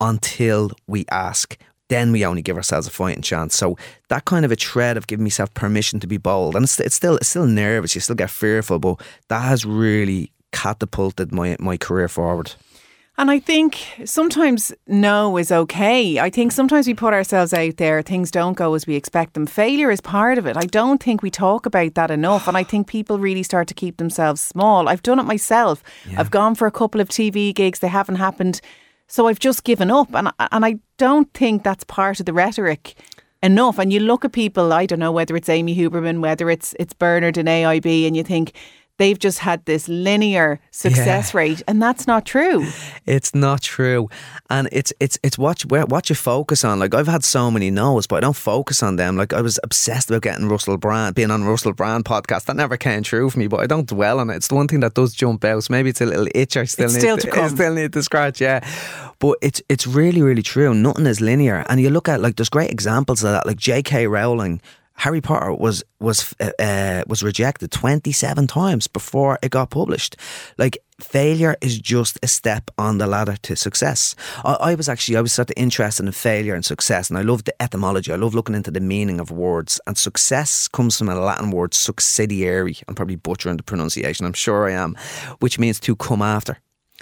until 0.00 0.70
we 0.86 1.04
ask. 1.10 1.56
Then 1.88 2.12
we 2.12 2.24
only 2.24 2.42
give 2.42 2.56
ourselves 2.56 2.86
a 2.86 2.90
fighting 2.90 3.22
chance. 3.22 3.56
So 3.56 3.76
that 4.08 4.26
kind 4.26 4.44
of 4.44 4.52
a 4.52 4.56
thread 4.56 4.96
of 4.96 5.06
giving 5.06 5.24
myself 5.24 5.52
permission 5.54 6.00
to 6.00 6.06
be 6.06 6.18
bold, 6.18 6.54
and 6.54 6.64
it's, 6.64 6.78
it's 6.80 6.94
still 6.94 7.16
it's 7.16 7.28
still 7.28 7.46
nervous. 7.46 7.94
You 7.94 8.02
still 8.02 8.14
get 8.14 8.30
fearful, 8.30 8.78
but 8.78 9.00
that 9.28 9.40
has 9.40 9.64
really 9.64 10.32
catapulted 10.52 11.32
my 11.32 11.56
my 11.58 11.76
career 11.76 12.08
forward. 12.08 12.52
And 13.20 13.32
I 13.32 13.40
think 13.40 13.76
sometimes 14.04 14.72
no 14.86 15.38
is 15.38 15.50
okay. 15.50 16.20
I 16.20 16.30
think 16.30 16.52
sometimes 16.52 16.86
we 16.86 16.94
put 16.94 17.12
ourselves 17.12 17.52
out 17.52 17.76
there, 17.76 18.00
things 18.00 18.30
don't 18.30 18.56
go 18.56 18.74
as 18.74 18.86
we 18.86 18.94
expect 18.94 19.34
them. 19.34 19.44
Failure 19.44 19.90
is 19.90 20.00
part 20.00 20.38
of 20.38 20.46
it. 20.46 20.56
I 20.56 20.66
don't 20.66 21.02
think 21.02 21.20
we 21.20 21.28
talk 21.28 21.66
about 21.66 21.94
that 21.94 22.12
enough. 22.12 22.46
And 22.46 22.56
I 22.56 22.62
think 22.62 22.86
people 22.86 23.18
really 23.18 23.42
start 23.42 23.66
to 23.68 23.74
keep 23.74 23.96
themselves 23.96 24.40
small. 24.40 24.88
I've 24.88 25.02
done 25.02 25.18
it 25.18 25.24
myself. 25.24 25.82
I've 26.16 26.30
gone 26.30 26.54
for 26.54 26.68
a 26.68 26.70
couple 26.70 27.00
of 27.00 27.08
TV 27.08 27.52
gigs, 27.52 27.80
they 27.80 27.88
haven't 27.88 28.16
happened. 28.16 28.60
So 29.08 29.26
I've 29.26 29.38
just 29.38 29.64
given 29.64 29.90
up. 29.90 30.14
And, 30.14 30.30
and 30.38 30.64
I 30.64 30.76
don't 30.98 31.32
think 31.34 31.64
that's 31.64 31.84
part 31.84 32.20
of 32.20 32.26
the 32.26 32.32
rhetoric 32.32 32.94
enough. 33.42 33.78
And 33.78 33.92
you 33.92 34.00
look 34.00 34.24
at 34.24 34.32
people, 34.32 34.72
I 34.72 34.86
don't 34.86 34.98
know 34.98 35.12
whether 35.12 35.34
it's 35.36 35.48
Amy 35.48 35.74
Huberman, 35.74 36.20
whether 36.20 36.50
it's 36.50 36.74
it's 36.78 36.92
Bernard 36.92 37.38
in 37.38 37.46
AIB, 37.46 38.06
and 38.06 38.16
you 38.16 38.22
think 38.22 38.52
they've 38.98 39.18
just 39.18 39.38
had 39.38 39.64
this 39.64 39.88
linear 39.88 40.60
success 40.70 41.32
rate, 41.34 41.62
and 41.66 41.80
that's 41.80 42.06
not 42.06 42.26
true. 42.26 42.66
It's 43.06 43.34
not 43.34 43.62
true, 43.62 44.08
and 44.50 44.68
it's 44.70 44.92
it's 45.00 45.18
it's 45.22 45.38
what 45.38 45.64
you, 45.64 45.68
what 45.86 46.10
you 46.10 46.14
focus 46.14 46.64
on. 46.64 46.78
Like 46.78 46.94
I've 46.94 47.08
had 47.08 47.24
so 47.24 47.50
many 47.50 47.70
no's, 47.70 48.06
but 48.06 48.16
I 48.16 48.20
don't 48.20 48.36
focus 48.36 48.82
on 48.82 48.96
them. 48.96 49.16
Like 49.16 49.32
I 49.32 49.40
was 49.40 49.58
obsessed 49.64 50.10
about 50.10 50.22
getting 50.22 50.48
Russell 50.48 50.76
Brand, 50.76 51.14
being 51.14 51.30
on 51.30 51.44
Russell 51.44 51.72
Brand 51.72 52.04
podcast. 52.04 52.44
That 52.44 52.56
never 52.56 52.76
came 52.76 53.02
true 53.02 53.30
for 53.30 53.38
me, 53.38 53.46
but 53.46 53.60
I 53.60 53.66
don't 53.66 53.88
dwell 53.88 54.20
on 54.20 54.30
it. 54.30 54.36
It's 54.36 54.48
the 54.48 54.56
one 54.56 54.68
thing 54.68 54.80
that 54.80 54.94
does 54.94 55.14
jump 55.14 55.44
out. 55.44 55.64
So 55.64 55.72
maybe 55.72 55.90
it's 55.90 56.00
a 56.00 56.06
little 56.06 56.28
itch 56.34 56.56
I 56.56 56.64
still 56.64 56.86
It's 56.86 56.94
need 56.94 57.00
still 57.00 57.16
to 57.16 57.48
still 57.48 57.74
need 57.74 57.92
to 57.92 58.02
scratch. 58.02 58.40
Yeah, 58.40 58.60
but 59.18 59.38
it's 59.40 59.62
it's 59.68 59.86
really 59.86 60.22
really 60.22 60.42
true. 60.42 60.74
Nothing 60.74 61.06
is 61.06 61.20
linear, 61.20 61.64
and 61.68 61.80
you 61.80 61.90
look 61.90 62.08
at 62.08 62.20
like 62.20 62.36
there's 62.36 62.50
great 62.50 62.70
examples 62.70 63.22
of 63.22 63.30
that. 63.30 63.46
Like 63.46 63.56
J.K. 63.56 64.06
Rowling 64.06 64.60
Harry 64.98 65.20
Potter 65.20 65.52
was 65.52 65.84
was 66.00 66.34
uh, 66.40 66.50
uh, 66.58 67.02
was 67.06 67.22
rejected 67.22 67.70
27 67.70 68.46
times 68.46 68.88
before 68.88 69.38
it 69.42 69.50
got 69.50 69.70
published. 69.70 70.16
Like 70.58 70.78
failure 71.00 71.56
is 71.60 71.78
just 71.78 72.18
a 72.22 72.26
step 72.26 72.70
on 72.76 72.98
the 72.98 73.06
ladder 73.06 73.36
to 73.42 73.54
success. 73.54 74.16
I, 74.44 74.54
I, 74.54 74.74
was 74.74 74.88
actually 74.88 75.16
I 75.16 75.20
was 75.20 75.32
sort 75.32 75.50
of 75.50 75.54
interested 75.56 76.04
in 76.04 76.12
failure 76.12 76.54
and 76.54 76.64
success, 76.64 77.10
and 77.10 77.18
I 77.18 77.22
love 77.22 77.44
the 77.44 77.62
etymology. 77.62 78.12
I 78.12 78.16
love 78.16 78.34
looking 78.34 78.56
into 78.56 78.72
the 78.72 78.80
meaning 78.80 79.20
of 79.20 79.30
words. 79.30 79.80
And 79.86 79.96
success 79.96 80.66
comes 80.66 80.98
from 80.98 81.08
a 81.08 81.14
Latin 81.14 81.52
word 81.52 81.72
succedere. 81.72 82.82
I'm 82.88 82.94
probably 82.96 83.16
butchering 83.16 83.56
the 83.56 83.62
pronunciation. 83.62 84.26
I'm 84.26 84.32
sure 84.32 84.68
I 84.68 84.72
am, 84.72 84.96
which 85.38 85.58
means 85.58 85.78
to 85.80 85.94
come 85.94 86.22
after. 86.22 86.58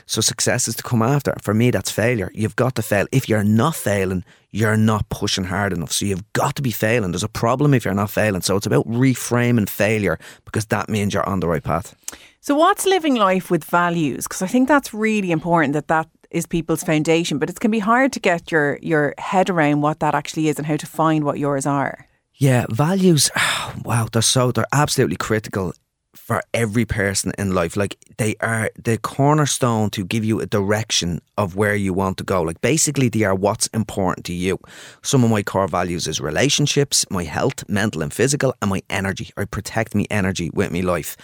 So 0.06 0.20
success 0.20 0.68
is 0.68 0.76
to 0.76 0.82
come 0.82 1.02
after. 1.02 1.34
For 1.42 1.52
me, 1.52 1.70
that's 1.70 1.90
failure. 1.90 2.30
You've 2.32 2.56
got 2.56 2.76
to 2.76 2.82
fail. 2.82 3.06
If 3.10 3.28
you're 3.28 3.42
not 3.42 3.74
failing, 3.74 4.24
you're 4.50 4.76
not 4.76 5.08
pushing 5.08 5.44
hard 5.44 5.72
enough. 5.72 5.92
So 5.92 6.04
you've 6.06 6.32
got 6.32 6.54
to 6.56 6.62
be 6.62 6.70
failing. 6.70 7.10
There's 7.10 7.24
a 7.24 7.28
problem 7.28 7.74
if 7.74 7.84
you're 7.84 7.94
not 7.94 8.10
failing. 8.10 8.42
So 8.42 8.56
it's 8.56 8.66
about 8.66 8.86
reframing 8.88 9.68
failure 9.68 10.18
because 10.44 10.66
that 10.66 10.88
means 10.88 11.12
you're 11.12 11.28
on 11.28 11.40
the 11.40 11.48
right 11.48 11.62
path. 11.62 11.94
So 12.40 12.54
what's 12.54 12.86
living 12.86 13.16
life 13.16 13.50
with 13.50 13.64
values? 13.64 14.24
Because 14.24 14.42
I 14.42 14.46
think 14.46 14.68
that's 14.68 14.94
really 14.94 15.32
important 15.32 15.72
that 15.72 15.88
that 15.88 16.08
is 16.30 16.46
people's 16.46 16.84
foundation, 16.84 17.38
but 17.38 17.50
it 17.50 17.58
can 17.58 17.70
be 17.70 17.80
hard 17.80 18.12
to 18.12 18.20
get 18.20 18.52
your 18.52 18.78
your 18.82 19.14
head 19.18 19.50
around 19.50 19.80
what 19.80 19.98
that 20.00 20.14
actually 20.14 20.48
is 20.48 20.58
and 20.58 20.66
how 20.66 20.76
to 20.76 20.86
find 20.86 21.24
what 21.24 21.38
yours 21.38 21.66
are. 21.66 22.06
Yeah, 22.34 22.66
values. 22.70 23.30
Wow, 23.84 24.08
they're 24.10 24.22
so 24.22 24.52
they're 24.52 24.72
absolutely 24.72 25.16
critical 25.16 25.74
for 26.16 26.42
every 26.52 26.84
person 26.84 27.32
in 27.38 27.54
life. 27.54 27.76
Like 27.76 27.96
they 28.16 28.34
are 28.40 28.70
the 28.82 28.98
cornerstone 28.98 29.90
to 29.90 30.04
give 30.04 30.24
you 30.24 30.40
a 30.40 30.46
direction 30.46 31.20
of 31.38 31.56
where 31.56 31.74
you 31.74 31.92
want 31.92 32.18
to 32.18 32.24
go. 32.24 32.42
Like 32.42 32.60
basically, 32.60 33.08
they 33.08 33.22
are 33.22 33.34
what's 33.34 33.66
important 33.68 34.26
to 34.26 34.32
you. 34.32 34.58
Some 35.02 35.22
of 35.24 35.30
my 35.30 35.42
core 35.42 35.68
values 35.68 36.06
is 36.06 36.20
relationships, 36.20 37.04
my 37.10 37.24
health, 37.24 37.68
mental 37.68 38.02
and 38.02 38.12
physical, 38.12 38.54
and 38.60 38.70
my 38.70 38.82
energy. 38.90 39.30
I 39.36 39.44
protect 39.44 39.94
me 39.94 40.06
energy 40.10 40.50
with 40.52 40.72
me 40.72 40.82
life. 40.82 41.16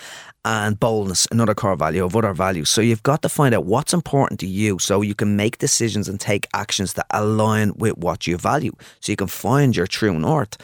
And 0.45 0.79
boldness, 0.79 1.29
another 1.31 1.55
core 1.55 1.77
value 1.77 2.05
of 2.05 2.17
other 2.17 2.35
values. 2.35 2.69
So 2.69 2.81
you've 2.81 3.05
got 3.05 3.23
to 3.23 3.29
find 3.29 3.55
out 3.55 3.65
what's 3.65 3.95
important 3.95 4.41
to 4.41 4.47
you 4.47 4.81
so 4.81 5.01
you 5.01 5.15
can 5.15 5.37
make 5.37 5.59
decisions 5.59 6.09
and 6.09 6.19
take 6.19 6.49
actions 6.53 6.95
that 6.95 7.07
align 7.11 7.75
with 7.77 7.97
what 7.97 8.27
you 8.27 8.37
value. 8.37 8.73
So 8.99 9.13
you 9.13 9.17
can 9.17 9.29
find 9.29 9.77
your 9.77 9.87
true 9.87 10.19
north. 10.19 10.57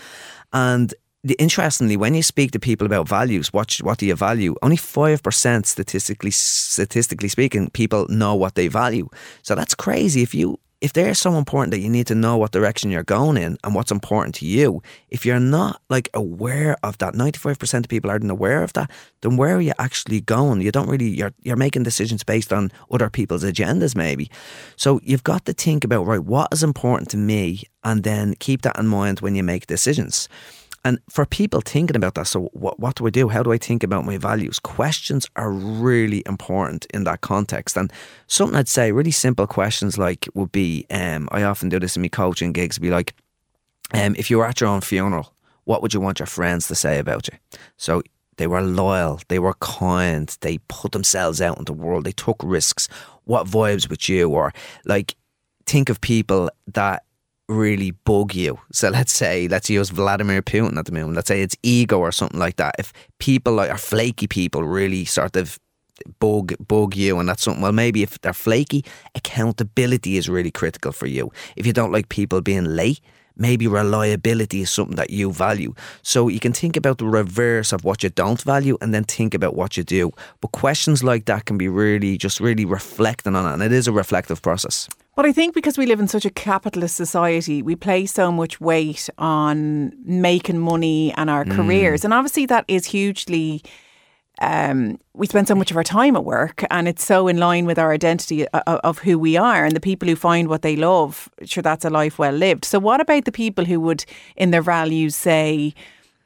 And 0.53 0.95
interestingly, 1.39 1.97
when 1.97 2.15
you 2.15 2.23
speak 2.23 2.53
to 2.53 2.59
people 2.59 2.87
about 2.87 3.09
values, 3.09 3.53
what 3.53 3.75
what 3.83 3.99
do 3.99 4.07
you 4.07 4.15
value? 4.15 4.55
Only 4.63 4.77
five 4.77 5.23
percent 5.23 5.67
statistically 5.67 6.31
statistically 6.31 7.29
speaking, 7.29 7.71
people 7.71 8.07
know 8.09 8.35
what 8.35 8.55
they 8.55 8.69
value. 8.69 9.09
So 9.43 9.55
that's 9.55 9.75
crazy. 9.75 10.23
If 10.23 10.35
you 10.35 10.59
if 10.81 10.93
they're 10.93 11.15
so 11.15 11.35
important 11.35 11.73
that 11.73 11.81
you 11.81 11.89
need 11.89 12.07
to 12.07 12.15
know 12.15 12.37
what 12.37 12.53
direction 12.53 12.91
you're 12.91 13.03
going 13.03 13.37
in 13.37 13.59
and 13.65 13.75
what's 13.75 13.91
important 13.91 14.35
to 14.37 14.47
you, 14.47 14.81
if 15.09 15.27
you're 15.27 15.41
not 15.41 15.83
like 15.91 16.09
aware 16.15 16.77
of 16.85 16.99
that, 16.99 17.15
95% 17.15 17.79
of 17.81 17.89
people 17.89 18.11
aren't 18.11 18.31
aware 18.31 18.63
of 18.63 18.73
that, 18.75 18.91
then 19.23 19.37
where 19.37 19.57
are 19.57 19.61
you 19.61 19.73
actually 19.79 20.21
going? 20.21 20.61
You 20.61 20.71
don't 20.71 20.89
really, 20.89 21.09
you're, 21.09 21.33
you're 21.43 21.57
making 21.57 21.83
decisions 21.83 22.23
based 22.23 22.53
on 22.53 22.71
other 22.93 23.11
people's 23.11 23.43
agendas 23.43 23.97
maybe. 23.97 24.31
So 24.77 25.01
you've 25.03 25.25
got 25.25 25.47
to 25.47 25.53
think 25.53 25.83
about, 25.83 26.07
right, 26.07 26.23
what 26.23 26.53
is 26.53 26.63
important 26.63 27.11
to 27.11 27.17
me? 27.17 27.65
And 27.83 28.05
then 28.05 28.35
keep 28.39 28.63
that 28.63 28.79
in 28.79 28.87
mind 28.87 29.21
when 29.21 29.35
you 29.35 29.43
make 29.43 29.67
decisions. 29.67 30.29
And 30.85 30.99
for 31.09 31.27
people 31.27 31.61
thinking 31.61 31.97
about 31.97 32.15
that, 32.15 32.27
so 32.27 32.51
what, 32.53 32.79
what 32.79 32.95
do 32.95 33.07
I 33.07 33.11
do? 33.11 33.29
How 33.29 33.43
do 33.43 33.53
I 33.53 33.59
think 33.59 33.83
about 33.83 34.05
my 34.05 34.17
values? 34.17 34.59
Questions 34.59 35.27
are 35.37 35.51
really 35.51 36.23
important 36.25 36.87
in 36.95 37.05
that 37.05 37.21
context. 37.21 37.77
And 37.77 37.93
something 38.27 38.57
I'd 38.57 38.69
say, 38.69 38.93
really 38.93 39.11
simple 39.11 39.47
questions 39.47 39.99
like 39.99 40.29
would 40.35 40.53
be, 40.53 40.87
um, 40.91 41.29
I 41.33 41.43
often 41.43 41.69
do 41.69 41.81
this 41.81 41.97
in 41.97 42.03
my 42.03 42.09
coaching 42.09 42.53
gigs, 42.53 42.79
be 42.79 42.91
like, 42.91 43.15
um, 43.93 44.15
if 44.17 44.31
you 44.31 44.39
were 44.39 44.47
at 44.47 44.61
your 44.61 44.71
own 44.71 44.81
funeral, 44.81 45.33
what 45.65 45.83
would 45.83 45.93
you 45.93 46.01
want 46.01 46.21
your 46.21 46.27
friends 46.27 46.69
to 46.69 46.75
say 46.75 46.99
about 46.99 47.29
you? 47.29 47.39
So 47.77 48.03
they 48.37 48.47
were 48.47 48.63
loyal, 48.63 49.21
they 49.29 49.39
were 49.39 49.55
kind, 49.55 50.35
they 50.41 50.59
put 50.69 50.93
themselves 50.93 51.41
out 51.41 51.59
in 51.59 51.65
the 51.65 51.73
world, 51.73 52.05
they 52.05 52.13
took 52.13 52.41
risks. 52.43 52.89
What 53.25 53.47
vibes 53.47 53.91
with 53.91 54.09
you? 54.09 54.31
Or 54.31 54.55
like, 54.85 55.17
think 55.67 55.89
of 55.91 56.01
people 56.01 56.51
that 56.69 57.03
really 57.49 57.93
bug 57.93 58.35
you. 58.35 58.59
So 58.73 58.91
let's 58.91 59.13
say, 59.13 59.49
let's 59.49 59.71
use 59.71 59.91
Vladimir 59.91 60.43
Putin 60.43 60.77
at 60.77 60.85
the 60.85 60.93
moment. 60.93 61.15
Let's 61.15 61.29
say 61.29 61.43
it's 61.43 61.57
ego 61.63 61.99
or 61.99 62.13
something 62.13 62.39
like 62.39 62.57
that. 62.57 62.75
If 62.79 62.93
people 63.19 63.55
like 63.55 63.71
are 63.71 63.79
flaky 63.79 64.27
people 64.27 64.65
really 64.65 65.05
sort 65.05 65.37
of 65.37 65.59
bug 66.21 66.55
bug 66.67 66.95
you 66.95 67.19
and 67.19 67.29
that's 67.29 67.43
something 67.43 67.61
well 67.61 67.73
maybe 67.73 68.05
if 68.05 68.21
they're 68.21 68.33
flaky 68.33 68.85
accountability 69.17 70.17
is 70.17 70.29
really 70.29 70.51
critical 70.51 70.93
for 70.93 71.07
you 71.07 71.29
if 71.57 71.67
you 71.67 71.73
don't 71.73 71.91
like 71.91 72.09
people 72.09 72.41
being 72.41 72.65
late 72.65 73.01
maybe 73.37 73.67
reliability 73.67 74.61
is 74.61 74.71
something 74.71 74.97
that 74.97 75.11
you 75.11 75.33
value 75.33 75.75
so 76.03 76.29
you 76.29 76.39
can 76.41 76.53
think 76.53 76.77
about 76.77 76.99
the 76.99 77.05
reverse 77.05 77.73
of 77.73 77.85
what 77.85 78.03
you 78.03 78.11
don't 78.11 78.43
value 78.43 78.77
and 78.81 78.95
then 78.95 79.03
think 79.03 79.35
about 79.35 79.55
what 79.57 79.77
you 79.77 79.83
do 79.83 80.13
but 80.41 80.53
questions 80.53 81.03
like 81.03 81.25
that 81.25 81.47
can 81.47 81.59
be 81.59 81.69
really 81.69 82.17
just 82.17 82.39
really 82.41 82.65
reflecting 82.65 83.35
on 83.35 83.47
it 83.47 83.55
and 83.55 83.63
it 83.63 83.73
is 83.73 83.89
a 83.89 83.93
reflective 83.93 84.41
process 84.41 84.89
but 85.19 85.27
I 85.27 85.33
think 85.33 85.53
because 85.53 85.77
we 85.77 85.85
live 85.85 85.99
in 85.99 86.07
such 86.07 86.25
a 86.25 86.31
capitalist 86.31 86.95
society, 86.95 87.61
we 87.61 87.75
place 87.75 88.13
so 88.13 88.31
much 88.31 88.61
weight 88.61 89.11
on 89.19 89.93
making 90.05 90.61
money 90.61 91.13
and 91.17 91.29
our 91.29 91.45
mm. 91.45 91.57
careers. 91.57 92.05
And 92.05 92.15
obviously, 92.15 92.47
that 92.47 92.65
is 92.69 92.87
hugely. 92.87 93.65
Um, 94.41 95.01
we 95.15 95.27
spend 95.27 95.49
so 95.49 95.57
much 95.57 95.73
of 95.73 95.77
our 95.77 95.83
time 95.83 96.15
at 96.15 96.25
work, 96.25 96.63
and 96.71 96.87
it's 96.87 97.05
so 97.05 97.27
in 97.27 97.39
line 97.39 97.67
with 97.67 97.81
our 97.81 97.93
identity 97.93 98.43
of, 98.43 98.49
uh, 98.55 98.63
uh, 98.69 98.81
of 98.85 99.01
who 99.01 99.19
we 99.19 99.37
are. 99.37 99.65
And 99.65 99.75
the 99.75 99.81
people 99.81 100.07
who 100.07 100.15
find 100.15 100.47
what 100.47 100.63
they 100.63 100.77
love, 100.77 101.29
sure, 101.43 101.63
that's 101.63 101.85
a 101.85 101.91
life 101.91 102.21
well 102.21 102.31
lived. 102.31 102.65
So, 102.65 102.79
what 102.79 103.01
about 103.01 103.25
the 103.25 103.33
people 103.33 103.65
who 103.65 103.81
would, 103.81 104.05
in 104.37 104.53
their 104.53 104.63
values, 104.63 105.17
say, 105.17 105.75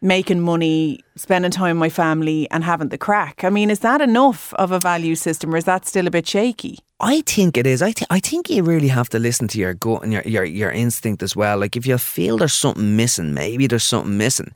making 0.02 0.40
money, 0.40 1.00
spending 1.16 1.50
time 1.50 1.76
with 1.76 1.80
my 1.80 1.88
family, 1.88 2.46
and 2.50 2.62
having 2.62 2.90
the 2.90 2.98
crack. 2.98 3.42
I 3.42 3.48
mean, 3.48 3.70
is 3.70 3.78
that 3.78 4.02
enough 4.02 4.52
of 4.54 4.70
a 4.70 4.80
value 4.80 5.14
system, 5.14 5.54
or 5.54 5.56
is 5.56 5.64
that 5.64 5.86
still 5.86 6.06
a 6.06 6.10
bit 6.10 6.26
shaky? 6.26 6.80
I 7.04 7.20
think 7.22 7.56
it 7.56 7.66
is. 7.66 7.82
I, 7.82 7.90
th- 7.90 8.06
I 8.10 8.20
think 8.20 8.48
you 8.48 8.62
really 8.62 8.88
have 8.88 9.08
to 9.08 9.18
listen 9.18 9.48
to 9.48 9.58
your 9.58 9.74
gut 9.74 10.04
and 10.04 10.12
your, 10.12 10.22
your, 10.22 10.44
your 10.44 10.70
instinct 10.70 11.22
as 11.22 11.34
well. 11.34 11.58
Like, 11.58 11.76
if 11.76 11.84
you 11.84 11.98
feel 11.98 12.38
there's 12.38 12.52
something 12.52 12.94
missing, 12.94 13.34
maybe 13.34 13.66
there's 13.66 13.82
something 13.84 14.16
missing. 14.16 14.52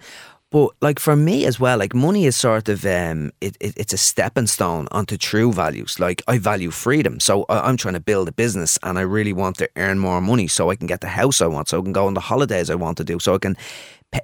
But 0.52 0.70
like 0.80 1.00
for 1.00 1.16
me 1.16 1.44
as 1.44 1.58
well, 1.58 1.76
like 1.76 1.92
money 1.92 2.24
is 2.24 2.36
sort 2.36 2.68
of 2.68 2.86
um, 2.86 3.32
it, 3.40 3.56
it, 3.60 3.76
it's 3.76 3.92
a 3.92 3.96
stepping 3.96 4.46
stone 4.46 4.86
onto 4.92 5.16
true 5.16 5.52
values. 5.52 5.98
Like 5.98 6.22
I 6.28 6.38
value 6.38 6.70
freedom, 6.70 7.18
so 7.18 7.44
I'm 7.48 7.76
trying 7.76 7.94
to 7.94 8.00
build 8.00 8.28
a 8.28 8.32
business, 8.32 8.78
and 8.84 8.96
I 8.96 9.02
really 9.02 9.32
want 9.32 9.56
to 9.56 9.68
earn 9.74 9.98
more 9.98 10.20
money 10.20 10.46
so 10.46 10.70
I 10.70 10.76
can 10.76 10.86
get 10.86 11.00
the 11.00 11.08
house 11.08 11.40
I 11.40 11.48
want, 11.48 11.68
so 11.68 11.80
I 11.80 11.82
can 11.82 11.92
go 11.92 12.06
on 12.06 12.14
the 12.14 12.20
holidays 12.20 12.70
I 12.70 12.76
want 12.76 12.96
to 12.98 13.04
do, 13.04 13.18
so 13.18 13.34
I 13.34 13.38
can 13.38 13.56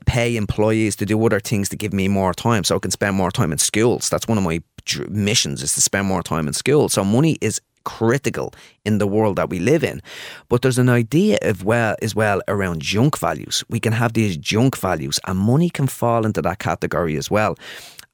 pay 0.06 0.36
employees 0.36 0.94
to 0.96 1.04
do 1.04 1.22
other 1.26 1.40
things 1.40 1.68
to 1.70 1.76
give 1.76 1.92
me 1.92 2.06
more 2.06 2.32
time 2.32 2.62
so 2.62 2.76
I 2.76 2.78
can 2.78 2.92
spend 2.92 3.16
more 3.16 3.32
time 3.32 3.50
in 3.50 3.58
schools. 3.58 4.08
That's 4.08 4.28
one 4.28 4.38
of 4.38 4.44
my 4.44 4.62
missions 5.08 5.62
is 5.62 5.74
to 5.74 5.80
spend 5.80 6.06
more 6.06 6.22
time 6.22 6.46
in 6.46 6.54
school. 6.54 6.88
So 6.88 7.04
money 7.04 7.36
is 7.40 7.60
critical 7.84 8.52
in 8.84 8.98
the 8.98 9.06
world 9.06 9.36
that 9.36 9.50
we 9.50 9.58
live 9.58 9.84
in. 9.84 10.02
But 10.48 10.62
there's 10.62 10.78
an 10.78 10.88
idea 10.88 11.38
of 11.42 11.64
well 11.64 11.96
as 12.02 12.14
well 12.14 12.42
around 12.48 12.82
junk 12.82 13.18
values. 13.18 13.64
We 13.68 13.80
can 13.80 13.92
have 13.92 14.12
these 14.12 14.36
junk 14.36 14.76
values 14.76 15.18
and 15.26 15.38
money 15.38 15.70
can 15.70 15.86
fall 15.86 16.26
into 16.26 16.42
that 16.42 16.58
category 16.58 17.16
as 17.16 17.30
well. 17.30 17.56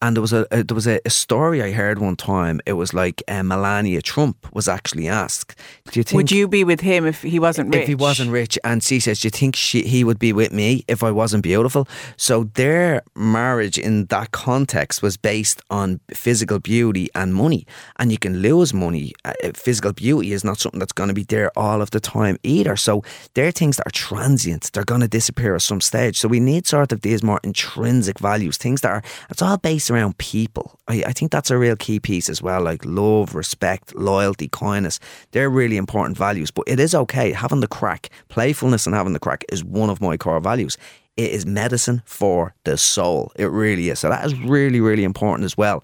And 0.01 0.17
there 0.17 0.21
was 0.21 0.33
a, 0.33 0.47
a 0.53 0.63
there 0.63 0.77
was 0.77 0.87
a, 0.87 1.01
a, 1.05 1.11
story 1.11 1.61
I 1.61 1.73
heard 1.73 1.99
one 1.99 2.15
time. 2.15 2.61
It 2.67 2.75
was 2.75 2.95
like 2.95 3.21
uh, 3.27 3.43
Melania 3.43 4.01
Trump 4.01 4.37
was 4.55 4.69
actually 4.69 5.09
asked, 5.09 5.57
"Do 5.91 5.99
you 5.99 6.05
think 6.05 6.17
would 6.17 6.31
you 6.31 6.47
be 6.47 6.63
with 6.63 6.81
him 6.81 7.05
if 7.05 7.23
he 7.23 7.41
wasn't 7.41 7.75
rich?" 7.75 7.83
If 7.83 7.89
he 7.89 7.95
wasn't 7.97 8.31
rich, 8.31 8.57
and 8.63 8.81
she 8.81 9.01
says, 9.01 9.19
"Do 9.19 9.27
you 9.27 9.31
think 9.31 9.57
she, 9.57 9.83
he 9.83 10.05
would 10.05 10.21
be 10.21 10.33
with 10.33 10.53
me 10.53 10.85
if 10.87 11.03
I 11.03 11.11
wasn't 11.11 11.43
beautiful?" 11.43 11.89
So 12.17 12.45
their 12.55 13.03
marriage 13.17 13.77
in 13.77 14.07
that 14.07 14.31
context 14.31 15.03
was 15.03 15.17
based 15.17 15.61
on 15.69 15.99
physical 16.15 16.61
beauty 16.61 17.09
and 17.17 17.35
money, 17.35 17.67
and 17.97 18.13
you 18.13 18.19
can 18.19 18.41
lose 18.41 18.73
money. 18.73 19.15
Uh, 19.25 19.33
physical 19.55 19.93
beauty 19.93 20.33
is 20.33 20.45
not 20.45 20.59
something 20.59 20.79
that's 20.79 20.93
going 20.93 21.09
to 21.09 21.15
be 21.15 21.25
there 21.25 21.51
all 21.59 21.83
of 21.83 21.91
the 21.91 21.99
time 21.99 22.39
either. 22.45 22.77
So 22.77 23.03
they're 23.35 23.51
things 23.51 23.79
that 23.79 23.89
are 23.89 23.91
transient. 23.91 24.71
They're 24.73 24.85
going 24.85 25.01
to 25.01 25.09
disappear 25.09 25.57
at 25.57 25.63
some 25.63 25.81
stage. 25.81 26.21
So 26.21 26.29
we 26.29 26.39
need 26.39 26.69
sort 26.69 26.93
of 26.93 27.01
these 27.01 27.25
more 27.25 27.41
intrinsic 27.43 28.21
values, 28.21 28.59
things 28.59 28.83
that 28.83 28.93
are 28.93 29.03
it's 29.29 29.43
all 29.43 29.57
based 29.57 29.88
around 29.91 30.19
people. 30.19 30.79
I, 30.89 31.05
I 31.07 31.13
think 31.13 31.33
that's 31.33 31.51
a 31.51 31.59
real 31.59 31.77
key 31.77 32.01
piece 32.01 32.29
as 32.29 32.43
well, 32.43 32.63
like 32.63 32.85
love, 32.85 33.35
respect, 33.35 33.95
loyalty, 33.95 34.49
kindness. 34.49 35.01
They're 35.33 35.51
really 35.51 35.77
important 35.77 36.17
values. 36.17 36.51
But 36.51 36.65
it 36.67 36.81
is 36.81 36.95
okay 36.95 37.33
having 37.33 37.61
the 37.61 37.69
crack, 37.69 38.11
playfulness 38.29 38.87
and 38.87 38.95
having 38.95 39.13
the 39.13 39.19
crack 39.19 39.45
is 39.51 39.65
one 39.65 39.91
of 39.91 40.01
my 40.01 40.17
core 40.17 40.41
values. 40.41 40.77
It 41.17 41.33
is 41.33 41.45
medicine 41.45 42.03
for 42.05 42.55
the 42.63 42.77
soul. 42.79 43.33
It 43.35 43.47
really 43.47 43.89
is. 43.89 43.99
So 43.99 44.09
that 44.09 44.25
is 44.25 44.39
really, 44.39 44.81
really 44.81 45.03
important 45.03 45.45
as 45.45 45.57
well. 45.57 45.83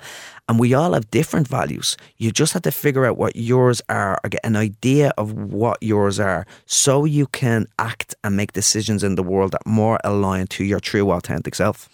And 0.49 0.61
we 0.61 0.75
all 0.75 0.93
have 0.93 1.11
different 1.11 1.49
values. 1.49 1.97
You 2.19 2.31
just 2.31 2.53
have 2.53 2.63
to 2.63 2.71
figure 2.71 3.05
out 3.05 3.17
what 3.17 3.35
yours 3.35 3.83
are 3.89 4.21
or 4.23 4.31
get 4.31 4.43
an 4.45 4.55
idea 4.55 5.13
of 5.17 5.33
what 5.33 5.83
yours 5.83 6.21
are 6.21 6.47
so 6.67 7.05
you 7.05 7.27
can 7.27 7.67
act 7.81 8.15
and 8.23 8.37
make 8.37 8.53
decisions 8.53 9.03
in 9.03 9.17
the 9.17 9.23
world 9.23 9.53
that 9.53 9.67
more 9.67 9.99
align 10.05 10.47
to 10.49 10.65
your 10.65 10.81
true 10.81 11.11
authentic 11.11 11.55
self. 11.55 11.89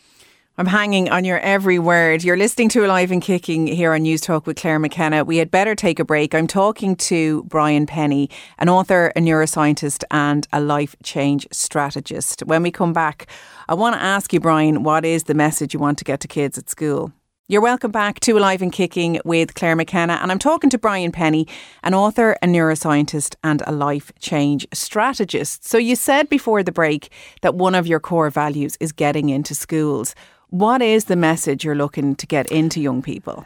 I'm 0.60 0.66
hanging 0.66 1.08
on 1.08 1.24
your 1.24 1.38
every 1.38 1.78
word. 1.78 2.22
You're 2.22 2.36
listening 2.36 2.68
to 2.68 2.84
Alive 2.84 3.10
and 3.10 3.22
Kicking 3.22 3.66
here 3.66 3.94
on 3.94 4.02
Newstalk 4.02 4.44
with 4.44 4.58
Claire 4.58 4.78
McKenna. 4.78 5.24
We 5.24 5.38
had 5.38 5.50
better 5.50 5.74
take 5.74 5.98
a 5.98 6.04
break. 6.04 6.34
I'm 6.34 6.46
talking 6.46 6.96
to 6.96 7.44
Brian 7.44 7.86
Pennie, 7.86 8.28
an 8.58 8.68
author, 8.68 9.06
a 9.16 9.20
neuroscientist, 9.20 10.04
and 10.10 10.46
a 10.52 10.60
life 10.60 10.94
change 11.02 11.48
strategist. 11.50 12.42
When 12.42 12.62
we 12.62 12.70
come 12.70 12.92
back, 12.92 13.26
I 13.70 13.74
want 13.74 13.96
to 13.96 14.02
ask 14.02 14.34
you, 14.34 14.40
Brian, 14.40 14.82
what 14.82 15.06
is 15.06 15.22
the 15.22 15.32
message 15.32 15.72
you 15.72 15.80
want 15.80 15.96
to 15.96 16.04
get 16.04 16.20
to 16.20 16.28
kids 16.28 16.58
at 16.58 16.68
school? 16.68 17.10
You're 17.48 17.62
welcome 17.62 17.90
back 17.90 18.20
to 18.20 18.36
Alive 18.36 18.60
and 18.60 18.70
Kicking 18.70 19.18
with 19.24 19.54
Claire 19.54 19.76
McKenna, 19.76 20.18
and 20.20 20.30
I'm 20.30 20.38
talking 20.38 20.68
to 20.70 20.78
Brian 20.78 21.10
Pennie, 21.10 21.48
an 21.82 21.94
author, 21.94 22.36
a 22.42 22.46
neuroscientist, 22.46 23.34
and 23.42 23.62
a 23.66 23.72
life 23.72 24.12
change 24.20 24.66
strategist. 24.74 25.66
So, 25.66 25.78
you 25.78 25.96
said 25.96 26.28
before 26.28 26.62
the 26.62 26.70
break 26.70 27.10
that 27.40 27.54
one 27.54 27.74
of 27.74 27.86
your 27.86 27.98
core 27.98 28.28
values 28.28 28.76
is 28.78 28.92
getting 28.92 29.30
into 29.30 29.54
schools. 29.54 30.14
What 30.50 30.82
is 30.82 31.04
the 31.04 31.14
message 31.14 31.64
you're 31.64 31.76
looking 31.76 32.16
to 32.16 32.26
get 32.26 32.50
into 32.50 32.80
young 32.80 33.02
people? 33.02 33.44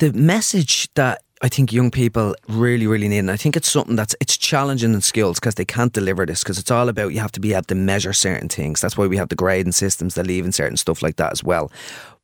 The 0.00 0.12
message 0.12 0.92
that 0.96 1.22
I 1.40 1.48
think 1.48 1.72
young 1.72 1.90
people 1.90 2.36
really, 2.46 2.86
really 2.86 3.08
need, 3.08 3.20
and 3.20 3.30
I 3.30 3.38
think 3.38 3.56
it's 3.56 3.70
something 3.70 3.96
that's 3.96 4.14
it's 4.20 4.36
challenging 4.36 4.92
in 4.92 5.00
schools 5.00 5.40
because 5.40 5.54
they 5.54 5.64
can't 5.64 5.94
deliver 5.94 6.26
this 6.26 6.42
because 6.42 6.58
it's 6.58 6.70
all 6.70 6.90
about 6.90 7.14
you 7.14 7.20
have 7.20 7.32
to 7.32 7.40
be 7.40 7.54
able 7.54 7.64
to 7.64 7.74
measure 7.74 8.12
certain 8.12 8.50
things. 8.50 8.82
That's 8.82 8.98
why 8.98 9.06
we 9.06 9.16
have 9.16 9.30
the 9.30 9.34
grading 9.34 9.72
systems, 9.72 10.14
the 10.14 10.24
leaving 10.24 10.52
certain 10.52 10.76
stuff 10.76 11.00
like 11.00 11.16
that 11.16 11.32
as 11.32 11.42
well. 11.42 11.72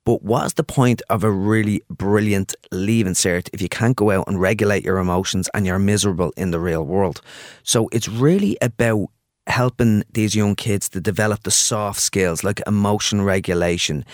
But 0.05 0.23
what's 0.23 0.53
the 0.53 0.65
point 0.65 1.01
of 1.09 1.25
a 1.25 1.31
really 1.31 1.83
brilliant 1.89 2.55
leaving 2.71 3.15
cert 3.15 3.49
if 3.55 3.63
you 3.63 3.71
can't 3.71 3.97
go 3.97 4.11
out 4.11 4.29
and 4.29 4.39
regulate 4.39 4.85
your 4.85 4.99
emotions 4.99 5.49
and 5.55 5.67
you're 5.67 5.79
miserable 5.79 6.35
in 6.37 6.51
the 6.51 6.61
real 6.61 6.85
world? 6.85 7.23
So 7.63 7.89
it's 7.93 8.09
really 8.11 8.59
about 8.61 9.09
helping 9.49 10.05
these 10.13 10.37
young 10.37 10.55
kids 10.55 10.89
to 10.91 11.01
develop 11.01 11.43
the 11.43 11.51
soft 11.51 12.01
skills 12.01 12.45
like 12.45 12.61
emotion 12.67 13.23
regulation, 13.23 14.05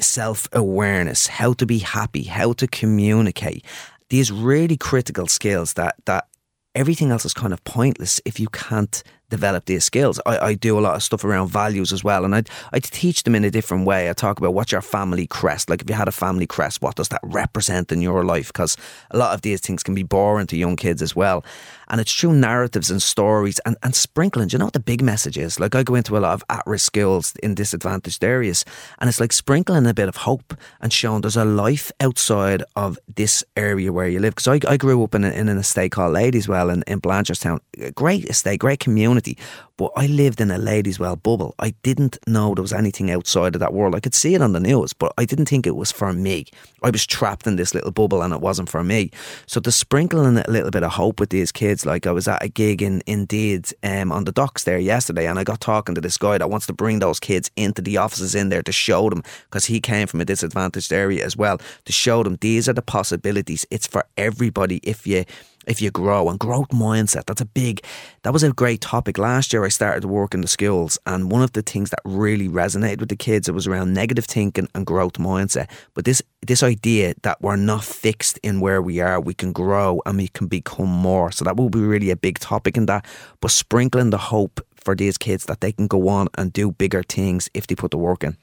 self 0.00 0.48
awareness, 0.52 1.26
how 1.26 1.52
to 1.54 1.66
be 1.66 1.78
happy, 1.78 2.24
how 2.24 2.52
to 2.54 2.66
communicate. 2.66 3.64
These 4.08 4.32
really 4.32 4.76
critical 4.76 5.26
skills 5.26 5.74
that 5.74 5.94
that 6.06 6.26
everything 6.74 7.10
else 7.10 7.24
is 7.24 7.34
kind 7.34 7.52
of 7.52 7.62
pointless 7.64 8.20
if 8.24 8.38
you 8.38 8.48
can't 8.48 9.02
develop 9.30 9.64
these 9.64 9.84
skills. 9.84 10.20
I, 10.26 10.38
I 10.38 10.54
do 10.54 10.78
a 10.78 10.80
lot 10.80 10.96
of 10.96 11.02
stuff 11.02 11.24
around 11.24 11.48
values 11.48 11.92
as 11.92 12.04
well, 12.04 12.24
and 12.24 12.34
I 12.34 12.42
I 12.72 12.80
teach 12.80 13.22
them 13.22 13.34
in 13.34 13.44
a 13.44 13.50
different 13.50 13.86
way. 13.86 14.10
I 14.10 14.12
talk 14.12 14.38
about 14.38 14.54
what's 14.54 14.72
your 14.72 14.82
family 14.82 15.26
crest. 15.26 15.70
Like 15.70 15.82
if 15.82 15.88
you 15.88 15.96
had 15.96 16.08
a 16.08 16.12
family 16.12 16.46
crest, 16.46 16.82
what 16.82 16.96
does 16.96 17.08
that 17.08 17.20
represent 17.22 17.92
in 17.92 18.02
your 18.02 18.24
life? 18.24 18.48
Because 18.48 18.76
a 19.10 19.16
lot 19.16 19.34
of 19.34 19.42
these 19.42 19.60
things 19.60 19.82
can 19.82 19.94
be 19.94 20.02
boring 20.02 20.46
to 20.48 20.56
young 20.56 20.76
kids 20.76 21.02
as 21.02 21.16
well. 21.16 21.44
And 21.88 22.00
it's 22.00 22.14
through 22.14 22.34
narratives 22.34 22.90
and 22.90 23.02
stories 23.02 23.58
and, 23.66 23.76
and 23.82 23.96
sprinkling. 23.96 24.48
Do 24.48 24.54
you 24.54 24.58
know 24.60 24.66
what 24.66 24.74
the 24.74 24.80
big 24.92 25.02
message 25.02 25.36
is? 25.36 25.58
Like 25.58 25.74
I 25.74 25.82
go 25.82 25.96
into 25.96 26.16
a 26.16 26.20
lot 26.20 26.34
of 26.34 26.44
at 26.48 26.62
risk 26.66 26.86
schools 26.86 27.34
in 27.42 27.54
disadvantaged 27.54 28.22
areas, 28.22 28.64
and 28.98 29.08
it's 29.08 29.20
like 29.20 29.32
sprinkling 29.32 29.86
a 29.86 29.94
bit 29.94 30.08
of 30.08 30.16
hope 30.16 30.54
and 30.80 30.92
showing 30.92 31.20
there's 31.22 31.36
a 31.36 31.44
life 31.44 31.90
outside 32.00 32.62
of 32.76 32.98
this 33.16 33.44
area 33.56 33.92
where 33.92 34.08
you 34.08 34.20
live. 34.20 34.34
Because 34.34 34.48
I, 34.48 34.72
I 34.72 34.76
grew 34.76 35.02
up 35.02 35.14
in, 35.14 35.24
a, 35.24 35.30
in 35.30 35.48
an 35.48 35.58
estate 35.58 35.90
called 35.92 36.14
Ladyswell 36.14 36.72
in, 36.72 36.82
in 36.86 37.00
Blanchardstown. 37.00 37.58
Great 37.94 38.24
estate, 38.26 38.60
great 38.60 38.80
community. 38.80 39.19
The. 39.20 39.36
But 39.80 39.92
I 39.96 40.08
lived 40.08 40.42
in 40.42 40.50
a 40.50 40.58
Ladyswell 40.58 41.22
bubble. 41.22 41.54
I 41.58 41.70
didn't 41.82 42.18
know 42.26 42.54
there 42.54 42.60
was 42.60 42.74
anything 42.74 43.10
outside 43.10 43.54
of 43.54 43.60
that 43.60 43.72
world. 43.72 43.94
I 43.94 44.00
could 44.00 44.14
see 44.14 44.34
it 44.34 44.42
on 44.42 44.52
the 44.52 44.60
news, 44.60 44.92
but 44.92 45.14
I 45.16 45.24
didn't 45.24 45.46
think 45.46 45.66
it 45.66 45.74
was 45.74 45.90
for 45.90 46.12
me. 46.12 46.44
I 46.82 46.90
was 46.90 47.06
trapped 47.06 47.46
in 47.46 47.56
this 47.56 47.72
little 47.74 47.90
bubble 47.90 48.20
and 48.20 48.34
it 48.34 48.42
wasn't 48.42 48.68
for 48.68 48.84
me. 48.84 49.10
So 49.46 49.58
to 49.58 49.72
sprinkle 49.72 50.26
in 50.26 50.36
a 50.36 50.44
little 50.50 50.70
bit 50.70 50.82
of 50.82 50.92
hope 50.92 51.18
with 51.18 51.30
these 51.30 51.50
kids, 51.50 51.86
like 51.86 52.06
I 52.06 52.12
was 52.12 52.28
at 52.28 52.44
a 52.44 52.48
gig 52.48 52.82
in 52.82 53.02
Indeed 53.06 53.72
um, 53.82 54.12
on 54.12 54.24
the 54.24 54.32
docks 54.32 54.64
there 54.64 54.78
yesterday 54.78 55.26
and 55.26 55.38
I 55.38 55.44
got 55.44 55.62
talking 55.62 55.94
to 55.94 56.02
this 56.02 56.18
guy 56.18 56.36
that 56.36 56.50
wants 56.50 56.66
to 56.66 56.74
bring 56.74 56.98
those 56.98 57.18
kids 57.18 57.50
into 57.56 57.80
the 57.80 57.96
offices 57.96 58.34
in 58.34 58.50
there 58.50 58.62
to 58.62 58.72
show 58.72 59.08
them, 59.08 59.22
because 59.44 59.64
he 59.64 59.80
came 59.80 60.06
from 60.06 60.20
a 60.20 60.26
disadvantaged 60.26 60.92
area 60.92 61.24
as 61.24 61.38
well, 61.38 61.58
to 61.86 61.92
show 61.92 62.22
them 62.22 62.36
these 62.42 62.68
are 62.68 62.74
the 62.74 62.82
possibilities. 62.82 63.64
It's 63.70 63.86
for 63.86 64.04
everybody 64.18 64.80
if 64.82 65.06
you 65.06 65.24
if 65.66 65.82
you 65.82 65.90
grow 65.90 66.28
and 66.28 66.38
growth 66.38 66.68
mindset 66.68 67.26
that's 67.26 67.40
a 67.40 67.46
big 67.46 67.82
that 68.22 68.32
was 68.32 68.42
a 68.42 68.52
great 68.52 68.80
topic 68.80 69.18
last 69.18 69.52
year 69.52 69.64
i 69.64 69.68
started 69.70 70.02
to 70.02 70.08
work 70.08 70.34
in 70.34 70.40
the 70.40 70.48
schools 70.48 70.98
and 71.06 71.30
one 71.30 71.42
of 71.42 71.52
the 71.52 71.62
things 71.62 71.90
that 71.90 72.00
really 72.04 72.48
resonated 72.48 73.00
with 73.00 73.08
the 73.08 73.16
kids 73.16 73.48
it 73.48 73.52
was 73.52 73.66
around 73.66 73.94
negative 73.94 74.24
thinking 74.24 74.68
and 74.74 74.86
growth 74.86 75.14
mindset. 75.14 75.68
But 75.94 76.04
this 76.04 76.22
this 76.46 76.62
idea 76.62 77.14
that 77.22 77.40
we're 77.40 77.56
not 77.56 77.84
fixed 77.84 78.38
in 78.42 78.60
where 78.60 78.82
we 78.82 79.00
are 79.00 79.20
we 79.20 79.34
can 79.34 79.52
grow 79.52 80.02
and 80.06 80.18
we 80.18 80.28
can 80.28 80.46
become 80.46 80.88
more. 80.88 81.32
So 81.32 81.44
that 81.44 81.56
will 81.56 81.70
be 81.70 81.80
really 81.80 82.10
a 82.10 82.16
big 82.16 82.38
topic 82.38 82.76
in 82.76 82.86
that. 82.86 83.04
But 83.40 83.50
sprinkling 83.50 84.10
the 84.10 84.18
hope 84.18 84.60
for 84.74 84.94
these 84.94 85.18
kids 85.18 85.44
that 85.46 85.60
they 85.60 85.72
can 85.72 85.86
go 85.86 86.08
on 86.08 86.28
and 86.36 86.52
do 86.52 86.72
bigger 86.72 87.02
things 87.02 87.48
if 87.54 87.66
they 87.66 87.74
put 87.74 87.90
the 87.90 87.98
work 87.98 88.24
in 88.24 88.36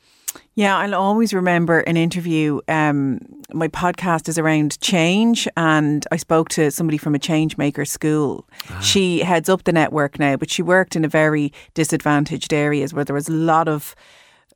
yeah, 0.55 0.77
I'll 0.77 0.95
always 0.95 1.33
remember 1.33 1.81
an 1.81 1.97
interview. 1.97 2.59
Um, 2.67 3.19
my 3.53 3.67
podcast 3.67 4.27
is 4.27 4.37
around 4.37 4.79
change, 4.81 5.47
and 5.55 6.05
I 6.11 6.17
spoke 6.17 6.49
to 6.49 6.71
somebody 6.71 6.97
from 6.97 7.15
a 7.15 7.19
change 7.19 7.57
maker 7.57 7.85
school. 7.85 8.47
Ah. 8.69 8.79
She 8.79 9.19
heads 9.19 9.49
up 9.49 9.63
the 9.63 9.71
network 9.71 10.19
now, 10.19 10.35
but 10.35 10.49
she 10.49 10.61
worked 10.61 10.95
in 10.95 11.05
a 11.05 11.07
very 11.07 11.53
disadvantaged 11.73 12.53
areas 12.53 12.93
where 12.93 13.05
there 13.05 13.13
was 13.13 13.29
a 13.29 13.33
lot 13.33 13.67
of 13.67 13.95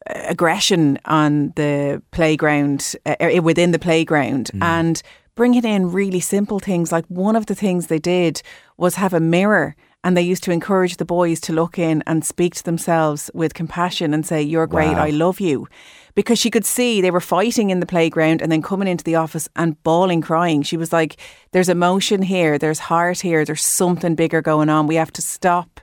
uh, 0.09 0.23
aggression 0.27 0.99
on 1.05 1.53
the 1.55 2.01
playground, 2.11 2.95
uh, 3.05 3.15
uh, 3.19 3.41
within 3.41 3.71
the 3.71 3.79
playground, 3.79 4.49
mm. 4.53 4.63
and 4.63 5.03
bringing 5.36 5.63
in 5.63 5.91
really 5.91 6.19
simple 6.19 6.59
things. 6.59 6.91
Like 6.91 7.05
one 7.07 7.36
of 7.36 7.45
the 7.45 7.55
things 7.55 7.88
they 7.88 7.99
did 7.99 8.41
was 8.77 8.95
have 8.95 9.13
a 9.13 9.19
mirror 9.19 9.75
and 10.03 10.17
they 10.17 10.21
used 10.21 10.43
to 10.43 10.51
encourage 10.51 10.97
the 10.97 11.05
boys 11.05 11.39
to 11.41 11.53
look 11.53 11.77
in 11.77 12.03
and 12.07 12.25
speak 12.25 12.55
to 12.55 12.63
themselves 12.63 13.29
with 13.33 13.53
compassion 13.53 14.13
and 14.13 14.25
say, 14.25 14.41
You're 14.41 14.67
great, 14.67 14.93
wow. 14.93 15.03
I 15.03 15.09
love 15.11 15.39
you. 15.39 15.67
Because 16.15 16.39
she 16.39 16.51
could 16.51 16.65
see 16.65 16.99
they 16.99 17.11
were 17.11 17.21
fighting 17.21 17.69
in 17.69 17.79
the 17.79 17.85
playground 17.85 18.41
and 18.41 18.51
then 18.51 18.61
coming 18.61 18.87
into 18.87 19.03
the 19.03 19.15
office 19.15 19.47
and 19.55 19.81
bawling, 19.83 20.21
crying. 20.21 20.63
She 20.63 20.77
was 20.77 20.91
like, 20.91 21.17
There's 21.51 21.69
emotion 21.69 22.23
here, 22.23 22.57
there's 22.57 22.79
heart 22.79 23.19
here, 23.19 23.45
there's 23.45 23.63
something 23.63 24.15
bigger 24.15 24.41
going 24.41 24.69
on. 24.69 24.87
We 24.87 24.95
have 24.95 25.13
to 25.13 25.21
stop 25.21 25.79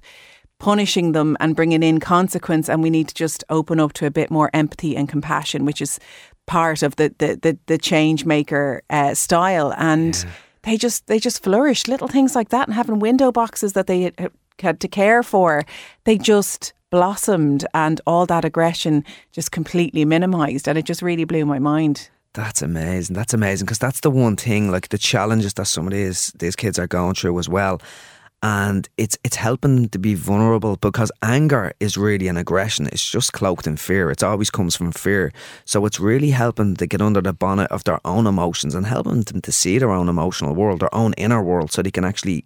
punishing 0.59 1.13
them 1.13 1.37
and 1.39 1.55
bringing 1.55 1.85
in 1.85 2.01
consequence 2.01 2.69
and 2.69 2.83
we 2.83 2.91
need 2.91 3.07
to 3.07 3.15
just 3.15 3.45
open 3.49 3.79
up 3.79 3.93
to 3.93 4.07
a 4.07 4.11
bit 4.11 4.29
more 4.29 4.51
empathy 4.53 4.97
and 4.97 5.09
compassion 5.09 5.65
which 5.65 5.81
is 5.81 6.01
part 6.49 6.83
of 6.83 6.97
the 6.97 7.15
the 7.19 7.39
the, 7.41 7.59
the 7.67 7.79
change 7.79 8.25
maker 8.25 8.83
uh, 8.91 9.15
style 9.15 9.73
and 9.77 10.25
yeah 10.25 10.33
they 10.69 10.77
just 10.77 11.07
they 11.07 11.19
just 11.19 11.43
flourished. 11.43 11.89
Little 11.89 12.09
things 12.09 12.35
like 12.35 12.51
that, 12.51 12.69
and 12.69 12.75
having 12.75 12.99
window 12.99 13.33
boxes 13.33 13.73
that 13.73 13.87
they 13.87 14.13
had 14.61 14.81
to 14.81 14.89
care 14.89 15.23
for, 15.23 15.65
they 16.05 16.19
just 16.19 16.73
blossomed, 16.91 17.67
and 17.75 18.01
all 18.07 18.27
that 18.27 18.45
aggression 18.45 19.05
just 19.33 19.51
completely 19.51 20.05
minimised, 20.05 20.69
and 20.69 20.79
it 20.79 20.85
just 20.85 21.03
really 21.03 21.25
blew 21.25 21.45
my 21.47 21.59
mind. 21.59 22.11
That's 22.35 22.63
amazing. 22.63 23.15
That's 23.15 23.35
amazing 23.35 23.67
because 23.67 23.79
that's 23.79 24.01
the 24.01 24.11
one 24.11 24.37
thing, 24.37 24.71
like 24.71 24.89
the 24.89 24.99
challenges 24.99 25.55
that 25.55 25.67
some 25.67 25.87
of 25.87 25.93
these 25.93 26.33
these 26.39 26.57
kids 26.57 26.79
are 26.79 26.87
going 26.87 27.15
through 27.15 27.39
as 27.39 27.49
well 27.49 27.81
and 28.43 28.89
it's 28.97 29.19
it's 29.25 29.37
helping 29.37 29.75
them 29.75 29.89
to 29.89 29.99
be 29.99 30.15
vulnerable 30.15 30.77
because 30.77 31.11
anger 31.23 31.73
is 31.81 31.97
really 31.97 32.29
an 32.29 32.37
aggression. 32.37 32.87
It's 32.93 33.09
just 33.09 33.33
cloaked 33.33 33.67
in 33.67 33.77
fear. 33.77 34.11
It 34.11 34.23
always 34.23 34.51
comes 34.51 34.77
from 34.77 34.93
fear. 34.93 35.33
So 35.65 35.85
it's 35.87 35.99
really 35.99 36.31
helping 36.31 36.77
to 36.77 36.87
get 36.87 37.03
under 37.03 37.21
the 37.21 37.33
bonnet 37.33 37.71
of 37.73 37.85
their 37.85 38.01
own 38.05 38.27
emotions 38.27 38.75
and 38.75 38.87
helping 38.87 39.23
them 39.23 39.41
to 39.41 39.53
see 39.53 39.79
their 39.79 39.91
own 39.91 40.09
emotional 40.09 40.55
world, 40.55 40.81
their 40.81 40.95
own 40.95 41.15
inner 41.15 41.43
world, 41.43 41.73
so 41.73 41.83
they 41.83 41.91
can 41.91 42.05
actually 42.05 42.45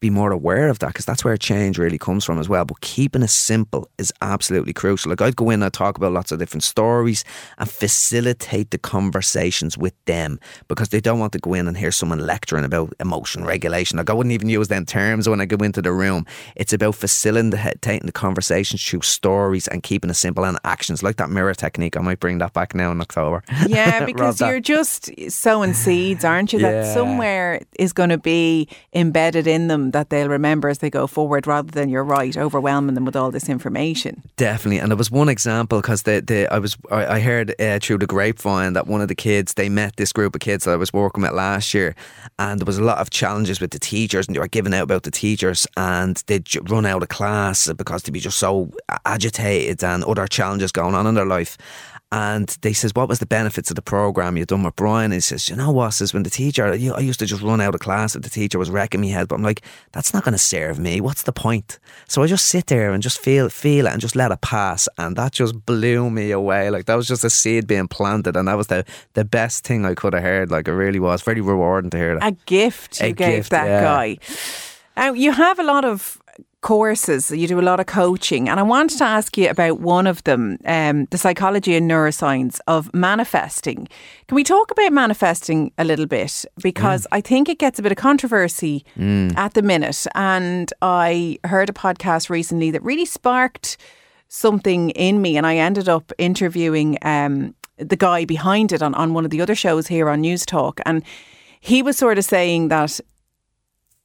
be 0.00 0.10
more 0.10 0.30
aware 0.30 0.68
of 0.68 0.78
that 0.80 0.88
because 0.88 1.06
that's 1.06 1.24
where 1.24 1.36
change 1.38 1.78
really 1.78 1.96
comes 1.96 2.24
from 2.24 2.38
as 2.38 2.48
well. 2.48 2.64
But 2.64 2.80
keeping 2.80 3.22
it 3.22 3.30
simple 3.30 3.88
is 3.96 4.12
absolutely 4.20 4.74
crucial. 4.74 5.10
Like 5.10 5.22
I'd 5.22 5.36
go 5.36 5.48
in 5.48 5.62
and 5.62 5.72
talk 5.72 5.96
about 5.96 6.12
lots 6.12 6.32
of 6.32 6.38
different 6.38 6.64
stories 6.64 7.24
and 7.56 7.70
facilitate 7.70 8.70
the 8.70 8.78
conversations 8.78 9.78
with 9.78 9.94
them 10.04 10.38
because 10.68 10.90
they 10.90 11.00
don't 11.00 11.18
want 11.18 11.32
to 11.32 11.38
go 11.38 11.54
in 11.54 11.66
and 11.66 11.78
hear 11.78 11.90
someone 11.90 12.26
lecturing 12.26 12.64
about 12.64 12.92
emotion 13.00 13.44
regulation. 13.44 13.96
Like 13.96 14.10
I 14.10 14.12
wouldn't 14.12 14.34
even 14.34 14.50
use 14.50 14.68
them 14.68 14.84
terms 14.84 15.28
when 15.28 15.40
I 15.40 15.46
go 15.46 15.64
into 15.64 15.80
the 15.80 15.92
room. 15.92 16.26
It's 16.56 16.74
about 16.74 16.94
facilitating 16.94 18.06
the 18.06 18.12
conversations 18.12 18.84
through 18.86 19.00
stories 19.02 19.66
and 19.66 19.82
keeping 19.82 20.10
it 20.10 20.14
simple 20.14 20.44
and 20.44 20.58
actions 20.64 21.02
like 21.02 21.16
that 21.16 21.30
mirror 21.30 21.54
technique. 21.54 21.96
I 21.96 22.00
might 22.00 22.20
bring 22.20 22.36
that 22.38 22.52
back 22.52 22.74
now 22.74 22.92
in 22.92 23.00
October. 23.00 23.42
Yeah, 23.66 24.04
because 24.06 24.40
you're 24.40 24.60
just 24.60 25.10
sowing 25.28 25.74
seeds, 25.74 26.24
aren't 26.24 26.52
you? 26.52 26.60
Yeah. 26.60 26.70
That 26.70 26.94
somewhere 26.94 27.62
is 27.78 27.92
going 27.92 28.10
to 28.10 28.18
be 28.18 28.68
embedded 28.92 29.46
in 29.46 29.66
them 29.66 29.90
that 29.96 30.10
they'll 30.10 30.28
remember 30.28 30.68
as 30.68 30.78
they 30.78 30.90
go 30.90 31.06
forward 31.06 31.46
rather 31.46 31.70
than 31.70 31.88
you're 31.88 32.04
right 32.04 32.36
overwhelming 32.36 32.94
them 32.94 33.06
with 33.06 33.16
all 33.16 33.30
this 33.30 33.48
information. 33.48 34.22
Definitely 34.36 34.78
and 34.78 34.90
there 34.90 34.96
was 34.96 35.10
one 35.10 35.30
example 35.30 35.80
because 35.80 36.02
the, 36.02 36.20
the 36.20 36.46
I 36.52 36.58
was 36.58 36.76
I 36.90 37.18
heard 37.20 37.54
uh, 37.58 37.78
through 37.80 37.98
the 37.98 38.06
grapevine 38.06 38.74
that 38.74 38.86
one 38.86 39.00
of 39.00 39.08
the 39.08 39.14
kids 39.14 39.54
they 39.54 39.70
met 39.70 39.96
this 39.96 40.12
group 40.12 40.34
of 40.34 40.42
kids 40.42 40.64
that 40.64 40.72
I 40.72 40.76
was 40.76 40.92
working 40.92 41.22
with 41.22 41.32
last 41.32 41.72
year 41.72 41.94
and 42.38 42.60
there 42.60 42.66
was 42.66 42.76
a 42.76 42.84
lot 42.84 42.98
of 42.98 43.08
challenges 43.08 43.58
with 43.58 43.70
the 43.70 43.78
teachers 43.78 44.26
and 44.26 44.36
they 44.36 44.40
were 44.40 44.48
giving 44.48 44.74
out 44.74 44.82
about 44.82 45.04
the 45.04 45.10
teachers 45.10 45.66
and 45.78 46.22
they'd 46.26 46.46
run 46.70 46.84
out 46.84 47.02
of 47.02 47.08
class 47.08 47.72
because 47.72 48.02
they'd 48.02 48.12
be 48.12 48.20
just 48.20 48.38
so 48.38 48.70
agitated 49.06 49.82
and 49.82 50.04
other 50.04 50.26
challenges 50.26 50.72
going 50.72 50.94
on 50.94 51.06
in 51.06 51.14
their 51.14 51.24
life 51.24 51.56
And 52.12 52.56
they 52.62 52.72
says, 52.72 52.94
"What 52.94 53.08
was 53.08 53.18
the 53.18 53.26
benefits 53.26 53.70
of 53.70 53.76
the 53.76 53.82
program 53.82 54.36
you 54.36 54.44
done 54.44 54.62
with 54.62 54.76
Brian?" 54.76 55.06
And 55.06 55.14
he 55.14 55.20
says, 55.20 55.48
"You 55.48 55.56
know 55.56 55.72
what?" 55.72 55.90
Says 55.90 56.14
when 56.14 56.22
the 56.22 56.30
teacher, 56.30 56.66
I 56.66 57.00
used 57.00 57.18
to 57.18 57.26
just 57.26 57.42
run 57.42 57.60
out 57.60 57.74
of 57.74 57.80
class 57.80 58.14
if 58.14 58.22
the 58.22 58.30
teacher 58.30 58.58
was 58.58 58.70
wrecking 58.70 59.00
me 59.00 59.10
head, 59.10 59.28
but 59.28 59.34
I'm 59.34 59.42
like, 59.42 59.62
that's 59.92 60.14
not 60.14 60.24
going 60.24 60.32
to 60.32 60.38
serve 60.38 60.78
me. 60.78 61.00
What's 61.00 61.22
the 61.22 61.32
point? 61.32 61.78
So 62.06 62.22
I 62.22 62.26
just 62.26 62.46
sit 62.46 62.66
there 62.66 62.92
and 62.92 63.02
just 63.02 63.18
feel 63.18 63.48
feel 63.48 63.86
it 63.86 63.92
and 63.92 64.00
just 64.00 64.14
let 64.14 64.30
it 64.30 64.40
pass, 64.40 64.88
and 64.98 65.16
that 65.16 65.32
just 65.32 65.66
blew 65.66 66.08
me 66.10 66.30
away. 66.30 66.70
Like 66.70 66.86
that 66.86 66.94
was 66.94 67.08
just 67.08 67.24
a 67.24 67.30
seed 67.30 67.66
being 67.66 67.88
planted, 67.88 68.36
and 68.36 68.46
that 68.46 68.56
was 68.56 68.68
the 68.68 68.84
the 69.14 69.24
best 69.24 69.64
thing 69.64 69.84
I 69.84 69.94
could 69.94 70.14
have 70.14 70.22
heard. 70.22 70.50
Like 70.50 70.68
it 70.68 70.74
really 70.74 71.00
was 71.00 71.22
very 76.68 76.78
rewarding 76.78 76.96
to 76.96 77.06
hear 77.06 77.18
that. 77.18 77.26
A 77.26 77.26
gift 77.26 77.26
you 77.26 77.26
A 77.26 77.26
gave 77.26 77.26
gift, 77.26 77.26
that 77.26 77.26
yeah. 77.26 77.26
guy. 77.26 77.26
Now, 77.26 77.26
you 77.26 77.26
have 77.26 77.26
a 77.26 77.26
lot 77.26 77.26
of 77.26 77.26
courses, 77.26 77.30
you 77.30 77.46
do 77.46 77.60
a 77.60 77.62
lot 77.62 77.80
of 77.80 77.86
coaching, 77.86 78.48
and 78.48 78.58
I 78.58 78.62
wanted 78.62 78.98
to 78.98 79.04
ask 79.04 79.36
you 79.38 79.48
about 79.48 79.80
one 79.80 80.06
of 80.06 80.24
them 80.24 80.58
um, 80.64 81.06
the 81.10 81.18
psychology 81.18 81.76
and 81.76 81.90
neuroscience 81.90 82.60
of 82.66 82.92
manifesting. 82.92 83.88
Can 84.28 84.34
we 84.34 84.44
talk 84.44 84.70
about 84.70 84.92
manifesting 84.92 85.72
a 85.78 85.84
little 85.84 86.06
bit? 86.06 86.44
Because 86.62 87.06
I 87.12 87.20
think 87.20 87.48
it 87.48 87.58
gets 87.58 87.78
a 87.78 87.82
bit 87.82 87.92
of 87.92 87.98
controversy 87.98 88.84
at 89.36 89.54
the 89.54 89.62
minute. 89.62 90.06
And 90.14 90.72
I 90.82 91.38
heard 91.44 91.68
a 91.68 91.72
podcast 91.72 92.30
recently 92.30 92.70
that 92.72 92.82
really 92.82 93.06
sparked 93.06 93.76
something 94.28 94.90
in 94.90 95.22
me, 95.22 95.36
and 95.36 95.46
I 95.46 95.56
ended 95.56 95.88
up 95.88 96.12
interviewing 96.18 96.98
um, 97.02 97.54
the 97.78 97.96
guy 97.96 98.24
behind 98.24 98.72
it 98.72 98.82
on, 98.82 98.94
on 98.94 99.14
one 99.14 99.24
of 99.24 99.30
the 99.30 99.40
other 99.40 99.54
shows 99.54 99.86
here 99.86 100.08
on 100.08 100.22
Newstalk. 100.22 100.80
And 100.84 101.04
he 101.60 101.82
was 101.82 101.96
sort 101.96 102.18
of 102.18 102.24
saying 102.24 102.68
that 102.68 103.00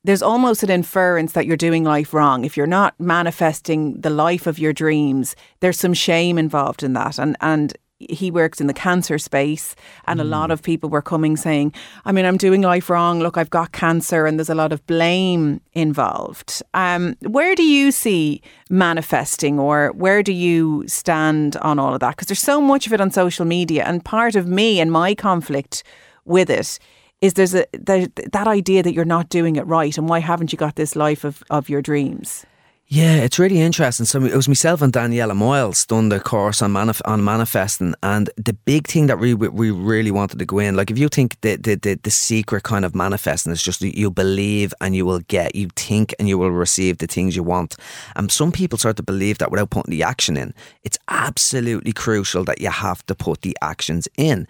there's 0.03 0.21
almost 0.21 0.63
an 0.63 0.69
inference 0.69 1.33
that 1.33 1.45
you're 1.45 1.57
doing 1.57 1.83
life 1.83 2.13
wrong. 2.13 2.43
If 2.43 2.57
you're 2.57 2.67
not 2.67 2.99
manifesting 2.99 3.99
the 4.01 4.09
life 4.09 4.47
of 4.47 4.57
your 4.57 4.73
dreams, 4.73 5.35
there's 5.59 5.79
some 5.79 5.93
shame 5.93 6.37
involved 6.37 6.83
in 6.83 6.93
that. 6.93 7.19
And 7.19 7.37
and 7.41 7.73
he 8.09 8.31
works 8.31 8.59
in 8.59 8.67
the 8.67 8.73
cancer 8.73 9.17
space 9.17 9.75
and 10.05 10.19
a 10.19 10.23
lot 10.23 10.51
of 10.51 10.63
people 10.63 10.89
were 10.89 11.01
coming 11.01 11.37
saying, 11.37 11.73
I 12.05 12.11
mean, 12.11 12.25
I'm 12.25 12.37
doing 12.37 12.61
life 12.61 12.89
wrong. 12.89 13.19
Look, 13.19 13.37
I've 13.37 13.49
got 13.49 13.71
cancer 13.71 14.25
and 14.25 14.39
there's 14.39 14.49
a 14.49 14.55
lot 14.55 14.71
of 14.71 14.85
blame 14.87 15.61
involved. 15.73 16.63
Um, 16.73 17.15
where 17.21 17.55
do 17.55 17.63
you 17.63 17.91
see 17.91 18.41
manifesting 18.69 19.59
or 19.59 19.91
where 19.91 20.23
do 20.23 20.33
you 20.33 20.83
stand 20.87 21.57
on 21.57 21.79
all 21.79 21.93
of 21.93 21.99
that? 21.99 22.15
Because 22.15 22.27
there's 22.27 22.39
so 22.39 22.61
much 22.61 22.87
of 22.87 22.93
it 22.93 23.01
on 23.01 23.11
social 23.11 23.45
media 23.45 23.83
and 23.85 24.03
part 24.03 24.35
of 24.35 24.47
me 24.47 24.79
and 24.79 24.91
my 24.91 25.13
conflict 25.13 25.83
with 26.25 26.49
it 26.49 26.79
is 27.21 27.33
there's 27.33 27.55
a 27.55 27.65
there, 27.73 28.07
that 28.07 28.47
idea 28.47 28.83
that 28.83 28.93
you're 28.93 29.05
not 29.05 29.29
doing 29.29 29.55
it 29.55 29.65
right 29.67 29.97
and 29.97 30.09
why 30.09 30.19
haven't 30.19 30.51
you 30.51 30.57
got 30.57 30.75
this 30.75 30.95
life 30.95 31.23
of, 31.23 31.43
of 31.49 31.69
your 31.69 31.81
dreams? 31.81 32.45
Yeah, 32.93 33.23
it's 33.23 33.39
really 33.39 33.61
interesting. 33.61 34.05
So 34.05 34.21
it 34.21 34.35
was 34.35 34.49
myself 34.49 34.81
and 34.81 34.91
Daniella 34.91 35.33
Moyles 35.33 35.87
done 35.87 36.09
the 36.09 36.19
course 36.19 36.61
on 36.61 36.73
manif- 36.73 37.01
on 37.05 37.23
manifesting, 37.23 37.95
and 38.03 38.29
the 38.35 38.51
big 38.51 38.85
thing 38.85 39.07
that 39.07 39.17
we 39.17 39.33
we 39.33 39.71
really 39.71 40.11
wanted 40.11 40.39
to 40.39 40.45
go 40.45 40.59
in, 40.59 40.75
like 40.75 40.91
if 40.91 40.97
you 40.97 41.07
think 41.07 41.39
the 41.39 41.55
the 41.55 41.75
the, 41.75 41.97
the 42.03 42.11
secret 42.11 42.63
kind 42.63 42.83
of 42.83 42.93
manifesting 42.93 43.53
is 43.53 43.63
just 43.63 43.79
that 43.79 43.97
you 43.97 44.11
believe 44.11 44.73
and 44.81 44.93
you 44.93 45.05
will 45.05 45.21
get, 45.29 45.55
you 45.55 45.69
think 45.77 46.13
and 46.19 46.27
you 46.27 46.37
will 46.37 46.51
receive 46.51 46.97
the 46.97 47.07
things 47.07 47.33
you 47.33 47.43
want, 47.43 47.77
and 48.17 48.29
some 48.29 48.51
people 48.51 48.77
start 48.77 48.97
to 48.97 49.03
believe 49.03 49.37
that 49.37 49.51
without 49.51 49.69
putting 49.69 49.91
the 49.91 50.03
action 50.03 50.35
in. 50.35 50.53
It's 50.83 50.97
absolutely 51.07 51.93
crucial 51.93 52.43
that 52.43 52.59
you 52.59 52.71
have 52.71 53.05
to 53.05 53.15
put 53.15 53.41
the 53.41 53.55
actions 53.61 54.09
in. 54.17 54.47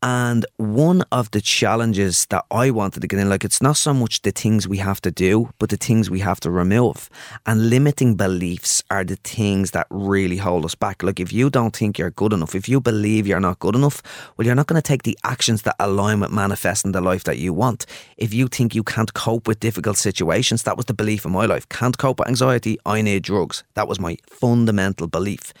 And 0.00 0.46
one 0.58 1.02
of 1.10 1.32
the 1.32 1.40
challenges 1.40 2.26
that 2.26 2.44
I 2.52 2.70
wanted 2.70 3.00
to 3.00 3.08
get 3.08 3.18
in, 3.18 3.28
like 3.28 3.44
it's 3.44 3.60
not 3.60 3.76
so 3.76 3.92
much 3.92 4.22
the 4.22 4.30
things 4.30 4.68
we 4.68 4.78
have 4.78 5.00
to 5.00 5.10
do, 5.10 5.50
but 5.58 5.70
the 5.70 5.76
things 5.76 6.08
we 6.08 6.20
have 6.20 6.38
to 6.40 6.52
remove. 6.52 7.10
And 7.46 7.68
limiting 7.68 8.14
beliefs 8.14 8.84
are 8.90 9.02
the 9.02 9.16
things 9.16 9.72
that 9.72 9.88
really 9.90 10.36
hold 10.36 10.64
us 10.64 10.76
back. 10.76 11.02
Like 11.02 11.18
if 11.18 11.32
you 11.32 11.50
don't 11.50 11.74
think 11.74 11.98
you're 11.98 12.12
good 12.12 12.32
enough, 12.32 12.54
if 12.54 12.68
you 12.68 12.80
believe 12.80 13.26
you're 13.26 13.40
not 13.40 13.58
good 13.58 13.74
enough, 13.74 14.00
well, 14.36 14.46
you're 14.46 14.54
not 14.54 14.68
going 14.68 14.80
to 14.80 14.86
take 14.86 15.02
the 15.02 15.18
actions 15.24 15.62
that 15.62 15.74
align 15.80 16.20
with 16.20 16.30
manifesting 16.30 16.92
the 16.92 17.00
life 17.00 17.24
that 17.24 17.38
you 17.38 17.52
want. 17.52 17.84
If 18.16 18.32
you 18.32 18.46
think 18.46 18.76
you 18.76 18.84
can't 18.84 19.12
cope 19.14 19.48
with 19.48 19.58
difficult 19.58 19.96
situations, 19.96 20.62
that 20.62 20.76
was 20.76 20.86
the 20.86 20.94
belief 20.94 21.24
in 21.24 21.32
my 21.32 21.46
life. 21.46 21.68
Can't 21.70 21.98
cope 21.98 22.20
with 22.20 22.28
anxiety, 22.28 22.78
I 22.86 23.02
need 23.02 23.24
drugs. 23.24 23.64
That 23.74 23.88
was 23.88 23.98
my 23.98 24.16
fundamental 24.28 25.08
belief. 25.08 25.52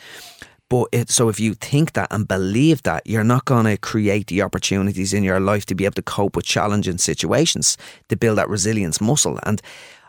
But 0.68 0.88
it, 0.92 1.10
so 1.10 1.28
if 1.28 1.40
you 1.40 1.54
think 1.54 1.94
that 1.94 2.08
and 2.10 2.28
believe 2.28 2.82
that, 2.82 3.06
you're 3.06 3.24
not 3.24 3.46
going 3.46 3.64
to 3.64 3.76
create 3.78 4.26
the 4.26 4.42
opportunities 4.42 5.14
in 5.14 5.24
your 5.24 5.40
life 5.40 5.64
to 5.66 5.74
be 5.74 5.86
able 5.86 5.94
to 5.94 6.02
cope 6.02 6.36
with 6.36 6.44
challenging 6.44 6.98
situations, 6.98 7.78
to 8.08 8.16
build 8.16 8.38
that 8.38 8.50
resilience 8.50 9.00
muscle. 9.00 9.38
And 9.44 9.62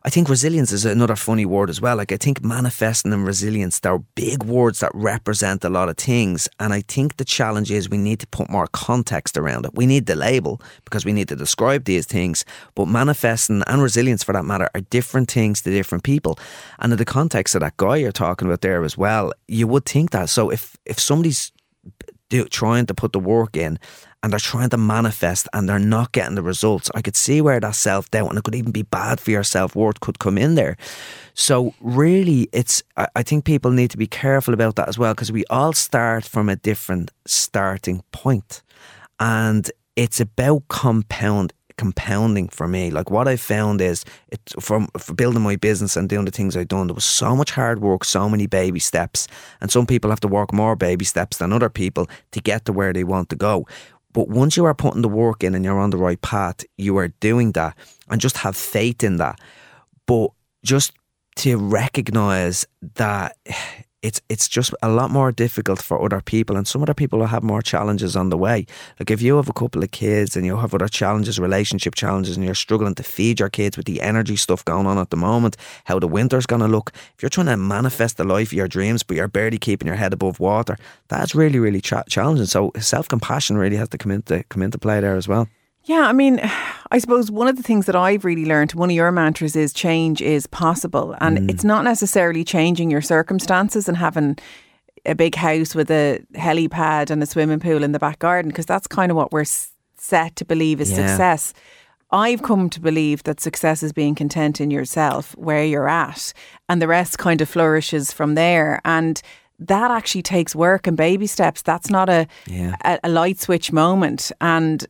I 0.04 0.10
think 0.10 0.30
resilience 0.30 0.72
is 0.72 0.86
another 0.86 1.16
funny 1.16 1.46
word 1.46 1.70
as 1.70 1.82
well. 1.82 1.98
Like 1.98 2.12
I 2.12 2.18
think 2.18 2.44
manifesting 2.44 3.12
and 3.12 3.26
resilience, 3.26 3.80
they're 3.80 4.00
big 4.16 4.44
words 4.44 4.80
that 4.80 4.92
represent 4.94 5.64
a 5.64 5.70
lot 5.70 5.90
of 5.90 5.98
things. 5.98 6.48
And 6.60 6.74
I 6.74 6.82
think 6.82 7.18
the 7.18 7.26
challenge 7.26 7.70
is 7.70 7.90
we 7.90 7.98
need 7.98 8.20
to 8.22 8.28
put 8.28 8.50
more 8.50 8.68
context 8.68 9.38
around 9.38 9.66
it. 9.66 9.76
We 9.76 9.86
need 9.86 10.06
the 10.06 10.16
label 10.16 10.62
because 10.86 11.04
we 11.04 11.14
need 11.14 11.28
to 11.28 11.36
describe 11.36 11.84
these 11.84 12.06
things. 12.06 12.46
But 12.76 12.88
manifesting 12.88 13.64
and 13.68 13.82
resilience 13.82 14.24
for 14.24 14.34
that 14.34 14.46
matter 14.46 14.70
are 14.74 14.82
different 14.82 15.30
things 15.30 15.62
to 15.64 15.70
different 15.70 16.04
people. 16.04 16.40
And 16.80 16.94
in 16.94 16.98
the 16.98 17.06
context 17.06 17.56
of 17.56 17.62
that 17.62 17.78
guy 17.78 17.98
you're 17.98 18.12
talking 18.12 18.48
about 18.48 18.62
there 18.62 18.84
as 18.84 18.98
well, 18.98 19.34
you 19.48 19.68
would 19.68 19.86
think 19.86 20.12
that. 20.12 20.30
So 20.30 20.50
if 20.50 20.78
if 20.86 21.00
somebody's 21.00 21.52
do, 22.30 22.46
trying 22.46 22.86
to 22.86 22.94
put 22.94 23.12
the 23.12 23.20
work 23.20 23.58
in 23.58 23.80
and 24.22 24.32
they're 24.32 24.40
trying 24.40 24.70
to 24.70 24.78
manifest 24.78 25.48
and 25.54 25.68
they're 25.68 25.80
not 25.80 26.12
getting 26.12 26.36
the 26.36 26.44
results, 26.44 26.92
I 26.94 27.02
could 27.02 27.16
see 27.16 27.42
where 27.42 27.60
that 27.60 27.76
self 27.76 28.12
doubt 28.12 28.30
and 28.30 28.38
it 28.38 28.44
could 28.44 28.56
even 28.56 28.72
be 28.72 28.84
bad 28.84 29.20
for 29.20 29.32
your 29.32 29.44
self 29.44 29.76
worth 29.76 30.00
could 30.00 30.20
come 30.20 30.38
in 30.38 30.56
there. 30.56 30.78
So 31.34 31.74
really, 31.80 32.50
it's 32.52 32.84
I, 32.98 33.24
think 33.24 33.46
people 33.46 33.72
need 33.72 33.92
to 33.92 33.98
be 33.98 34.08
careful 34.08 34.54
about 34.54 34.76
that 34.76 34.90
as 34.90 34.98
well 34.98 35.14
because 35.14 35.32
we 35.32 35.46
all 35.50 35.72
start 35.74 36.26
from 36.26 36.50
a 36.50 36.58
different 36.58 37.12
starting 37.26 38.04
point, 38.12 38.62
and 39.20 39.72
it's 39.96 40.20
about 40.20 40.68
compound 40.68 41.54
compounding 41.80 42.50
for 42.50 42.68
me. 42.68 42.92
Like 42.92 43.10
what 43.10 43.30
I 43.30 43.38
found 43.38 43.80
is 43.80 44.04
it 44.28 44.42
from 44.60 44.90
for 44.98 45.14
building 45.14 45.42
my 45.42 45.56
business 45.56 45.96
and 45.96 46.10
doing 46.10 46.26
the 46.26 46.32
things 46.32 46.58
I've 46.58 46.68
done, 46.68 46.88
there 46.88 46.94
was 46.94 47.06
so 47.06 47.38
much 47.38 47.52
hard 47.52 47.80
work, 47.80 48.04
so 48.04 48.28
many 48.28 48.48
baby 48.48 48.80
steps. 48.80 49.30
And 49.62 49.72
some 49.72 49.86
people 49.86 50.10
have 50.10 50.20
to 50.20 50.28
work 50.28 50.52
more 50.52 50.76
baby 50.76 51.06
steps 51.06 51.38
than 51.38 51.54
other 51.54 51.70
people 51.70 52.10
to 52.32 52.42
get 52.42 52.66
to 52.66 52.74
where 52.74 52.92
they 52.92 53.06
want 53.06 53.30
to 53.30 53.38
go. 53.38 53.66
But 54.14 54.28
once 54.28 54.58
you 54.58 54.66
are 54.66 54.74
putting 54.74 55.02
the 55.02 55.10
work 55.10 55.44
in 55.44 55.54
and 55.56 55.64
you're 55.64 55.80
on 55.80 55.92
the 55.92 55.98
right 55.98 56.20
path, 56.22 56.66
you 56.78 56.98
are 56.98 57.10
doing 57.20 57.52
that 57.54 57.78
and 58.10 58.20
just 58.20 58.38
have 58.38 58.56
faith 58.56 59.04
in 59.04 59.18
that. 59.18 59.40
But 60.06 60.32
just 60.64 60.94
to 61.38 61.58
recognize 61.58 62.66
that 62.96 63.38
it's 64.02 64.22
it's 64.30 64.48
just 64.48 64.74
a 64.82 64.90
lot 64.90 65.12
more 65.12 65.32
difficult 65.32 65.82
for 65.82 66.02
other 66.02 66.22
people 66.22 66.56
and 66.56 66.68
some 66.68 66.82
other 66.82 66.94
people 66.94 67.20
will 67.20 67.28
have 67.28 67.44
more 67.44 67.62
challenges 67.62 68.16
on 68.16 68.30
the 68.30 68.38
way. 68.38 68.66
Like 69.00 69.12
if 69.12 69.22
you 69.22 69.36
have 69.36 69.50
a 69.50 69.54
couple 69.54 69.84
of 69.84 69.92
kids 69.92 70.38
and 70.38 70.46
you 70.46 70.56
have 70.58 70.74
other 70.74 70.88
challenges, 70.88 71.40
relationship 71.40 71.96
challenges 71.96 72.38
and 72.38 72.46
you're 72.46 72.56
struggling 72.56 72.96
to 72.96 73.04
feed 73.04 73.40
your 73.40 73.50
kids 73.50 73.76
with 73.76 73.86
the 73.86 74.02
energy 74.02 74.38
stuff 74.38 74.64
going 74.64 74.88
on 74.88 74.98
at 74.98 75.10
the 75.10 75.18
moment, 75.18 75.58
how 75.86 76.00
the 76.00 76.08
winter's 76.08 76.46
gonna 76.46 76.68
look, 76.68 76.92
if 77.16 77.22
you're 77.22 77.30
trying 77.30 77.48
to 77.48 77.58
manifest 77.58 78.18
the 78.18 78.24
life 78.24 78.50
of 78.50 78.54
your 78.54 78.68
dreams 78.68 79.04
but 79.04 79.18
you're 79.18 79.28
barely 79.28 79.58
keeping 79.58 79.88
your 79.88 79.98
head 79.98 80.14
above 80.14 80.40
water, 80.40 80.78
that's 81.10 81.36
really, 81.36 81.60
really 81.60 81.82
cha- 81.82 82.04
challenging. 82.04 82.46
So 82.46 82.72
self 82.80 83.08
compassion 83.08 83.58
really 83.58 83.76
has 83.78 83.90
to 83.90 83.98
come 83.98 84.12
into 84.12 84.44
come 84.50 84.62
into 84.62 84.78
play 84.78 85.02
there 85.02 85.16
as 85.16 85.28
well. 85.28 85.48
Yeah, 85.90 86.06
I 86.08 86.14
mean, 86.14 86.40
I 86.92 87.00
suppose 87.00 87.32
one 87.32 87.48
of 87.48 87.58
the 87.58 87.64
things 87.64 87.88
that 87.88 87.96
I've 87.96 88.24
really 88.24 88.46
learned, 88.46 88.74
one 88.74 88.92
of 88.92 88.96
your 88.96 89.12
mantras 89.12 89.56
is 89.56 89.74
change 89.74 90.22
is 90.22 90.46
possible. 90.46 91.16
And 91.20 91.40
mm. 91.40 91.50
it's 91.50 91.64
not 91.64 91.84
necessarily 91.84 92.44
changing 92.44 92.92
your 92.92 93.02
circumstances 93.02 93.88
and 93.88 93.98
having 93.98 94.38
a 95.06 95.16
big 95.16 95.34
house 95.36 95.74
with 95.74 95.90
a 95.90 96.20
helipad 96.36 97.10
and 97.10 97.24
a 97.24 97.26
swimming 97.26 97.60
pool 97.60 97.84
in 97.84 97.92
the 97.92 98.00
back 98.00 98.20
garden, 98.20 98.50
because 98.50 98.68
that's 98.68 98.86
kind 98.86 99.12
of 99.12 99.18
what 99.18 99.32
we're 99.32 99.46
set 99.98 100.36
to 100.36 100.46
believe 100.46 100.80
is 100.80 100.92
Yeah. 100.92 101.08
success. 101.08 101.54
I've 102.12 102.44
come 102.44 102.70
to 102.70 102.80
believe 102.80 103.24
that 103.24 103.40
success 103.40 103.82
is 103.84 103.94
being 103.94 104.16
content 104.16 104.60
in 104.62 104.72
yourself, 104.72 105.36
where 105.38 105.64
you're 105.64 105.90
at, 105.90 106.34
and 106.68 106.82
the 106.82 106.88
rest 106.88 107.18
kind 107.18 107.42
of 107.42 107.50
flourishes 107.50 108.12
from 108.12 108.36
there. 108.36 108.80
And 108.84 109.22
that 109.60 109.92
actually 109.92 110.24
takes 110.24 110.56
work 110.56 110.88
and 110.88 110.98
baby 110.98 111.28
steps. 111.28 111.62
That's 111.62 111.90
not 111.90 112.10
a, 112.10 112.28
Yeah. 112.46 112.76
a, 112.84 113.00
a 113.04 113.10
light 113.10 113.40
switch 113.40 113.72
moment. 113.72 114.32
And 114.40 114.86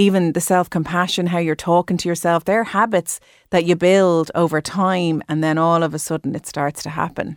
even 0.00 0.32
the 0.32 0.40
self 0.40 0.70
compassion, 0.70 1.26
how 1.26 1.38
you're 1.38 1.54
talking 1.54 1.98
to 1.98 2.08
yourself, 2.08 2.44
they're 2.44 2.64
habits 2.64 3.20
that 3.50 3.64
you 3.64 3.76
build 3.76 4.30
over 4.34 4.60
time, 4.60 5.22
and 5.28 5.44
then 5.44 5.58
all 5.58 5.82
of 5.82 5.94
a 5.94 5.98
sudden 5.98 6.34
it 6.34 6.46
starts 6.46 6.82
to 6.82 6.90
happen. 6.90 7.36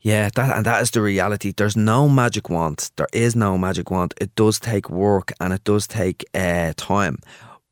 Yeah, 0.00 0.28
that 0.36 0.56
and 0.56 0.64
that 0.66 0.82
is 0.82 0.90
the 0.92 1.02
reality. 1.02 1.52
There's 1.56 1.76
no 1.76 2.08
magic 2.08 2.48
wand. 2.48 2.90
There 2.96 3.08
is 3.12 3.34
no 3.34 3.58
magic 3.58 3.90
wand. 3.90 4.14
It 4.20 4.34
does 4.36 4.60
take 4.60 4.88
work 4.88 5.32
and 5.40 5.52
it 5.52 5.64
does 5.64 5.88
take 5.88 6.24
uh, 6.32 6.74
time. 6.76 7.18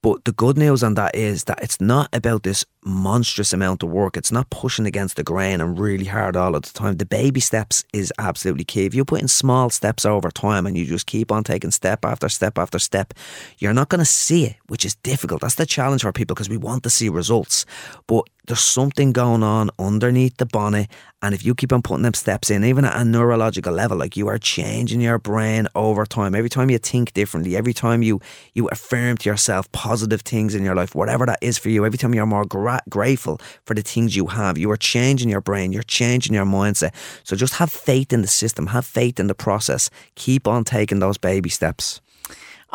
But 0.02 0.24
the 0.24 0.32
good 0.32 0.58
news 0.58 0.82
on 0.82 0.94
that 0.94 1.14
is 1.14 1.44
that 1.44 1.62
it's 1.62 1.80
not 1.80 2.08
about 2.12 2.42
this 2.42 2.64
monstrous 2.84 3.52
amount 3.52 3.82
of 3.82 3.88
work. 3.88 4.16
It's 4.16 4.32
not 4.32 4.50
pushing 4.50 4.86
against 4.86 5.16
the 5.16 5.22
grain 5.22 5.60
and 5.60 5.78
really 5.78 6.04
hard 6.04 6.36
all 6.36 6.54
of 6.54 6.62
the 6.62 6.70
time. 6.70 6.96
The 6.96 7.06
baby 7.06 7.40
steps 7.40 7.84
is 7.92 8.12
absolutely 8.18 8.64
key. 8.64 8.86
If 8.86 8.94
you 8.94 9.04
put 9.04 9.22
in 9.22 9.28
small 9.28 9.70
steps 9.70 10.04
over 10.04 10.30
time 10.30 10.66
and 10.66 10.76
you 10.76 10.84
just 10.84 11.06
keep 11.06 11.32
on 11.32 11.44
taking 11.44 11.70
step 11.70 12.04
after 12.04 12.28
step 12.28 12.58
after 12.58 12.78
step, 12.78 13.14
you're 13.58 13.72
not 13.72 13.88
going 13.88 14.00
to 14.00 14.04
see 14.04 14.44
it, 14.44 14.56
which 14.66 14.84
is 14.84 14.94
difficult. 14.96 15.40
That's 15.40 15.54
the 15.54 15.66
challenge 15.66 16.02
for 16.02 16.12
people 16.12 16.34
because 16.34 16.48
we 16.48 16.56
want 16.56 16.82
to 16.84 16.90
see 16.90 17.08
results. 17.08 17.66
But 18.06 18.28
there's 18.46 18.60
something 18.60 19.12
going 19.12 19.42
on 19.42 19.70
underneath 19.78 20.36
the 20.36 20.44
bonnet. 20.44 20.88
And 21.22 21.34
if 21.34 21.44
you 21.44 21.54
keep 21.54 21.72
on 21.72 21.80
putting 21.80 22.02
them 22.02 22.12
steps 22.12 22.50
in, 22.50 22.64
even 22.64 22.84
at 22.84 23.00
a 23.00 23.04
neurological 23.04 23.72
level, 23.72 23.96
like 23.96 24.16
you 24.16 24.28
are 24.28 24.36
changing 24.36 25.00
your 25.00 25.18
brain 25.18 25.66
over 25.74 26.04
time. 26.04 26.34
Every 26.34 26.50
time 26.50 26.68
you 26.68 26.76
think 26.76 27.14
differently, 27.14 27.56
every 27.56 27.72
time 27.72 28.02
you 28.02 28.20
you 28.52 28.68
affirm 28.68 29.16
to 29.18 29.30
yourself 29.30 29.70
positive 29.72 30.20
things 30.20 30.54
in 30.54 30.62
your 30.62 30.74
life, 30.74 30.94
whatever 30.94 31.24
that 31.24 31.38
is 31.40 31.56
for 31.56 31.70
you, 31.70 31.86
every 31.86 31.96
time 31.96 32.14
you're 32.14 32.26
more 32.26 32.44
gra- 32.74 33.04
grateful 33.04 33.40
for 33.64 33.74
the 33.74 33.82
things 33.82 34.16
you 34.16 34.26
have, 34.26 34.58
you 34.58 34.70
are 34.70 34.76
changing 34.76 35.28
your 35.28 35.40
brain, 35.40 35.72
you're 35.72 35.82
changing 35.82 36.34
your 36.34 36.46
mindset. 36.46 36.94
So 37.24 37.36
just 37.36 37.54
have 37.54 37.70
faith 37.70 38.12
in 38.12 38.22
the 38.22 38.28
system, 38.28 38.68
have 38.68 38.86
faith 38.86 39.20
in 39.20 39.26
the 39.26 39.34
process. 39.34 39.90
Keep 40.14 40.48
on 40.48 40.64
taking 40.64 41.00
those 41.00 41.18
baby 41.18 41.50
steps. 41.50 42.00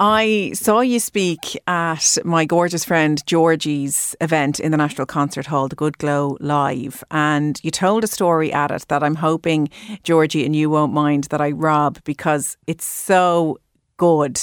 I 0.02 0.52
saw 0.54 0.80
you 0.80 1.00
speak 1.00 1.60
at 1.68 2.18
my 2.24 2.46
gorgeous 2.46 2.86
friend 2.86 3.22
Georgie's 3.26 4.16
event 4.22 4.62
in 4.62 4.72
the 4.72 4.78
National 4.78 5.06
Concert 5.06 5.46
Hall, 5.48 5.68
the 5.68 5.76
Good 5.76 5.98
Glow 5.98 6.38
Live, 6.40 7.04
and 7.12 7.60
you 7.64 7.72
told 7.72 8.06
a 8.06 8.08
story 8.08 8.54
at 8.54 8.72
it 8.72 8.86
that 8.88 9.04
I'm 9.04 9.16
hoping, 9.16 9.70
Georgie, 10.04 10.46
and 10.46 10.56
you 10.56 10.70
won't 10.70 10.94
mind 10.94 11.26
that 11.26 11.42
I 11.42 11.52
rob 11.52 11.98
because 12.06 12.56
it's 12.66 12.86
so 12.86 13.58
good 13.98 14.40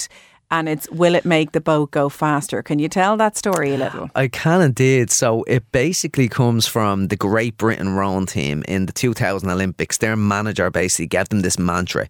and 0.49 0.69
it's 0.69 0.89
Will 0.89 1.15
It 1.15 1.25
Make 1.25 1.51
the 1.51 1.61
Boat 1.61 1.91
Go 1.91 2.09
Faster? 2.09 2.63
Can 2.63 2.79
you 2.79 2.89
tell 2.89 3.17
that 3.17 3.37
story 3.37 3.73
a 3.73 3.77
little? 3.77 4.09
I 4.15 4.27
can 4.27 4.61
indeed. 4.61 5.11
So 5.11 5.43
it 5.43 5.71
basically 5.71 6.27
comes 6.27 6.67
from 6.67 7.07
the 7.07 7.15
Great 7.15 7.57
Britain 7.57 7.95
rowing 7.95 8.25
team 8.25 8.63
in 8.67 8.85
the 8.85 8.93
2000 8.93 9.49
Olympics. 9.49 9.97
Their 9.97 10.15
manager 10.15 10.69
basically 10.69 11.07
gave 11.07 11.29
them 11.29 11.41
this 11.41 11.59
mantra 11.59 12.07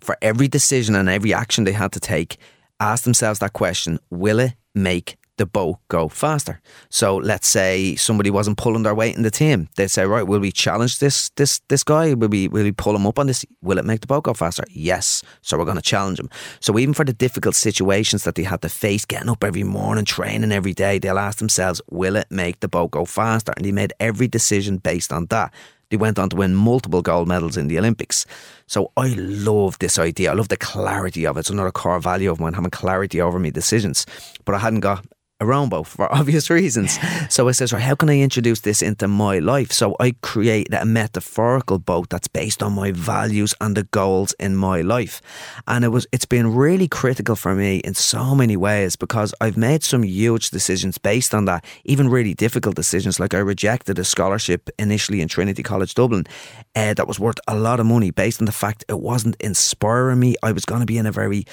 for 0.00 0.16
every 0.22 0.48
decision 0.48 0.94
and 0.94 1.08
every 1.08 1.32
action 1.32 1.64
they 1.64 1.72
had 1.72 1.92
to 1.92 2.00
take 2.00 2.38
ask 2.80 3.04
themselves 3.04 3.40
that 3.40 3.52
question 3.52 3.98
will 4.10 4.38
it 4.38 4.54
make 4.74 5.16
the 5.38 5.46
boat 5.46 5.78
go 5.88 6.08
faster? 6.08 6.60
So 6.90 7.16
let's 7.16 7.48
say 7.48 7.96
somebody 7.96 8.30
wasn't 8.30 8.58
pulling 8.58 8.82
their 8.82 8.94
weight 8.94 9.16
in 9.16 9.22
the 9.22 9.30
team. 9.30 9.68
They'd 9.76 9.88
say, 9.88 10.04
right, 10.04 10.22
will 10.22 10.40
we 10.40 10.52
challenge 10.52 10.98
this 10.98 11.30
this 11.30 11.60
this 11.68 11.82
guy? 11.82 12.14
Will 12.14 12.28
we 12.28 12.48
will 12.48 12.64
we 12.64 12.72
pull 12.72 12.94
him 12.94 13.06
up 13.06 13.18
on 13.18 13.26
this? 13.26 13.44
Will 13.62 13.78
it 13.78 13.84
make 13.84 14.00
the 14.00 14.06
boat 14.06 14.24
go 14.24 14.34
faster? 14.34 14.64
Yes. 14.70 15.22
So 15.42 15.56
we're 15.56 15.64
going 15.64 15.76
to 15.76 15.82
challenge 15.82 16.20
him. 16.20 16.28
So 16.60 16.78
even 16.78 16.94
for 16.94 17.04
the 17.04 17.12
difficult 17.12 17.54
situations 17.54 18.24
that 18.24 18.34
they 18.34 18.42
had 18.42 18.62
to 18.62 18.68
face, 18.68 19.04
getting 19.04 19.30
up 19.30 19.42
every 19.42 19.64
morning, 19.64 20.04
training 20.04 20.52
every 20.52 20.74
day, 20.74 20.98
they'll 20.98 21.18
ask 21.18 21.38
themselves, 21.38 21.80
will 21.90 22.16
it 22.16 22.26
make 22.30 22.60
the 22.60 22.68
boat 22.68 22.90
go 22.90 23.04
faster? 23.04 23.52
And 23.56 23.64
they 23.64 23.72
made 23.72 23.92
every 23.98 24.28
decision 24.28 24.78
based 24.78 25.12
on 25.12 25.26
that. 25.26 25.52
They 25.90 25.96
went 25.96 26.18
on 26.18 26.28
to 26.30 26.36
win 26.36 26.54
multiple 26.54 27.00
gold 27.00 27.28
medals 27.28 27.56
in 27.56 27.68
the 27.68 27.78
Olympics. 27.78 28.26
So 28.66 28.92
I 28.96 29.14
love 29.16 29.78
this 29.78 29.98
idea. 29.98 30.30
I 30.30 30.34
love 30.34 30.48
the 30.48 30.56
clarity 30.56 31.26
of 31.26 31.36
it. 31.36 31.40
It's 31.40 31.50
another 31.50 31.70
core 31.70 31.98
value 31.98 32.30
of 32.30 32.40
mine, 32.40 32.52
having 32.52 32.70
clarity 32.70 33.20
over 33.22 33.38
my 33.38 33.50
decisions. 33.50 34.04
But 34.44 34.54
I 34.54 34.58
hadn't 34.58 34.80
got 34.80 35.06
a 35.40 35.44
Rombo 35.44 35.86
for 35.86 36.12
obvious 36.14 36.50
reasons. 36.50 36.98
So 37.28 37.48
I 37.48 37.52
says, 37.52 37.72
right, 37.72 37.82
how 37.82 37.94
can 37.94 38.10
I 38.10 38.18
introduce 38.18 38.60
this 38.60 38.82
into 38.82 39.08
my 39.08 39.38
life? 39.38 39.72
So 39.72 39.96
I 40.00 40.12
create 40.22 40.72
a 40.72 40.84
metaphorical 40.84 41.78
boat 41.78 42.10
that's 42.10 42.28
based 42.28 42.62
on 42.62 42.72
my 42.72 42.92
values 42.92 43.54
and 43.60 43.76
the 43.76 43.84
goals 43.84 44.34
in 44.40 44.56
my 44.56 44.80
life. 44.80 45.20
And 45.66 45.84
it 45.84 45.88
was 45.88 46.06
it's 46.12 46.26
been 46.26 46.54
really 46.54 46.88
critical 46.88 47.36
for 47.36 47.54
me 47.54 47.78
in 47.78 47.94
so 47.94 48.34
many 48.34 48.56
ways 48.56 48.96
because 48.96 49.34
I've 49.40 49.56
made 49.56 49.84
some 49.84 50.02
huge 50.02 50.50
decisions 50.50 50.98
based 50.98 51.34
on 51.34 51.44
that, 51.44 51.64
even 51.84 52.08
really 52.08 52.34
difficult 52.34 52.74
decisions. 52.76 53.20
Like 53.20 53.34
I 53.34 53.38
rejected 53.38 53.98
a 53.98 54.04
scholarship 54.04 54.70
initially 54.78 55.20
in 55.20 55.28
Trinity 55.28 55.62
College 55.62 55.94
Dublin 55.94 56.24
uh, 56.74 56.94
that 56.94 57.06
was 57.06 57.20
worth 57.20 57.38
a 57.46 57.56
lot 57.56 57.80
of 57.80 57.86
money 57.86 58.10
based 58.10 58.40
on 58.40 58.46
the 58.46 58.52
fact 58.52 58.84
it 58.88 59.00
wasn't 59.00 59.36
inspiring 59.40 60.18
me. 60.18 60.34
I 60.42 60.52
was 60.52 60.64
going 60.64 60.80
to 60.80 60.86
be 60.86 60.98
in 60.98 61.06
a 61.06 61.12
very 61.12 61.44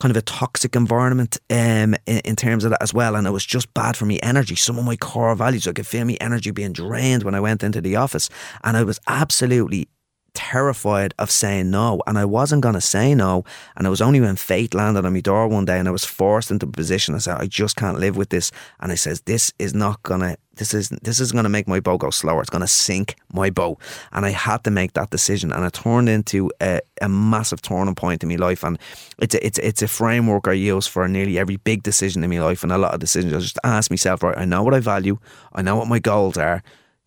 kind 0.00 0.10
of 0.10 0.16
a 0.16 0.22
toxic 0.22 0.74
environment 0.76 1.38
um, 1.50 1.94
in, 2.06 2.18
in, 2.24 2.36
terms 2.36 2.64
of 2.64 2.70
that 2.70 2.82
as 2.82 2.92
well. 2.92 3.16
And 3.16 3.26
it 3.26 3.30
was 3.30 3.44
just 3.44 3.72
bad 3.74 3.96
for 3.96 4.06
me 4.06 4.18
energy. 4.22 4.56
Some 4.56 4.78
of 4.78 4.84
my 4.84 4.96
core 4.96 5.34
values, 5.34 5.66
I 5.66 5.72
could 5.72 5.86
feel 5.86 6.04
me 6.04 6.18
energy 6.20 6.50
being 6.50 6.72
drained 6.72 7.22
when 7.22 7.34
I 7.34 7.40
went 7.40 7.62
into 7.62 7.80
the 7.80 7.96
office. 7.96 8.28
And 8.62 8.76
I 8.76 8.84
was 8.84 9.00
absolutely 9.06 9.88
terrified 10.34 11.14
of 11.18 11.30
saying 11.30 11.70
no. 11.70 12.02
And 12.06 12.18
I 12.18 12.24
wasn't 12.24 12.62
going 12.62 12.74
to 12.74 12.80
say 12.80 13.14
no. 13.14 13.44
And 13.76 13.86
it 13.86 13.90
was 13.90 14.02
only 14.02 14.20
when 14.20 14.36
fate 14.36 14.74
landed 14.74 15.04
on 15.06 15.12
my 15.12 15.20
door 15.20 15.48
one 15.48 15.64
day 15.64 15.78
and 15.78 15.88
I 15.88 15.92
was 15.92 16.04
forced 16.04 16.50
into 16.50 16.66
a 16.66 16.70
position. 16.70 17.14
I 17.14 17.18
said, 17.18 17.38
I 17.38 17.46
just 17.46 17.76
can't 17.76 17.98
live 17.98 18.16
with 18.16 18.30
this. 18.30 18.50
And 18.80 18.92
I 18.92 18.96
says, 18.96 19.22
this 19.22 19.52
is 19.58 19.74
not 19.74 20.02
going 20.02 20.20
to, 20.20 20.36
this 20.56 20.74
is, 20.74 20.88
this 21.02 21.20
is 21.20 21.32
going 21.32 21.44
to 21.44 21.50
make 21.50 21.68
my 21.68 21.80
boat 21.80 22.00
go 22.00 22.10
slower. 22.10 22.40
It's 22.40 22.50
going 22.50 22.60
to 22.62 22.68
sink 22.68 23.16
my 23.32 23.50
boat. 23.50 23.78
And 24.12 24.24
I 24.26 24.30
had 24.30 24.64
to 24.64 24.70
make 24.70 24.94
that 24.94 25.10
decision. 25.10 25.52
And 25.52 25.64
it 25.64 25.72
turned 25.72 26.08
into 26.08 26.50
a, 26.60 26.80
a 27.00 27.08
massive 27.08 27.62
turning 27.62 27.94
point 27.94 28.22
in 28.22 28.28
my 28.28 28.36
life. 28.36 28.64
And 28.64 28.78
it's 29.18 29.34
a, 29.34 29.46
it's, 29.46 29.58
it's 29.58 29.82
a 29.82 29.88
framework 29.88 30.48
I 30.48 30.52
use 30.52 30.86
for 30.86 31.06
nearly 31.08 31.38
every 31.38 31.56
big 31.56 31.82
decision 31.82 32.24
in 32.24 32.30
my 32.30 32.40
life 32.40 32.62
and 32.62 32.72
a 32.72 32.78
lot 32.78 32.94
of 32.94 33.00
decisions. 33.00 33.32
I 33.32 33.38
just 33.38 33.58
ask 33.64 33.90
myself, 33.90 34.22
right, 34.22 34.36
I 34.36 34.44
know 34.44 34.62
what 34.62 34.74
I 34.74 34.80
value. 34.80 35.18
I 35.52 35.62
know 35.62 35.76
what 35.76 35.88
my 35.88 35.98
goals 35.98 36.36
are 36.36 36.62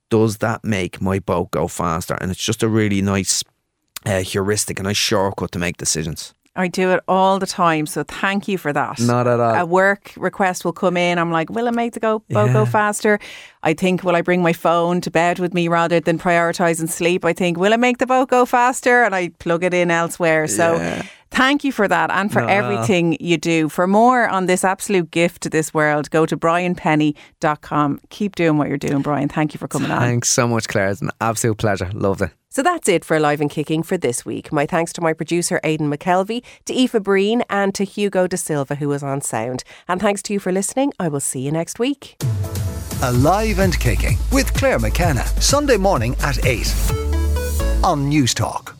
does 0.09 0.37
that 0.37 0.63
make 0.63 1.01
my 1.01 1.19
boat 1.19 1.51
go 1.51 1.67
faster? 1.67 2.15
And 2.15 2.31
it's 2.31 2.43
just 2.43 2.63
a 2.63 2.67
really 2.67 3.01
nice 3.01 3.43
uh, 4.05 4.21
heuristic, 4.21 4.79
a 4.79 4.83
nice 4.83 4.97
shortcut 4.97 5.51
to 5.51 5.59
make 5.59 5.77
decisions. 5.77 6.33
I 6.57 6.67
do 6.67 6.91
it 6.91 7.01
all 7.07 7.39
the 7.39 7.45
time, 7.45 7.85
so 7.85 8.03
thank 8.03 8.47
you 8.47 8.57
for 8.57 8.73
that. 8.73 8.99
Not 8.99 9.27
at 9.27 9.39
all. 9.39 9.55
A 9.55 9.65
work 9.65 10.13
request 10.17 10.65
will 10.65 10.73
come 10.73 10.97
in. 10.97 11.19
I'm 11.19 11.31
like, 11.31 11.49
will 11.49 11.67
it 11.67 11.73
make 11.73 11.93
the 11.93 11.99
go 11.99 12.19
boat 12.29 12.47
yeah. 12.47 12.53
go 12.53 12.65
faster? 12.65 13.19
I 13.63 13.73
think, 13.73 14.03
will 14.03 14.15
I 14.15 14.21
bring 14.21 14.41
my 14.41 14.53
phone 14.53 15.01
to 15.01 15.11
bed 15.11 15.39
with 15.39 15.53
me 15.53 15.67
rather 15.67 15.99
than 15.99 16.17
prioritising 16.17 16.89
sleep? 16.89 17.23
I 17.23 17.33
think, 17.33 17.57
will 17.57 17.73
it 17.73 17.79
make 17.79 17.99
the 17.99 18.07
boat 18.07 18.29
go 18.29 18.45
faster? 18.45 19.03
And 19.03 19.13
I 19.13 19.29
plug 19.39 19.63
it 19.63 19.73
in 19.73 19.91
elsewhere. 19.91 20.47
So 20.47 20.75
yeah. 20.75 21.03
Thank 21.29 21.63
you 21.63 21.71
for 21.71 21.87
that 21.87 22.09
and 22.09 22.31
for 22.31 22.41
no. 22.41 22.47
everything 22.47 23.17
you 23.19 23.37
do. 23.37 23.69
For 23.69 23.85
more 23.85 24.27
on 24.29 24.45
this 24.45 24.63
absolute 24.63 25.11
gift 25.11 25.43
to 25.43 25.49
this 25.49 25.73
world, 25.73 26.09
go 26.09 26.25
to 26.25 26.37
brianpennie.com. 26.37 27.99
Keep 28.09 28.35
doing 28.35 28.57
what 28.57 28.69
you're 28.69 28.77
doing, 28.77 29.01
Brian. 29.01 29.27
Thank 29.29 29.53
you 29.53 29.57
for 29.57 29.67
coming 29.67 29.89
Thanks 29.89 30.01
on. 30.01 30.07
Thanks 30.07 30.29
so 30.29 30.47
much, 30.47 30.67
Claire. 30.67 30.89
It's 30.89 31.01
an 31.01 31.11
absolute 31.19 31.57
pleasure. 31.57 31.91
Loved 31.93 32.21
it. 32.21 32.31
So 32.49 32.63
that's 32.63 32.87
it 32.87 33.03
for 33.03 33.17
Alive 33.17 33.41
and 33.41 33.49
Kicking 33.49 33.83
for 33.83 33.97
this 33.97 34.25
week. 34.25 34.51
My 34.51 34.65
thanks 34.65 34.93
to 34.93 35.01
my 35.01 35.13
producer 35.13 35.59
Aidan 35.63 35.91
McKelvey, 35.91 36.43
to 36.65 36.73
Aoife 36.73 37.03
Breen, 37.03 37.43
and 37.49 37.75
to 37.75 37.83
Hugo 37.83 38.25
De 38.25 38.37
Silva, 38.37 38.75
who 38.75 38.87
was 38.87 39.03
on 39.03 39.21
sound. 39.21 39.63
And 39.87 40.01
thanks 40.01 40.21
to 40.23 40.33
you 40.33 40.39
for 40.39 40.51
listening. 40.51 40.93
I 40.99 41.09
will 41.09 41.19
see 41.19 41.41
you 41.41 41.51
next 41.51 41.77
week. 41.77 42.15
Alive 43.03 43.59
and 43.59 43.77
Kicking 43.79 44.17
with 44.31 44.53
Claire 44.53 44.79
McKenna, 44.79 45.25
Sunday 45.41 45.77
morning 45.77 46.15
at 46.21 46.43
8 46.45 46.67
on 47.83 48.09
Newstalk. 48.09 48.76